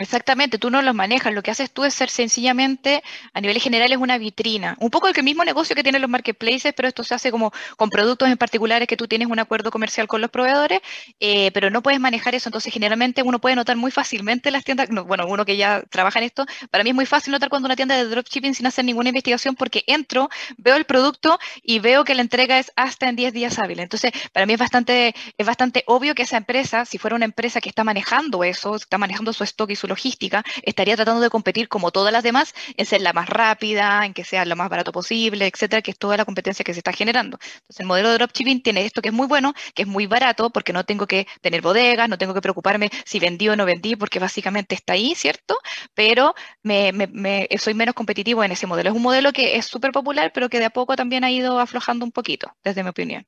Exactamente, 0.00 0.58
tú 0.58 0.70
no 0.70 0.80
los 0.80 0.94
manejas, 0.94 1.34
lo 1.34 1.42
que 1.42 1.50
haces 1.50 1.72
tú 1.72 1.84
es 1.84 1.92
ser 1.92 2.08
sencillamente, 2.08 3.02
a 3.34 3.40
nivel 3.40 3.58
general, 3.60 3.90
es 3.90 3.98
una 3.98 4.16
vitrina. 4.16 4.76
Un 4.78 4.90
poco 4.90 5.08
el 5.08 5.22
mismo 5.24 5.44
negocio 5.44 5.74
que 5.74 5.82
tienen 5.82 6.00
los 6.00 6.08
marketplaces, 6.10 6.72
pero 6.72 6.86
esto 6.86 7.02
se 7.02 7.14
hace 7.16 7.32
como 7.32 7.50
con 7.76 7.90
productos 7.90 8.28
en 8.28 8.36
particulares 8.36 8.86
que 8.86 8.96
tú 8.96 9.08
tienes 9.08 9.26
un 9.26 9.40
acuerdo 9.40 9.72
comercial 9.72 10.06
con 10.06 10.20
los 10.20 10.30
proveedores, 10.30 10.80
eh, 11.18 11.50
pero 11.52 11.68
no 11.70 11.82
puedes 11.82 11.98
manejar 11.98 12.36
eso. 12.36 12.48
Entonces, 12.48 12.72
generalmente 12.72 13.22
uno 13.24 13.40
puede 13.40 13.56
notar 13.56 13.76
muy 13.76 13.90
fácilmente 13.90 14.52
las 14.52 14.62
tiendas, 14.62 14.88
bueno, 15.04 15.26
uno 15.26 15.44
que 15.44 15.56
ya 15.56 15.82
trabaja 15.90 16.20
en 16.20 16.26
esto, 16.26 16.46
para 16.70 16.84
mí 16.84 16.90
es 16.90 16.96
muy 16.96 17.06
fácil 17.06 17.32
notar 17.32 17.48
cuando 17.48 17.66
una 17.66 17.74
tienda 17.74 17.96
de 17.96 18.04
dropshipping 18.04 18.54
sin 18.54 18.66
hacer 18.66 18.84
ninguna 18.84 19.08
investigación 19.08 19.56
porque 19.56 19.82
entro, 19.88 20.28
veo 20.58 20.76
el 20.76 20.84
producto 20.84 21.40
y 21.60 21.80
veo 21.80 22.04
que 22.04 22.14
la 22.14 22.22
entrega 22.22 22.60
es 22.60 22.70
hasta 22.76 23.08
en 23.08 23.16
10 23.16 23.32
días 23.32 23.58
hábiles. 23.58 23.82
Entonces, 23.82 24.12
para 24.32 24.46
mí 24.46 24.52
es 24.52 24.60
bastante, 24.60 25.12
es 25.36 25.46
bastante 25.46 25.82
obvio 25.88 26.14
que 26.14 26.22
esa 26.22 26.36
empresa, 26.36 26.84
si 26.84 26.98
fuera 26.98 27.16
una 27.16 27.24
empresa 27.24 27.60
que 27.60 27.68
está 27.68 27.82
manejando 27.82 28.44
eso, 28.44 28.76
está 28.76 28.96
manejando 28.96 29.32
su 29.32 29.42
stock 29.42 29.70
y 29.70 29.76
su 29.76 29.87
logística, 29.88 30.44
estaría 30.62 30.96
tratando 30.96 31.20
de 31.20 31.30
competir 31.30 31.68
como 31.68 31.90
todas 31.90 32.12
las 32.12 32.22
demás 32.22 32.54
en 32.76 32.86
ser 32.86 33.00
la 33.00 33.12
más 33.12 33.28
rápida, 33.28 34.04
en 34.06 34.14
que 34.14 34.24
sea 34.24 34.44
lo 34.44 34.56
más 34.56 34.68
barato 34.68 34.92
posible, 34.92 35.46
etcétera, 35.46 35.82
que 35.82 35.90
es 35.90 35.98
toda 35.98 36.16
la 36.16 36.24
competencia 36.24 36.64
que 36.64 36.72
se 36.72 36.80
está 36.80 36.92
generando. 36.92 37.38
Entonces, 37.40 37.80
el 37.80 37.86
modelo 37.86 38.10
de 38.10 38.18
dropshipping 38.18 38.62
tiene 38.62 38.84
esto 38.84 39.02
que 39.02 39.08
es 39.08 39.14
muy 39.14 39.26
bueno, 39.26 39.54
que 39.74 39.82
es 39.82 39.88
muy 39.88 40.06
barato, 40.06 40.50
porque 40.50 40.72
no 40.72 40.84
tengo 40.84 41.06
que 41.06 41.26
tener 41.40 41.62
bodegas, 41.62 42.08
no 42.08 42.18
tengo 42.18 42.34
que 42.34 42.40
preocuparme 42.40 42.90
si 43.04 43.18
vendí 43.18 43.48
o 43.48 43.56
no 43.56 43.64
vendí, 43.64 43.96
porque 43.96 44.18
básicamente 44.18 44.74
está 44.74 44.94
ahí, 44.94 45.14
¿cierto? 45.14 45.58
Pero 45.94 46.34
me, 46.62 46.92
me, 46.92 47.48
soy 47.58 47.74
menos 47.74 47.94
competitivo 47.94 48.44
en 48.44 48.52
ese 48.52 48.66
modelo. 48.66 48.90
Es 48.90 48.96
un 48.96 49.02
modelo 49.02 49.32
que 49.32 49.56
es 49.56 49.66
súper 49.66 49.92
popular, 49.92 50.32
pero 50.34 50.48
que 50.48 50.58
de 50.58 50.66
a 50.66 50.70
poco 50.70 50.96
también 50.96 51.24
ha 51.24 51.30
ido 51.30 51.58
aflojando 51.58 52.04
un 52.04 52.12
poquito, 52.12 52.54
desde 52.62 52.82
mi 52.82 52.90
opinión. 52.90 53.26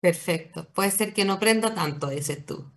Perfecto. 0.00 0.68
Puede 0.72 0.90
ser 0.90 1.12
que 1.12 1.24
no 1.24 1.40
prenda 1.40 1.74
tanto, 1.74 2.08
dices 2.08 2.44
tú. 2.46 2.72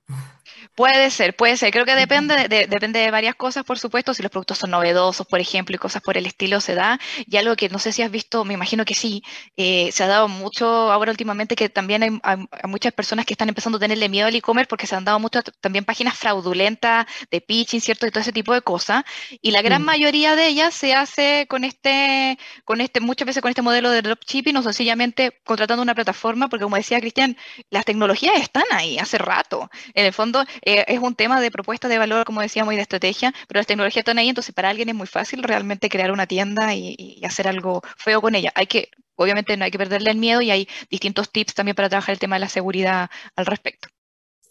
Puede 0.75 1.11
ser, 1.11 1.35
puede 1.35 1.57
ser. 1.57 1.71
Creo 1.71 1.85
que 1.85 1.95
depende 1.95 2.47
de, 2.47 2.67
depende 2.67 2.99
de 2.99 3.11
varias 3.11 3.35
cosas, 3.35 3.63
por 3.63 3.79
supuesto. 3.79 4.13
Si 4.13 4.23
los 4.23 4.31
productos 4.31 4.57
son 4.57 4.71
novedosos, 4.71 5.27
por 5.27 5.39
ejemplo, 5.39 5.75
y 5.75 5.79
cosas 5.79 6.01
por 6.01 6.17
el 6.17 6.25
estilo, 6.25 6.61
se 6.61 6.75
da. 6.75 6.99
Y 7.25 7.37
algo 7.37 7.55
que 7.55 7.69
no 7.69 7.79
sé 7.79 7.91
si 7.91 8.01
has 8.01 8.11
visto, 8.11 8.45
me 8.45 8.53
imagino 8.53 8.85
que 8.85 8.93
sí, 8.93 9.23
eh, 9.57 9.91
se 9.91 10.03
ha 10.03 10.07
dado 10.07 10.27
mucho 10.27 10.65
ahora 10.91 11.11
últimamente 11.11 11.55
que 11.55 11.69
también 11.69 12.03
hay, 12.03 12.37
muchas 12.67 12.93
personas 12.93 13.25
que 13.25 13.33
están 13.33 13.49
empezando 13.49 13.77
a 13.77 13.79
tenerle 13.79 14.09
miedo 14.09 14.27
al 14.27 14.35
e-commerce 14.35 14.67
porque 14.67 14.87
se 14.87 14.95
han 14.95 15.05
dado 15.05 15.19
muchas 15.19 15.43
también 15.61 15.85
páginas 15.85 16.17
fraudulentas 16.17 17.05
de 17.31 17.41
pitching, 17.41 17.81
¿cierto? 17.81 18.07
Y 18.07 18.11
todo 18.11 18.21
ese 18.21 18.31
tipo 18.31 18.53
de 18.53 18.61
cosas. 18.61 19.03
Y 19.41 19.51
la 19.51 19.61
gran 19.61 19.81
mm. 19.81 19.85
mayoría 19.85 20.35
de 20.35 20.47
ellas 20.47 20.73
se 20.73 20.93
hace 20.93 21.45
con 21.47 21.63
este, 21.63 22.37
con 22.65 22.81
este, 22.81 22.99
muchas 22.99 23.25
veces 23.25 23.41
con 23.41 23.49
este 23.49 23.61
modelo 23.61 23.89
de 23.91 24.01
dropshipping 24.01 24.55
o 24.57 24.63
sencillamente 24.63 25.39
contratando 25.43 25.81
una 25.83 25.95
plataforma, 25.95 26.47
porque 26.49 26.63
como 26.63 26.75
decía 26.75 26.99
Cristian, 26.99 27.37
las 27.69 27.85
tecnologías 27.85 28.39
están 28.39 28.63
ahí 28.71 28.97
hace 28.97 29.17
rato. 29.17 29.69
En 29.93 30.05
el 30.05 30.13
fondo, 30.13 30.38
eh, 30.61 30.85
es 30.87 30.99
un 30.99 31.15
tema 31.15 31.41
de 31.41 31.51
propuesta 31.51 31.87
de 31.87 31.97
valor, 31.97 32.25
como 32.25 32.41
decíamos, 32.41 32.73
y 32.73 32.77
de 32.77 32.83
estrategia, 32.83 33.33
pero 33.47 33.59
las 33.59 33.67
tecnologías 33.67 34.01
están 34.01 34.17
ahí, 34.17 34.29
entonces 34.29 34.53
para 34.53 34.69
alguien 34.69 34.89
es 34.89 34.95
muy 34.95 35.07
fácil 35.07 35.43
realmente 35.43 35.89
crear 35.89 36.11
una 36.11 36.27
tienda 36.27 36.73
y, 36.73 37.21
hacer 37.23 37.47
algo 37.47 37.81
feo 37.97 38.21
con 38.21 38.35
ella. 38.35 38.51
Hay 38.55 38.67
que, 38.67 38.89
obviamente 39.15 39.55
no 39.57 39.65
hay 39.65 39.71
que 39.71 39.77
perderle 39.77 40.11
el 40.11 40.17
miedo 40.17 40.41
y 40.41 40.51
hay 40.51 40.67
distintos 40.89 41.31
tips 41.31 41.53
también 41.53 41.75
para 41.75 41.89
trabajar 41.89 42.13
el 42.13 42.19
tema 42.19 42.37
de 42.37 42.41
la 42.41 42.49
seguridad 42.49 43.09
al 43.35 43.45
respecto. 43.45 43.89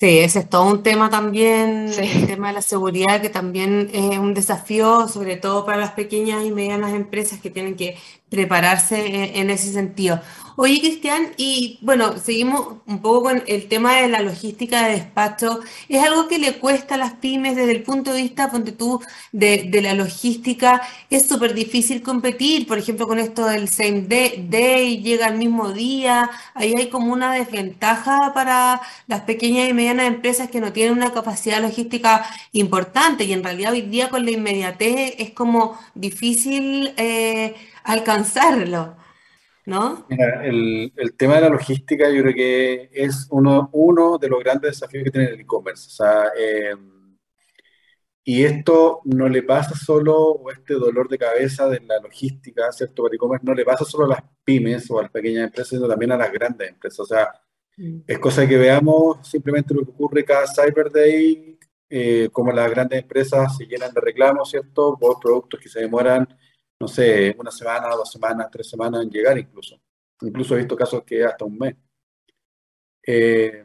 Sí, 0.00 0.18
ese 0.20 0.40
es 0.40 0.48
todo 0.48 0.64
un 0.64 0.84
tema 0.84 1.10
también, 1.10 1.88
el 1.98 2.26
tema 2.26 2.48
de 2.48 2.54
la 2.54 2.62
seguridad, 2.62 3.20
que 3.20 3.30
también 3.30 3.90
es 3.92 4.16
un 4.18 4.32
desafío, 4.32 5.08
sobre 5.08 5.36
todo 5.36 5.66
para 5.66 5.78
las 5.78 5.92
pequeñas 5.92 6.44
y 6.44 6.52
medianas 6.52 6.94
empresas 6.94 7.40
que 7.40 7.50
tienen 7.50 7.74
que 7.74 7.96
prepararse 8.28 9.40
en 9.40 9.50
ese 9.50 9.72
sentido. 9.72 10.20
Oye, 10.60 10.80
Cristian, 10.80 11.34
y 11.36 11.78
bueno, 11.82 12.18
seguimos 12.18 12.78
un 12.86 13.00
poco 13.00 13.22
con 13.22 13.44
el 13.46 13.68
tema 13.68 13.94
de 13.98 14.08
la 14.08 14.20
logística 14.22 14.86
de 14.88 14.94
despacho. 14.94 15.60
¿Es 15.88 16.02
algo 16.02 16.26
que 16.26 16.40
le 16.40 16.58
cuesta 16.58 16.96
a 16.96 16.98
las 16.98 17.12
pymes 17.14 17.54
desde 17.54 17.70
el 17.70 17.84
punto 17.84 18.12
de 18.12 18.22
vista, 18.22 18.50
ponte 18.50 18.72
tú, 18.72 19.00
de, 19.30 19.70
la 19.80 19.94
logística? 19.94 20.82
Es 21.10 21.28
súper 21.28 21.54
difícil 21.54 22.02
competir, 22.02 22.66
por 22.66 22.76
ejemplo, 22.76 23.06
con 23.06 23.20
esto 23.20 23.46
del 23.46 23.68
same 23.68 24.00
day, 24.08 25.00
llega 25.00 25.28
el 25.28 25.38
mismo 25.38 25.72
día. 25.72 26.28
Ahí 26.54 26.74
hay 26.76 26.88
como 26.88 27.12
una 27.12 27.32
desventaja 27.34 28.32
para 28.34 28.80
las 29.06 29.20
pequeñas 29.22 29.68
y 29.68 29.74
medianas 29.74 30.08
empresas 30.08 30.50
que 30.50 30.60
no 30.60 30.72
tienen 30.72 30.94
una 30.94 31.12
capacidad 31.12 31.62
logística 31.62 32.28
importante 32.52 33.22
y 33.24 33.32
en 33.32 33.44
realidad 33.44 33.72
hoy 33.74 33.82
día 33.82 34.08
con 34.10 34.24
la 34.24 34.32
inmediatez 34.32 35.14
es 35.18 35.30
como 35.30 35.78
difícil 35.94 36.94
eh, 36.96 37.54
alcanzarlo. 37.84 38.96
¿No? 39.68 40.06
Mira, 40.08 40.46
el, 40.46 40.92
el, 40.96 41.14
tema 41.14 41.34
de 41.34 41.42
la 41.42 41.48
logística 41.50 42.08
yo 42.10 42.22
creo 42.22 42.34
que 42.34 42.90
es 42.90 43.26
uno, 43.30 43.68
uno 43.74 44.16
de 44.16 44.28
los 44.28 44.40
grandes 44.40 44.72
desafíos 44.72 45.04
que 45.04 45.10
tiene 45.10 45.28
el 45.28 45.40
e-commerce. 45.40 45.88
O 45.88 45.90
sea, 45.90 46.32
em, 46.38 47.18
y 48.24 48.44
esto 48.44 49.02
no 49.04 49.28
le 49.28 49.42
pasa 49.42 49.74
solo, 49.74 50.16
o 50.16 50.50
este 50.50 50.72
dolor 50.74 51.08
de 51.08 51.18
cabeza 51.18 51.68
de 51.68 51.80
la 51.80 52.00
logística, 52.00 52.72
¿cierto? 52.72 53.02
Para 53.02 53.14
e-commerce 53.14 53.44
no 53.44 53.52
le 53.52 53.64
pasa 53.64 53.84
solo 53.84 54.06
a 54.06 54.08
las 54.08 54.22
pymes 54.42 54.90
o 54.90 54.98
a 54.98 55.02
las 55.02 55.10
pequeñas 55.10 55.44
empresas, 55.44 55.68
sino 55.68 55.86
también 55.86 56.12
a 56.12 56.16
las 56.16 56.32
grandes 56.32 56.70
empresas. 56.70 57.00
O 57.00 57.06
sea, 57.06 57.28
mm. 57.76 58.00
es 58.06 58.18
cosa 58.18 58.48
que 58.48 58.56
veamos 58.56 59.28
simplemente 59.28 59.74
lo 59.74 59.82
que 59.84 59.90
ocurre 59.90 60.24
cada 60.24 60.46
Cyber 60.46 60.90
Day, 60.90 61.58
eh, 61.90 62.30
como 62.32 62.52
las 62.52 62.70
grandes 62.70 63.02
empresas 63.02 63.54
se 63.54 63.66
llenan 63.66 63.92
de 63.92 64.00
reclamos, 64.00 64.48
¿cierto? 64.50 64.96
Por 64.98 65.20
productos 65.20 65.60
que 65.60 65.68
se 65.68 65.80
demoran 65.80 66.26
no 66.80 66.88
sé, 66.88 67.34
una 67.38 67.50
semana, 67.50 67.88
dos 67.88 68.10
semanas, 68.10 68.48
tres 68.50 68.68
semanas 68.68 69.02
en 69.02 69.10
llegar 69.10 69.38
incluso. 69.38 69.80
Incluso 70.22 70.54
he 70.54 70.58
visto 70.58 70.76
casos 70.76 71.02
que 71.04 71.24
hasta 71.24 71.44
un 71.44 71.58
mes. 71.58 71.76
Eh, 73.06 73.64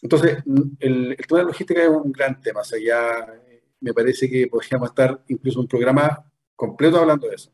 entonces, 0.00 0.38
el, 0.80 1.16
tema 1.16 1.40
de 1.40 1.46
logística 1.46 1.82
es 1.82 1.88
un 1.88 2.12
gran 2.12 2.40
tema. 2.40 2.60
O 2.60 2.64
sea, 2.64 2.78
ya 2.78 3.18
eh, 3.48 3.64
me 3.80 3.94
parece 3.94 4.28
que 4.28 4.46
podríamos 4.48 4.90
estar 4.90 5.22
incluso 5.28 5.60
un 5.60 5.68
programa 5.68 6.30
completo 6.54 6.98
hablando 6.98 7.28
de 7.28 7.36
eso. 7.36 7.52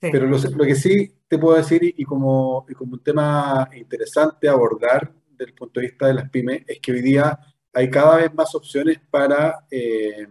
Pero 0.00 0.26
lo, 0.26 0.38
que 0.64 0.74
sí 0.74 1.14
te 1.28 1.36
puedo 1.36 1.58
decir, 1.58 1.82
y 1.82 2.04
como, 2.04 2.64
como 2.74 2.94
un 2.94 3.02
tema 3.02 3.68
interesante 3.74 4.48
abordar 4.48 5.12
desde 5.30 5.50
el 5.50 5.54
punto 5.54 5.78
de 5.78 5.88
vista 5.88 6.06
de 6.06 6.14
las 6.14 6.30
pymes, 6.30 6.62
es 6.66 6.80
que 6.80 6.92
hoy 6.92 7.02
día 7.02 7.38
hay 7.74 7.90
cada 7.90 8.16
vez 8.16 8.32
más 8.32 8.54
opciones 8.54 8.98
para 9.10 9.66
eh, 9.70 10.26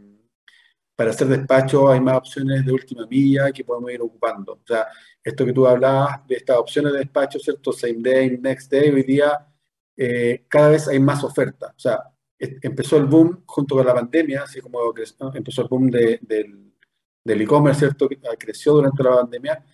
para 1.00 1.12
hacer 1.12 1.30
despacho 1.30 1.90
hay 1.90 2.02
más 2.02 2.18
opciones 2.18 2.66
de 2.66 2.74
última 2.74 3.08
milla 3.08 3.54
que 3.54 3.64
podemos 3.64 3.90
ir 3.90 4.02
ocupando. 4.02 4.52
O 4.52 4.68
sea, 4.68 4.86
esto 5.24 5.46
que 5.46 5.54
tú 5.54 5.66
hablabas 5.66 6.28
de 6.28 6.36
estas 6.36 6.58
opciones 6.58 6.92
de 6.92 7.00
despacho, 7.00 7.40
¿cierto? 7.40 7.72
Same 7.72 8.00
day, 8.00 8.38
next 8.38 8.70
day, 8.70 8.90
hoy 8.90 9.04
día 9.04 9.48
eh, 9.96 10.44
cada 10.50 10.72
vez 10.72 10.90
hay 10.90 11.00
más 11.00 11.24
oferta. 11.24 11.68
O 11.68 11.80
sea, 11.80 12.04
empezó 12.38 12.98
el 12.98 13.06
boom 13.06 13.44
junto 13.46 13.76
con 13.76 13.86
la 13.86 13.94
pandemia, 13.94 14.44
así 14.44 14.60
como 14.60 14.94
empezó 15.34 15.62
el 15.62 15.68
boom 15.70 15.90
del 15.90 17.42
e-commerce, 17.42 17.80
¿cierto? 17.80 18.10
Que 18.10 18.20
creció 18.38 18.74
durante 18.74 19.02
la 19.02 19.12
pandemia. 19.22 19.66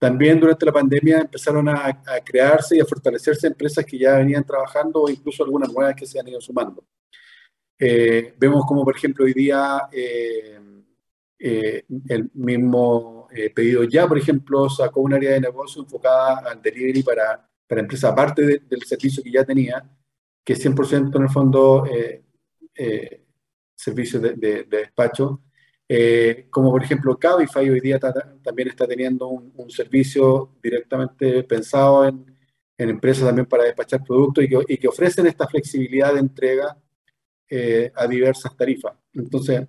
También 0.00 0.40
durante 0.40 0.66
la 0.66 0.72
pandemia 0.72 1.20
empezaron 1.20 1.68
a, 1.68 1.96
crearse 2.24 2.76
y 2.76 2.80
a 2.80 2.84
fortalecerse 2.84 3.46
empresas 3.46 3.86
que 3.86 3.98
ya 3.98 4.18
venían 4.18 4.44
trabajando 4.44 5.02
o 5.02 5.08
incluso 5.08 5.44
algunas 5.44 5.72
nuevas 5.72 5.94
que 5.94 6.06
se 6.06 6.18
han 6.18 6.26
ido 6.26 6.40
sumando. 6.40 6.84
Eh, 7.78 8.34
vemos 8.36 8.64
como, 8.66 8.84
por 8.84 8.96
ejemplo, 8.96 9.24
hoy 9.24 9.32
día... 9.32 9.88
Eh, 9.92 10.58
el 11.42 12.30
mismo 12.34 13.28
pedido 13.54 13.84
ya, 13.84 14.06
por 14.06 14.18
ejemplo, 14.18 14.70
sacó 14.70 15.00
un 15.00 15.14
área 15.14 15.32
de 15.32 15.40
negocio 15.40 15.82
enfocada 15.82 16.38
al 16.50 16.62
delivery 16.62 17.02
para, 17.02 17.48
para 17.66 17.80
empresas, 17.80 18.10
aparte 18.12 18.60
del 18.60 18.82
servicio 18.82 19.22
que 19.22 19.32
ya 19.32 19.44
tenía, 19.44 19.84
que 20.44 20.52
es 20.52 20.64
100% 20.64 21.16
en 21.16 21.22
el 21.22 21.28
fondo 21.28 21.84
servicio 23.74 24.20
de, 24.20 24.34
de 24.34 24.64
despacho, 24.64 25.42
eh, 25.94 26.46
como 26.48 26.70
por 26.70 26.82
ejemplo 26.82 27.18
Cabify 27.18 27.68
hoy 27.68 27.80
día 27.80 27.98
también 27.98 28.68
está 28.68 28.86
teniendo 28.86 29.28
un, 29.28 29.70
servicio 29.70 30.56
directamente 30.62 31.42
pensado 31.44 32.06
en, 32.08 32.24
empresas 32.78 33.26
también 33.26 33.46
para 33.46 33.64
despachar 33.64 34.02
productos 34.02 34.44
y 34.68 34.78
que, 34.78 34.88
ofrecen 34.88 35.26
esta 35.26 35.46
flexibilidad 35.46 36.14
de 36.14 36.20
entrega 36.20 36.76
eh, 37.48 37.92
a 37.94 38.06
diversas 38.06 38.56
tarifas. 38.56 38.94
Entonces, 39.12 39.68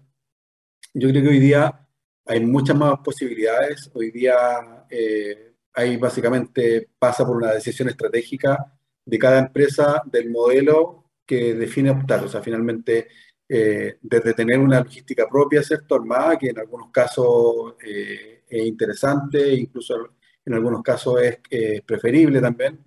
yo 0.94 1.10
creo 1.10 1.24
que 1.24 1.30
hoy 1.30 1.40
día 1.40 1.88
hay 2.26 2.40
muchas 2.42 2.76
más 2.76 3.00
posibilidades. 3.00 3.90
Hoy 3.94 4.12
día 4.12 4.86
eh, 4.90 5.54
hay 5.74 5.98
básicamente, 5.98 6.90
pasa 7.00 7.26
por 7.26 7.38
una 7.38 7.54
decisión 7.54 7.90
estratégica 7.90 8.74
de 9.06 9.20
cada 9.20 9.40
empresa 9.40 10.02
del 10.06 10.30
modelo 10.30 11.12
que 11.26 11.54
define 11.56 11.92
optar. 11.92 12.24
O 12.24 12.28
sea, 12.30 12.42
finalmente 12.42 13.08
eh, 13.50 13.98
desde 14.02 14.34
tener 14.34 14.60
una 14.60 14.80
logística 14.82 15.28
propia, 15.28 15.64
¿cierto? 15.64 15.96
Armada, 15.96 16.38
que 16.38 16.50
en 16.50 16.60
algunos 16.60 16.92
casos 16.92 17.76
eh, 17.86 18.44
es 18.48 18.66
interesante, 18.66 19.54
incluso 19.54 20.16
en 20.46 20.54
algunos 20.54 20.82
casos 20.82 21.22
es 21.22 21.40
preferible 21.86 22.40
también. 22.42 22.80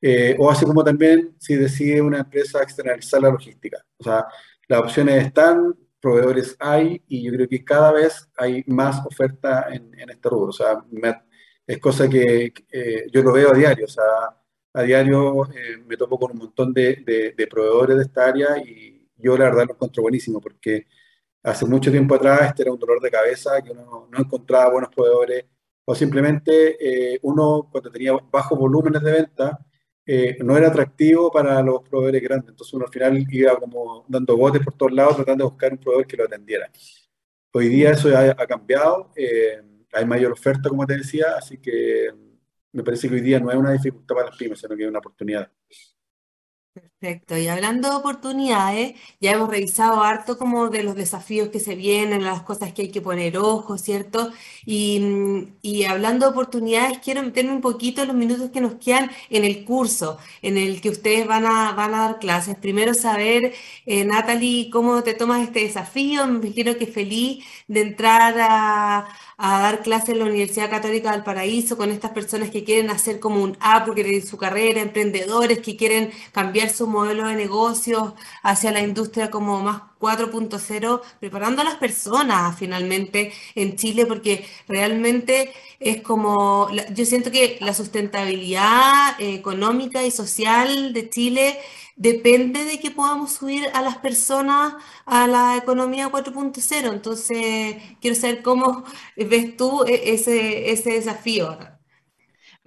Eh, 0.00 0.36
o 0.38 0.48
así 0.50 0.64
como 0.64 0.84
también 0.84 1.34
si 1.38 1.56
decide 1.56 2.00
una 2.00 2.20
empresa 2.20 2.62
externalizar 2.62 3.20
la 3.20 3.30
logística. 3.30 3.84
O 3.98 4.04
sea, 4.04 4.26
las 4.68 4.80
opciones 4.80 5.26
están, 5.26 5.74
proveedores 6.00 6.56
hay, 6.58 7.02
y 7.08 7.24
yo 7.24 7.32
creo 7.32 7.48
que 7.48 7.64
cada 7.64 7.92
vez 7.92 8.28
hay 8.36 8.64
más 8.66 9.04
oferta 9.06 9.66
en, 9.72 9.92
este 10.10 10.28
rubro. 10.28 10.50
O 10.50 10.52
sea, 10.52 10.84
es 11.66 11.78
cosa 11.78 12.08
que 12.08 12.52
yo 13.12 13.22
lo 13.22 13.32
veo 13.32 13.50
a 13.52 13.56
diario. 13.56 13.86
O 13.86 13.88
sea, 13.88 14.04
a 14.72 14.82
diario 14.82 15.48
me 15.86 15.96
topo 15.96 16.18
con 16.18 16.32
un 16.32 16.38
montón 16.38 16.72
de, 16.72 17.32
de 17.36 17.46
proveedores 17.46 17.96
de 17.96 18.02
esta 18.04 18.26
área 18.26 18.58
y 18.58 19.08
yo 19.16 19.36
la 19.36 19.44
verdad 19.46 19.66
lo 19.66 19.74
encuentro 19.74 20.02
buenísimo 20.02 20.40
porque 20.40 20.86
hace 21.42 21.66
mucho 21.66 21.90
tiempo 21.90 22.14
atrás 22.14 22.42
este 22.42 22.62
era 22.62 22.72
un 22.72 22.78
dolor 22.78 23.00
de 23.00 23.10
cabeza, 23.10 23.60
que 23.62 23.72
uno 23.72 24.08
no 24.10 24.18
encontraba 24.18 24.70
buenos 24.70 24.90
proveedores 24.94 25.44
o 25.84 25.94
simplemente 25.94 26.76
eh, 27.14 27.18
uno 27.22 27.68
cuando 27.70 27.90
tenía 27.90 28.12
bajos 28.30 28.58
volúmenes 28.58 29.02
de 29.02 29.12
venta 29.12 29.58
eh, 30.10 30.38
no 30.42 30.56
era 30.56 30.68
atractivo 30.68 31.30
para 31.30 31.62
los 31.62 31.82
proveedores 31.82 32.22
grandes, 32.22 32.48
entonces 32.48 32.72
uno 32.72 32.86
al 32.86 32.90
final 32.90 33.26
iba 33.30 33.58
como 33.58 34.06
dando 34.08 34.38
botes 34.38 34.64
por 34.64 34.72
todos 34.72 34.92
lados 34.92 35.16
tratando 35.16 35.44
de 35.44 35.50
buscar 35.50 35.70
un 35.70 35.76
proveedor 35.76 36.06
que 36.06 36.16
lo 36.16 36.24
atendiera. 36.24 36.70
Hoy 37.52 37.68
día 37.68 37.90
eso 37.90 38.08
ha, 38.16 38.22
ha 38.30 38.46
cambiado, 38.46 39.12
eh, 39.14 39.60
hay 39.92 40.06
mayor 40.06 40.32
oferta 40.32 40.70
como 40.70 40.86
te 40.86 40.96
decía, 40.96 41.36
así 41.36 41.58
que 41.58 42.08
me 42.72 42.82
parece 42.82 43.06
que 43.06 43.16
hoy 43.16 43.20
día 43.20 43.38
no 43.38 43.50
es 43.50 43.56
una 43.58 43.72
dificultad 43.72 44.14
para 44.14 44.28
las 44.28 44.38
pymes, 44.38 44.58
sino 44.58 44.74
que 44.74 44.84
es 44.84 44.88
una 44.88 44.98
oportunidad. 44.98 45.52
Perfecto. 47.00 47.36
Y 47.38 47.46
hablando 47.46 47.88
de 47.90 47.94
oportunidades, 47.96 48.94
ya 49.20 49.30
hemos 49.30 49.48
revisado 49.48 50.02
harto 50.02 50.36
como 50.36 50.68
de 50.68 50.82
los 50.82 50.96
desafíos 50.96 51.48
que 51.50 51.60
se 51.60 51.76
vienen, 51.76 52.24
las 52.24 52.42
cosas 52.42 52.72
que 52.72 52.82
hay 52.82 52.90
que 52.90 53.00
poner 53.00 53.38
ojo, 53.38 53.78
¿cierto? 53.78 54.32
Y, 54.66 55.46
y 55.62 55.84
hablando 55.84 56.26
de 56.26 56.32
oportunidades, 56.32 56.98
quiero 56.98 57.22
meterme 57.22 57.52
un 57.52 57.60
poquito 57.60 58.02
en 58.02 58.08
los 58.08 58.16
minutos 58.16 58.50
que 58.50 58.60
nos 58.60 58.74
quedan 58.76 59.12
en 59.30 59.44
el 59.44 59.64
curso, 59.64 60.18
en 60.42 60.56
el 60.56 60.80
que 60.80 60.90
ustedes 60.90 61.24
van 61.28 61.46
a, 61.46 61.72
van 61.74 61.94
a 61.94 61.98
dar 62.08 62.18
clases. 62.18 62.56
Primero 62.56 62.94
saber, 62.94 63.54
eh, 63.86 64.04
Natalie, 64.04 64.68
cómo 64.70 65.00
te 65.04 65.14
tomas 65.14 65.42
este 65.42 65.60
desafío. 65.60 66.26
Me 66.26 66.46
imagino 66.48 66.76
que 66.76 66.86
feliz 66.88 67.44
de 67.68 67.80
entrar 67.82 68.34
a 68.40 69.08
a 69.40 69.60
dar 69.60 69.82
clases 69.82 70.08
en 70.10 70.18
la 70.18 70.24
Universidad 70.24 70.68
Católica 70.68 71.12
del 71.12 71.22
Paraíso 71.22 71.76
con 71.76 71.90
estas 71.90 72.10
personas 72.10 72.50
que 72.50 72.64
quieren 72.64 72.90
hacer 72.90 73.20
como 73.20 73.40
un 73.42 73.50
upgrade 73.52 74.16
en 74.16 74.26
su 74.26 74.36
carrera, 74.36 74.80
emprendedores 74.80 75.60
que 75.60 75.76
quieren 75.76 76.10
cambiar 76.32 76.70
su 76.70 76.87
modelo 76.88 77.26
de 77.28 77.34
negocios 77.36 78.14
hacia 78.42 78.72
la 78.72 78.80
industria 78.80 79.30
como 79.30 79.60
más 79.60 79.82
4.0, 80.00 81.00
preparando 81.20 81.62
a 81.62 81.64
las 81.64 81.76
personas 81.76 82.56
finalmente 82.58 83.32
en 83.54 83.76
Chile, 83.76 84.06
porque 84.06 84.46
realmente 84.68 85.52
es 85.80 86.02
como, 86.02 86.68
yo 86.94 87.04
siento 87.04 87.30
que 87.30 87.58
la 87.60 87.74
sustentabilidad 87.74 89.20
eh, 89.20 89.34
económica 89.34 90.04
y 90.04 90.10
social 90.10 90.92
de 90.92 91.10
Chile 91.10 91.58
depende 91.96 92.64
de 92.64 92.78
que 92.80 92.90
podamos 92.90 93.32
subir 93.32 93.66
a 93.74 93.82
las 93.82 93.98
personas 93.98 94.74
a 95.06 95.26
la 95.26 95.56
economía 95.56 96.10
4.0. 96.10 96.92
Entonces, 96.92 97.76
quiero 98.00 98.16
saber 98.16 98.42
cómo 98.42 98.84
ves 99.16 99.56
tú 99.56 99.84
e-, 99.84 100.14
ese, 100.14 100.70
ese 100.70 100.92
desafío. 100.92 101.77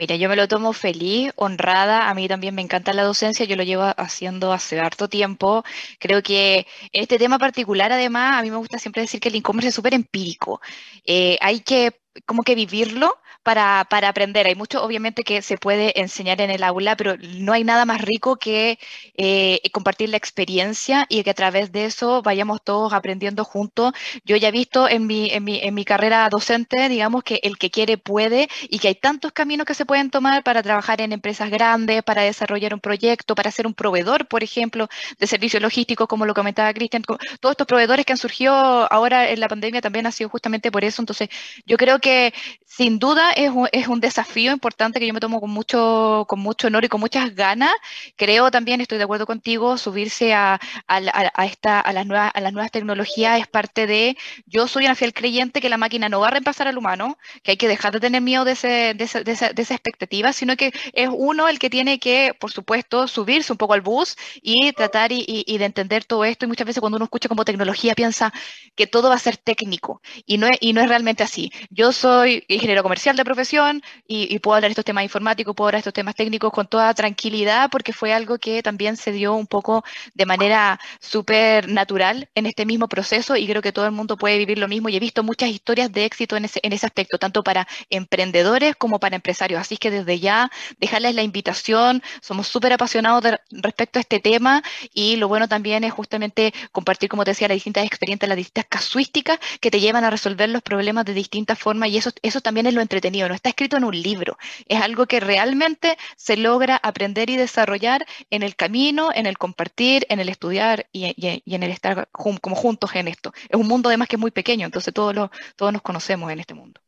Mira, 0.01 0.15
yo 0.15 0.29
me 0.29 0.35
lo 0.35 0.47
tomo 0.47 0.73
feliz, 0.73 1.31
honrada. 1.35 2.09
A 2.09 2.15
mí 2.15 2.27
también 2.27 2.55
me 2.55 2.63
encanta 2.63 2.91
la 2.91 3.03
docencia. 3.03 3.45
Yo 3.45 3.55
lo 3.55 3.61
llevo 3.61 3.83
haciendo 3.97 4.51
hace 4.51 4.79
harto 4.79 5.07
tiempo. 5.07 5.63
Creo 5.99 6.23
que 6.23 6.65
este 6.91 7.19
tema 7.19 7.37
particular, 7.37 7.91
además, 7.91 8.39
a 8.39 8.41
mí 8.41 8.49
me 8.49 8.57
gusta 8.57 8.79
siempre 8.79 9.03
decir 9.03 9.19
que 9.19 9.29
el 9.29 9.35
e-commerce 9.35 9.69
es 9.69 9.75
súper 9.75 9.93
empírico. 9.93 10.59
Eh, 11.05 11.37
hay 11.39 11.59
que 11.59 12.01
como 12.25 12.41
que 12.41 12.55
vivirlo 12.55 13.20
para, 13.43 13.85
para, 13.89 14.09
aprender. 14.09 14.47
Hay 14.47 14.55
mucho, 14.55 14.83
obviamente, 14.83 15.23
que 15.23 15.41
se 15.41 15.57
puede 15.57 15.99
enseñar 15.99 16.41
en 16.41 16.51
el 16.51 16.63
aula, 16.63 16.95
pero 16.95 17.15
no 17.17 17.53
hay 17.53 17.63
nada 17.63 17.85
más 17.85 18.01
rico 18.01 18.37
que 18.37 18.79
eh, 19.17 19.61
compartir 19.71 20.09
la 20.09 20.17
experiencia 20.17 21.05
y 21.09 21.23
que 21.23 21.31
a 21.31 21.33
través 21.33 21.71
de 21.71 21.85
eso 21.85 22.21
vayamos 22.21 22.63
todos 22.63 22.93
aprendiendo 22.93 23.43
juntos. 23.45 23.93
Yo 24.25 24.35
ya 24.37 24.49
he 24.49 24.51
visto 24.51 24.87
en 24.87 25.07
mi, 25.07 25.29
en 25.31 25.43
mi, 25.43 25.59
en 25.59 25.73
mi 25.73 25.85
carrera 25.85 26.27
docente, 26.29 26.89
digamos, 26.89 27.23
que 27.23 27.39
el 27.43 27.57
que 27.57 27.71
quiere 27.71 27.97
puede 27.97 28.49
y 28.69 28.79
que 28.79 28.89
hay 28.89 28.95
tantos 28.95 29.31
caminos 29.31 29.65
que 29.65 29.73
se 29.73 29.85
pueden 29.85 30.09
tomar 30.09 30.43
para 30.43 30.63
trabajar 30.63 31.01
en 31.01 31.11
empresas 31.13 31.49
grandes, 31.49 32.03
para 32.03 32.23
desarrollar 32.23 32.73
un 32.73 32.79
proyecto, 32.79 33.35
para 33.35 33.51
ser 33.51 33.67
un 33.67 33.73
proveedor, 33.73 34.27
por 34.27 34.43
ejemplo, 34.43 34.87
de 35.19 35.27
servicios 35.27 35.61
logísticos, 35.61 36.07
como 36.07 36.25
lo 36.25 36.33
comentaba 36.33 36.73
Cristian. 36.73 37.03
Todos 37.39 37.53
estos 37.53 37.67
proveedores 37.67 38.05
que 38.05 38.13
han 38.13 38.17
surgido 38.17 38.53
ahora 38.53 39.29
en 39.29 39.39
la 39.39 39.47
pandemia 39.47 39.81
también 39.81 40.05
ha 40.07 40.11
sido 40.11 40.29
justamente 40.29 40.71
por 40.71 40.83
eso. 40.83 41.01
Entonces, 41.01 41.29
yo 41.65 41.77
creo 41.77 41.99
que 41.99 42.33
sin 42.81 42.97
duda 42.97 43.31
es 43.33 43.51
un, 43.51 43.69
es 43.71 43.87
un, 43.87 43.99
desafío 43.99 44.51
importante 44.51 44.99
que 44.99 45.05
yo 45.05 45.13
me 45.13 45.19
tomo 45.19 45.39
con 45.39 45.51
mucho, 45.51 46.25
con 46.27 46.39
mucho 46.39 46.65
honor 46.65 46.83
y 46.83 46.89
con 46.89 46.99
muchas 46.99 47.35
ganas. 47.35 47.71
Creo 48.15 48.49
también, 48.49 48.81
estoy 48.81 48.97
de 48.97 49.03
acuerdo 49.03 49.27
contigo, 49.27 49.77
subirse 49.77 50.33
a, 50.33 50.59
a, 50.87 51.45
esta, 51.45 51.79
a, 51.79 51.93
las 51.93 52.07
nuevas, 52.07 52.31
a 52.33 52.41
las 52.41 52.53
nuevas 52.53 52.71
tecnologías 52.71 53.39
es 53.39 53.47
parte 53.47 53.85
de, 53.85 54.17
yo 54.47 54.67
soy 54.67 54.85
una 54.85 54.95
fiel 54.95 55.13
creyente 55.13 55.61
que 55.61 55.69
la 55.69 55.77
máquina 55.77 56.09
no 56.09 56.21
va 56.21 56.29
a 56.29 56.31
reemplazar 56.31 56.67
al 56.67 56.79
humano, 56.79 57.19
que 57.43 57.51
hay 57.51 57.57
que 57.57 57.67
dejar 57.67 57.93
de 57.93 57.99
tener 57.99 58.19
miedo 58.19 58.45
de, 58.45 58.53
ese, 58.53 58.95
de, 58.95 59.03
esa, 59.03 59.21
de, 59.21 59.31
esa, 59.61 59.75
expectativa, 59.75 60.33
sino 60.33 60.57
que 60.57 60.73
es 60.93 61.09
uno 61.13 61.47
el 61.49 61.59
que 61.59 61.69
tiene 61.69 61.99
que, 61.99 62.33
por 62.39 62.51
supuesto, 62.51 63.07
subirse 63.07 63.51
un 63.51 63.59
poco 63.59 63.75
al 63.75 63.81
bus 63.81 64.15
y 64.41 64.71
tratar 64.73 65.11
y, 65.11 65.45
de 65.45 65.65
entender 65.65 66.03
todo 66.03 66.25
esto. 66.25 66.45
Y 66.45 66.47
muchas 66.47 66.65
veces 66.65 66.81
cuando 66.81 66.95
uno 66.95 67.05
escucha 67.05 67.29
como 67.29 67.45
tecnología 67.45 67.93
piensa 67.93 68.33
que 68.75 68.87
todo 68.87 69.09
va 69.09 69.15
a 69.15 69.19
ser 69.19 69.37
técnico 69.37 70.01
y 70.25 70.39
no 70.39 70.47
es, 70.47 70.57
y 70.61 70.73
no 70.73 70.81
es 70.81 70.89
realmente 70.89 71.21
así. 71.21 71.51
Yo 71.69 71.91
soy 71.91 72.43
comercial 72.81 73.15
de 73.15 73.25
profesión 73.25 73.81
y, 74.07 74.33
y, 74.33 74.39
puedo 74.39 74.55
hablar 74.55 74.69
de 74.69 74.73
estos 74.73 74.85
temas 74.85 75.03
informáticos, 75.03 75.55
puedo 75.55 75.67
hablar 75.67 75.79
de 75.79 75.89
estos 75.89 75.93
temas 75.93 76.15
técnicos 76.15 76.51
con 76.51 76.67
toda 76.67 76.93
tranquilidad 76.93 77.69
porque 77.69 77.93
fue 77.93 78.13
algo 78.13 78.37
que 78.37 78.63
también 78.63 78.97
se 78.97 79.11
dio 79.11 79.35
un 79.35 79.47
poco 79.47 79.83
de 80.13 80.25
manera 80.25 80.79
súper 80.99 81.67
natural 81.69 82.29
en 82.35 82.45
este 82.45 82.65
mismo 82.65 82.87
proceso 82.87 83.35
y 83.35 83.47
creo 83.47 83.61
que 83.61 83.71
todo 83.71 83.85
el 83.85 83.91
mundo 83.91 84.17
puede 84.17 84.37
vivir 84.37 84.57
lo 84.57 84.67
mismo 84.67 84.89
y 84.89 84.95
he 84.95 84.99
visto 84.99 85.23
muchas 85.23 85.49
historias 85.49 85.91
de 85.91 86.05
éxito 86.05 86.35
en 86.35 86.45
ese, 86.45 86.59
en 86.63 86.73
ese 86.73 86.85
aspecto, 86.85 87.17
tanto 87.17 87.43
para 87.43 87.67
emprendedores 87.89 88.75
como 88.75 88.99
para 88.99 89.15
empresarios. 89.15 89.59
Así 89.59 89.77
que 89.77 89.91
desde 89.91 90.19
ya 90.19 90.49
dejarles 90.79 91.15
la 91.15 91.23
invitación, 91.23 92.01
somos 92.21 92.47
súper 92.47 92.73
apasionados 92.73 93.23
de, 93.23 93.39
respecto 93.51 93.99
a 93.99 94.01
este 94.01 94.19
tema 94.19 94.63
y 94.93 95.15
lo 95.17 95.27
bueno 95.27 95.47
también 95.47 95.83
es 95.83 95.93
justamente 95.93 96.53
compartir, 96.71 97.09
como 97.09 97.23
te 97.23 97.31
decía, 97.31 97.47
las 97.47 97.55
distintas 97.55 97.85
experiencias, 97.85 98.29
las 98.29 98.37
distintas 98.37 98.65
casuísticas 98.69 99.39
que 99.59 99.71
te 99.71 99.79
llevan 99.79 100.03
a 100.03 100.09
resolver 100.09 100.49
los 100.49 100.61
problemas 100.61 101.05
de 101.05 101.13
distintas 101.13 101.57
formas 101.57 101.89
y 101.89 101.97
eso, 101.97 102.11
eso 102.21 102.41
también 102.41 102.50
es 102.57 102.73
lo 102.73 102.81
entretenido, 102.81 103.27
no 103.27 103.33
está 103.33 103.49
escrito 103.49 103.77
en 103.77 103.83
un 103.83 103.99
libro, 103.99 104.37
es 104.67 104.81
algo 104.81 105.05
que 105.05 105.19
realmente 105.19 105.97
se 106.17 106.37
logra 106.37 106.77
aprender 106.77 107.29
y 107.29 107.37
desarrollar 107.37 108.05
en 108.29 108.43
el 108.43 108.55
camino, 108.55 109.09
en 109.13 109.25
el 109.25 109.37
compartir, 109.37 110.05
en 110.09 110.19
el 110.19 110.29
estudiar 110.29 110.87
y, 110.91 111.05
y, 111.05 111.41
y 111.45 111.55
en 111.55 111.63
el 111.63 111.71
estar 111.71 112.09
como 112.11 112.55
juntos 112.55 112.91
en 112.95 113.07
esto. 113.07 113.33
Es 113.49 113.59
un 113.59 113.67
mundo 113.67 113.89
además 113.89 114.07
que 114.07 114.15
es 114.15 114.19
muy 114.19 114.31
pequeño, 114.31 114.65
entonces 114.65 114.93
todos, 114.93 115.29
todos 115.55 115.73
nos 115.73 115.81
conocemos 115.81 116.31
en 116.31 116.39
este 116.39 116.53
mundo. 116.53 116.81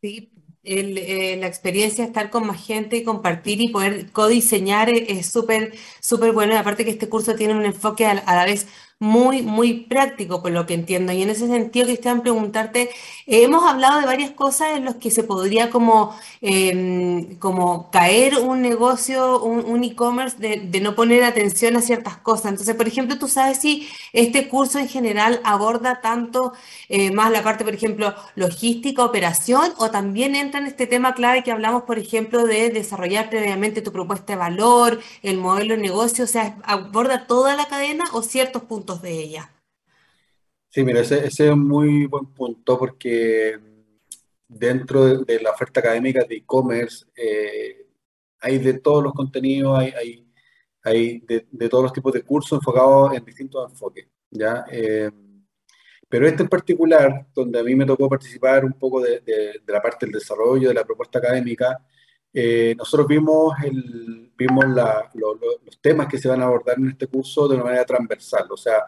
Sí, 0.00 0.30
el, 0.62 0.98
eh, 0.98 1.36
la 1.36 1.46
experiencia 1.46 2.04
de 2.04 2.08
estar 2.08 2.28
con 2.28 2.46
más 2.46 2.64
gente 2.64 2.96
y 2.96 3.04
compartir 3.04 3.60
y 3.60 3.68
poder 3.68 4.10
codiseñar 4.12 4.90
es 4.90 5.26
súper, 5.30 5.74
súper 6.00 6.32
bueno. 6.32 6.58
Aparte 6.58 6.84
que 6.84 6.90
este 6.90 7.08
curso 7.08 7.34
tiene 7.34 7.54
un 7.54 7.64
enfoque 7.64 8.04
a, 8.04 8.12
a, 8.12 8.36
la 8.36 8.44
vez 8.44 8.66
muy, 8.98 9.42
muy 9.42 9.82
práctico, 9.82 10.42
por 10.42 10.52
lo 10.52 10.64
que 10.64 10.72
entiendo. 10.72 11.12
Y 11.12 11.22
en 11.22 11.28
ese 11.28 11.46
sentido, 11.46 11.86
Cristian, 11.86 12.22
preguntarte, 12.22 12.88
eh, 13.26 13.42
hemos 13.44 13.62
hablado 13.64 14.00
de 14.00 14.06
varias 14.06 14.30
cosas 14.30 14.76
en 14.76 14.86
las 14.86 14.94
que 14.96 15.10
se 15.10 15.22
podría 15.22 15.68
como, 15.70 16.16
em, 16.40 17.36
como 17.38 17.90
caer 17.90 18.38
un 18.38 18.62
negocio, 18.62 19.42
un, 19.42 19.84
e-commerce, 19.84 20.38
de, 20.38 20.80
no 20.80 20.94
poner 20.94 21.24
atención 21.24 21.76
a 21.76 21.82
ciertas 21.82 22.16
cosas. 22.18 22.52
Entonces, 22.52 22.74
por 22.74 22.88
ejemplo, 22.88 23.18
tú 23.18 23.28
sabes 23.28 23.58
si 23.58 23.86
este 24.12 24.48
curso 24.48 24.78
en 24.78 24.88
general 24.88 25.40
aborda 25.44 26.00
tanto 26.00 26.52
eh, 26.88 27.10
más 27.10 27.30
la 27.30 27.42
parte, 27.42 27.64
por 27.64 27.74
ejemplo, 27.74 28.14
logística, 28.34 29.04
operación, 29.04 29.72
o 29.78 29.90
también 29.90 30.34
entra 30.34 30.60
en 30.60 30.66
este 30.66 30.86
tema 30.86 31.14
clave 31.14 31.42
que 31.42 31.52
hablamos, 31.52 31.82
por 31.82 31.98
ejemplo, 31.98 32.46
de 32.46 32.70
desarrollar 32.70 33.28
previamente 33.30 33.82
tu 33.82 33.92
propuesta 33.92 34.32
de 34.32 34.38
valor, 34.38 35.00
el 35.22 35.36
modelo 35.38 35.74
de 35.74 35.82
negocio, 35.82 36.24
o 36.24 36.26
sea, 36.28 36.56
aborda 36.64 37.26
toda 37.26 37.56
la 37.56 37.66
cadena 37.66 38.04
o 38.12 38.22
ciertos 38.22 38.62
puntos 38.62 38.85
de 38.94 39.10
ella. 39.10 39.50
Sí, 40.68 40.84
mira, 40.84 41.00
ese, 41.00 41.26
es 41.26 41.40
un 41.40 41.66
muy 41.66 42.06
buen 42.06 42.26
punto 42.26 42.78
porque 42.78 43.58
dentro 44.46 45.24
de, 45.24 45.40
la 45.40 45.50
oferta 45.50 45.80
académica 45.80 46.24
de 46.24 46.36
e-commerce 46.36 47.06
eh, 47.16 47.86
hay 48.40 48.58
de 48.58 48.74
todos 48.74 49.02
los 49.02 49.12
contenidos, 49.12 49.78
hay, 49.78 50.26
hay, 50.82 51.20
de, 51.20 51.68
todos 51.68 51.84
los 51.84 51.92
tipos 51.92 52.12
de 52.12 52.22
cursos 52.22 52.58
enfocados 52.58 53.14
en 53.14 53.24
distintos 53.24 53.70
enfoques, 53.70 54.06
¿ya? 54.30 54.64
Eh, 54.70 55.10
pero 56.08 56.28
este 56.28 56.42
en 56.42 56.48
particular, 56.48 57.26
donde 57.34 57.58
a 57.58 57.62
mí 57.64 57.74
me 57.74 57.86
tocó 57.86 58.08
participar 58.08 58.64
un 58.64 58.74
poco 58.74 59.00
de, 59.00 59.22
la 59.66 59.82
parte 59.82 60.06
del 60.06 60.12
desarrollo 60.12 60.68
de 60.68 60.74
la 60.74 60.84
propuesta 60.84 61.18
académica, 61.18 61.84
eh, 62.32 62.74
nosotros 62.76 63.08
vimos, 63.08 63.54
el, 63.64 64.25
vimos 64.36 64.64
los 65.14 65.80
temas 65.80 66.06
que 66.08 66.18
se 66.18 66.28
van 66.28 66.42
a 66.42 66.46
abordar 66.46 66.78
en 66.78 66.90
este 66.90 67.06
curso 67.06 67.48
de 67.48 67.54
una 67.54 67.64
manera 67.64 67.84
transversal, 67.84 68.46
o 68.50 68.56
sea, 68.56 68.84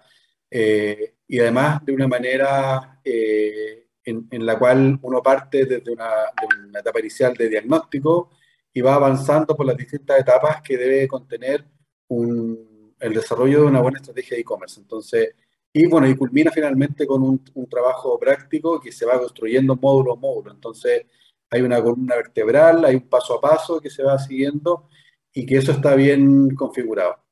eh, 0.50 1.14
y 1.26 1.40
además 1.40 1.84
de 1.84 1.92
una 1.92 2.08
manera 2.08 3.00
eh, 3.04 3.88
en, 4.04 4.26
en, 4.30 4.46
la 4.46 4.58
cual 4.58 4.98
uno 5.02 5.22
parte 5.22 5.66
desde 5.66 5.92
una, 5.92 6.08
de 6.08 6.68
una 6.68 6.80
etapa 6.80 7.00
inicial 7.00 7.34
de 7.34 7.48
diagnóstico 7.48 8.30
y 8.72 8.80
va 8.80 8.94
avanzando 8.94 9.54
por 9.54 9.66
las 9.66 9.76
distintas 9.76 10.20
etapas 10.20 10.62
que 10.62 10.78
debe 10.78 11.06
contener 11.06 11.64
un, 12.08 12.94
el 13.00 13.14
desarrollo 13.14 13.60
de 13.60 13.66
una 13.66 13.80
buena 13.80 13.98
estrategia 13.98 14.36
de 14.36 14.40
e-commerce. 14.40 14.80
Entonces, 14.80 15.34
y 15.72 15.86
bueno, 15.86 16.08
y 16.08 16.16
culmina 16.16 16.50
finalmente 16.50 17.06
con 17.06 17.22
un, 17.22 17.68
trabajo 17.68 18.18
práctico 18.18 18.80
que 18.80 18.92
se 18.92 19.04
va 19.04 19.18
construyendo 19.18 19.76
módulo 19.76 20.14
a 20.14 20.16
módulo. 20.16 20.50
Entonces, 20.52 21.06
hay 21.50 21.62
una 21.62 21.82
columna 21.82 22.16
vertebral, 22.16 22.84
hay 22.84 22.96
un 22.96 23.08
paso 23.08 23.34
a 23.34 23.40
paso 23.40 23.80
que 23.80 23.90
se 23.90 24.02
va 24.02 24.18
siguiendo 24.18 24.88
y 25.32 25.46
que 25.46 25.58
eso 25.58 25.72
está 25.72 25.94
bien 25.94 26.54
configurado. 26.54 27.24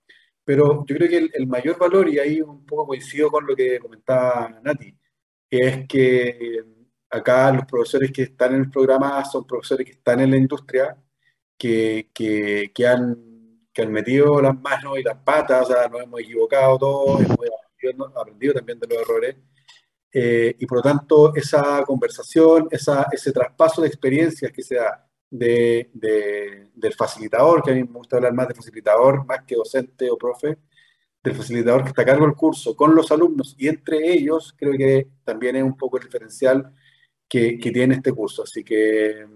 Pero 0.44 0.84
yo 0.86 0.96
creo 0.96 1.08
que 1.08 1.28
el, 1.32 1.46
mayor 1.46 1.78
valor, 1.78 2.08
y 2.08 2.18
ahí 2.18 2.40
un 2.40 2.64
poco 2.64 2.86
coincido 2.86 3.30
con 3.30 3.46
lo 3.46 3.56
que 3.56 3.78
comentaba 3.80 4.60
Nati, 4.62 4.96
es 5.50 5.86
que 5.88 6.62
acá 7.10 7.52
los 7.52 7.66
profesores 7.66 8.12
que 8.12 8.22
están 8.22 8.54
en 8.54 8.60
el 8.62 8.70
programa 8.70 9.24
son 9.24 9.46
profesores 9.46 9.86
que 9.86 9.92
están 9.92 10.20
en 10.20 10.30
la 10.30 10.36
industria, 10.36 10.96
que, 11.58 12.10
que, 12.14 12.70
que 12.74 12.86
han, 12.86 13.16
que 13.72 13.82
han 13.82 13.92
metido 13.92 14.40
las 14.40 14.60
manos 14.60 14.98
y 14.98 15.02
las 15.02 15.18
patas, 15.18 15.68
o 15.68 15.72
sea, 15.72 15.88
nos 15.88 16.02
hemos 16.02 16.20
equivocado 16.20 16.78
todos, 16.78 17.22
hemos 17.80 18.16
aprendido 18.16 18.54
también 18.54 18.78
de 18.78 18.86
los 18.86 18.98
errores. 18.98 19.36
Eh, 20.12 20.56
y 20.58 20.66
por 20.66 20.78
lo 20.78 20.82
tanto, 20.82 21.34
esa 21.34 21.82
conversación, 21.84 22.68
esa, 22.70 23.06
ese 23.12 23.32
traspaso 23.32 23.82
de 23.82 23.88
experiencias 23.88 24.50
que 24.52 24.62
se 24.62 24.76
da 24.76 25.06
de, 25.30 25.90
del 26.74 26.94
facilitador, 26.94 27.62
que 27.62 27.72
a 27.72 27.74
mí 27.74 27.82
me 27.84 27.98
gusta 27.98 28.16
hablar 28.16 28.32
más 28.32 28.48
de 28.48 28.54
facilitador, 28.54 29.24
más 29.26 29.42
que 29.44 29.56
docente 29.56 30.10
o 30.10 30.16
profe, 30.16 30.58
del 31.22 31.34
facilitador 31.34 31.82
que 31.82 31.88
está 31.88 32.02
a 32.02 32.06
cargo 32.06 32.26
del 32.26 32.34
curso 32.34 32.76
con 32.76 32.94
los 32.94 33.10
alumnos 33.10 33.54
y 33.58 33.68
entre 33.68 34.12
ellos, 34.12 34.54
creo 34.56 34.72
que 34.76 35.08
también 35.24 35.56
es 35.56 35.62
un 35.64 35.76
poco 35.76 35.98
el 35.98 36.04
diferencial 36.04 36.72
que, 37.28 37.58
que 37.58 37.72
tiene 37.72 37.96
este 37.96 38.12
curso. 38.12 38.44
Así 38.44 38.62
que 38.62 39.26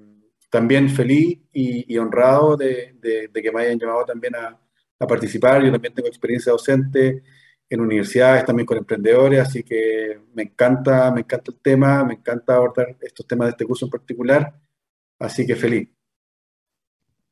también 0.48 0.88
feliz 0.88 1.40
y, 1.52 1.96
honrado 1.98 2.56
de, 2.56 2.94
de, 3.00 3.42
que 3.42 3.52
me 3.52 3.62
hayan 3.62 3.78
llamado 3.78 4.04
también 4.04 4.36
a, 4.36 4.58
a 4.98 5.06
participar. 5.06 5.64
Yo 5.64 5.72
también 5.72 5.94
tengo 5.94 6.08
experiencia 6.08 6.52
docente 6.52 7.22
en 7.68 7.80
universidades, 7.80 8.44
también 8.44 8.66
con 8.66 8.78
emprendedores, 8.78 9.40
así 9.40 9.62
que 9.62 10.20
me 10.34 10.42
encanta, 10.42 11.10
me 11.12 11.20
encanta 11.20 11.52
el 11.52 11.60
tema, 11.60 12.04
me 12.04 12.14
encanta 12.14 12.56
abordar 12.56 12.96
estos 13.00 13.26
temas 13.26 13.46
de 13.46 13.50
este 13.52 13.64
curso 13.64 13.86
en 13.86 13.90
particular, 13.92 14.52
así 15.20 15.46
que 15.46 15.54
feliz. 15.54 15.88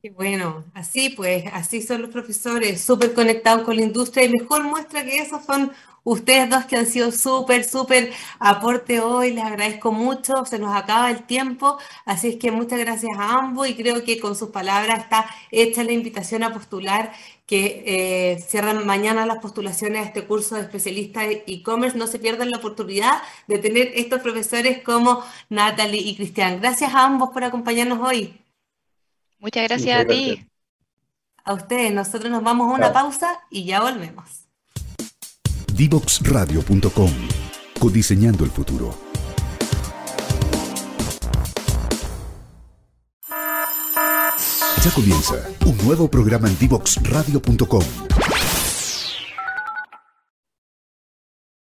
Y 0.01 0.11
bueno, 0.11 0.65
así 0.75 1.11
pues, 1.11 1.45
así 1.53 1.83
son 1.83 2.03
los 2.03 2.11
profesores, 2.11 2.81
súper 2.81 3.15
conectados 3.15 3.65
con 3.65 3.75
la 3.75 3.83
industria 3.83 4.27
y 4.27 4.29
mejor 4.29 4.63
muestra 4.63 5.05
que 5.05 5.19
esos 5.19 5.45
son 5.45 5.73
ustedes 6.09 6.49
dos 6.49 6.65
que 6.65 6.77
han 6.77 6.87
sido 6.87 7.13
súper, 7.13 7.65
súper 7.65 8.13
aporte 8.39 9.01
hoy, 9.01 9.33
les 9.33 9.45
agradezco 9.45 9.93
mucho, 9.93 10.45
se 10.47 10.59
nos 10.59 10.75
acaba 10.75 11.11
el 11.11 11.25
tiempo, 11.25 11.79
así 12.07 12.29
es 12.29 12.37
que 12.37 12.51
muchas 12.51 12.79
gracias 12.79 13.13
a 13.19 13.39
ambos 13.39 13.69
y 13.69 13.75
creo 13.75 14.03
que 14.05 14.19
con 14.19 14.35
sus 14.35 14.49
palabras 14.49 15.01
está 15.01 15.27
hecha 15.51 15.85
la 15.85 15.93
invitación 15.93 16.43
a 16.43 16.53
postular 16.53 17.13
que 17.47 17.83
eh, 17.87 18.41
cierran 18.41 18.87
mañana 18.87 19.27
las 19.27 19.39
postulaciones 19.39 20.03
a 20.03 20.07
este 20.07 20.25
curso 20.25 20.55
de 20.55 20.63
especialista 20.63 21.23
de 21.23 21.45
e-commerce. 21.47 21.97
No 21.97 22.07
se 22.07 22.19
pierdan 22.19 22.51
la 22.51 22.59
oportunidad 22.59 23.23
de 23.47 23.59
tener 23.59 23.91
estos 23.95 24.21
profesores 24.21 24.83
como 24.83 25.23
Natalie 25.49 26.01
y 26.01 26.17
Cristian. 26.17 26.61
Gracias 26.61 26.93
a 26.95 27.05
ambos 27.05 27.31
por 27.31 27.45
acompañarnos 27.45 28.01
hoy. 28.07 28.39
Muchas 29.39 29.65
gracias 29.65 30.01
a 30.01 30.07
ti. 30.07 30.47
A 31.45 31.55
ustedes, 31.55 31.93
nosotros 31.93 32.31
nos 32.31 32.43
vamos 32.43 32.71
a 32.71 32.75
una 32.75 32.93
pausa 32.93 33.41
y 33.51 33.65
ya 33.65 33.81
volvemos. 33.81 34.48
Divoxradio.com 35.79 37.13
Codiseñando 37.79 38.45
el 38.45 38.51
futuro. 38.51 38.99
Ya 44.83 44.91
comienza 44.93 45.37
un 45.65 45.77
nuevo 45.85 46.11
programa 46.11 46.49
en 46.49 46.59
Divoxradio.com 46.59 47.85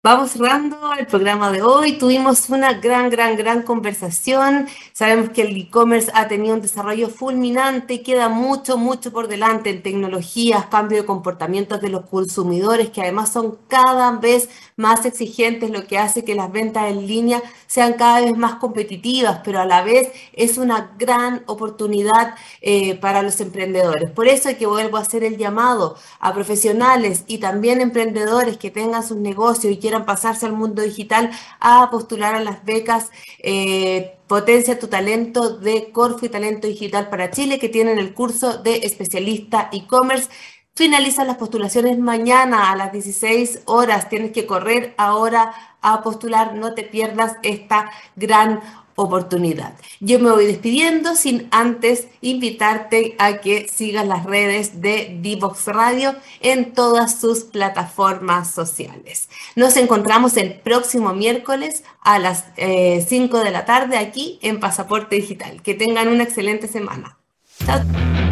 Vamos 0.05 0.31
cerrando 0.31 0.91
el 0.99 1.07
programa 1.07 1.49
de 1.49 1.61
hoy. 1.61 1.97
Tuvimos 1.97 2.49
una 2.49 2.73
gran, 2.73 3.09
gran, 3.09 3.37
gran 3.37 3.61
conversación. 3.61 4.67
Sabemos 4.91 5.29
que 5.29 5.43
el 5.43 5.55
e-commerce 5.55 6.11
ha 6.13 6.27
tenido 6.27 6.55
un 6.55 6.61
desarrollo 6.61 7.07
fulminante. 7.07 8.03
Queda 8.03 8.27
mucho, 8.27 8.77
mucho 8.77 9.13
por 9.13 9.29
delante 9.29 9.69
en 9.69 9.81
tecnologías, 9.81 10.65
cambio 10.65 10.97
de 10.97 11.05
comportamientos 11.05 11.79
de 11.79 11.87
los 11.87 12.05
consumidores, 12.07 12.89
que 12.89 13.01
además 13.01 13.31
son 13.31 13.57
cada 13.69 14.11
vez 14.11 14.49
más 14.75 15.05
exigentes, 15.05 15.69
lo 15.69 15.85
que 15.87 15.97
hace 15.97 16.23
que 16.23 16.35
las 16.35 16.51
ventas 16.51 16.89
en 16.89 17.07
línea 17.07 17.41
sean 17.67 17.93
cada 17.93 18.21
vez 18.21 18.37
más 18.37 18.55
competitivas, 18.55 19.41
pero 19.43 19.59
a 19.59 19.65
la 19.65 19.83
vez 19.83 20.11
es 20.33 20.57
una 20.57 20.95
gran 20.97 21.43
oportunidad 21.47 22.35
eh, 22.61 22.95
para 22.95 23.21
los 23.21 23.39
emprendedores. 23.41 24.11
Por 24.11 24.27
eso 24.27 24.49
es 24.49 24.57
que 24.57 24.65
vuelvo 24.65 24.97
a 24.97 25.01
hacer 25.01 25.23
el 25.23 25.37
llamado 25.37 25.97
a 26.19 26.33
profesionales 26.33 27.23
y 27.27 27.39
también 27.39 27.81
emprendedores 27.81 28.57
que 28.57 28.71
tengan 28.71 29.05
sus 29.07 29.17
negocios 29.17 29.73
y 29.73 29.77
quieran 29.77 30.05
pasarse 30.05 30.45
al 30.45 30.53
mundo 30.53 30.81
digital 30.81 31.31
a 31.59 31.89
postular 31.91 32.35
a 32.35 32.43
las 32.43 32.63
becas 32.65 33.11
eh, 33.39 34.17
Potencia 34.27 34.79
tu 34.79 34.87
talento 34.87 35.57
de 35.57 35.91
Corfo 35.91 36.25
y 36.25 36.29
Talento 36.29 36.65
Digital 36.65 37.09
para 37.09 37.29
Chile, 37.29 37.59
que 37.59 37.69
tienen 37.69 37.99
el 37.99 38.13
curso 38.13 38.57
de 38.57 38.77
especialista 38.77 39.69
e-commerce. 39.71 40.27
Finalizan 40.75 41.27
las 41.27 41.37
postulaciones 41.37 41.99
mañana 41.99 42.71
a 42.71 42.75
las 42.75 42.91
16 42.91 43.61
horas. 43.65 44.09
Tienes 44.09 44.31
que 44.31 44.47
correr 44.47 44.95
ahora 44.97 45.53
a 45.81 46.01
postular. 46.01 46.55
No 46.55 46.73
te 46.73 46.83
pierdas 46.83 47.35
esta 47.43 47.91
gran 48.15 48.61
oportunidad. 48.95 49.73
Yo 49.99 50.19
me 50.19 50.31
voy 50.31 50.45
despidiendo 50.45 51.15
sin 51.15 51.47
antes 51.51 52.07
invitarte 52.21 53.15
a 53.19 53.37
que 53.37 53.67
sigas 53.67 54.07
las 54.07 54.23
redes 54.23 54.81
de 54.81 55.17
Divox 55.21 55.67
Radio 55.67 56.15
en 56.41 56.73
todas 56.73 57.19
sus 57.19 57.43
plataformas 57.43 58.51
sociales. 58.51 59.29
Nos 59.55 59.77
encontramos 59.77 60.37
el 60.37 60.59
próximo 60.59 61.13
miércoles 61.13 61.83
a 62.01 62.19
las 62.19 62.45
5 62.55 62.57
eh, 62.57 63.43
de 63.43 63.51
la 63.51 63.65
tarde 63.65 63.97
aquí 63.97 64.39
en 64.41 64.59
Pasaporte 64.59 65.15
Digital. 65.15 65.61
Que 65.61 65.73
tengan 65.73 66.07
una 66.07 66.23
excelente 66.23 66.67
semana. 66.67 67.17
Chao. 67.65 68.22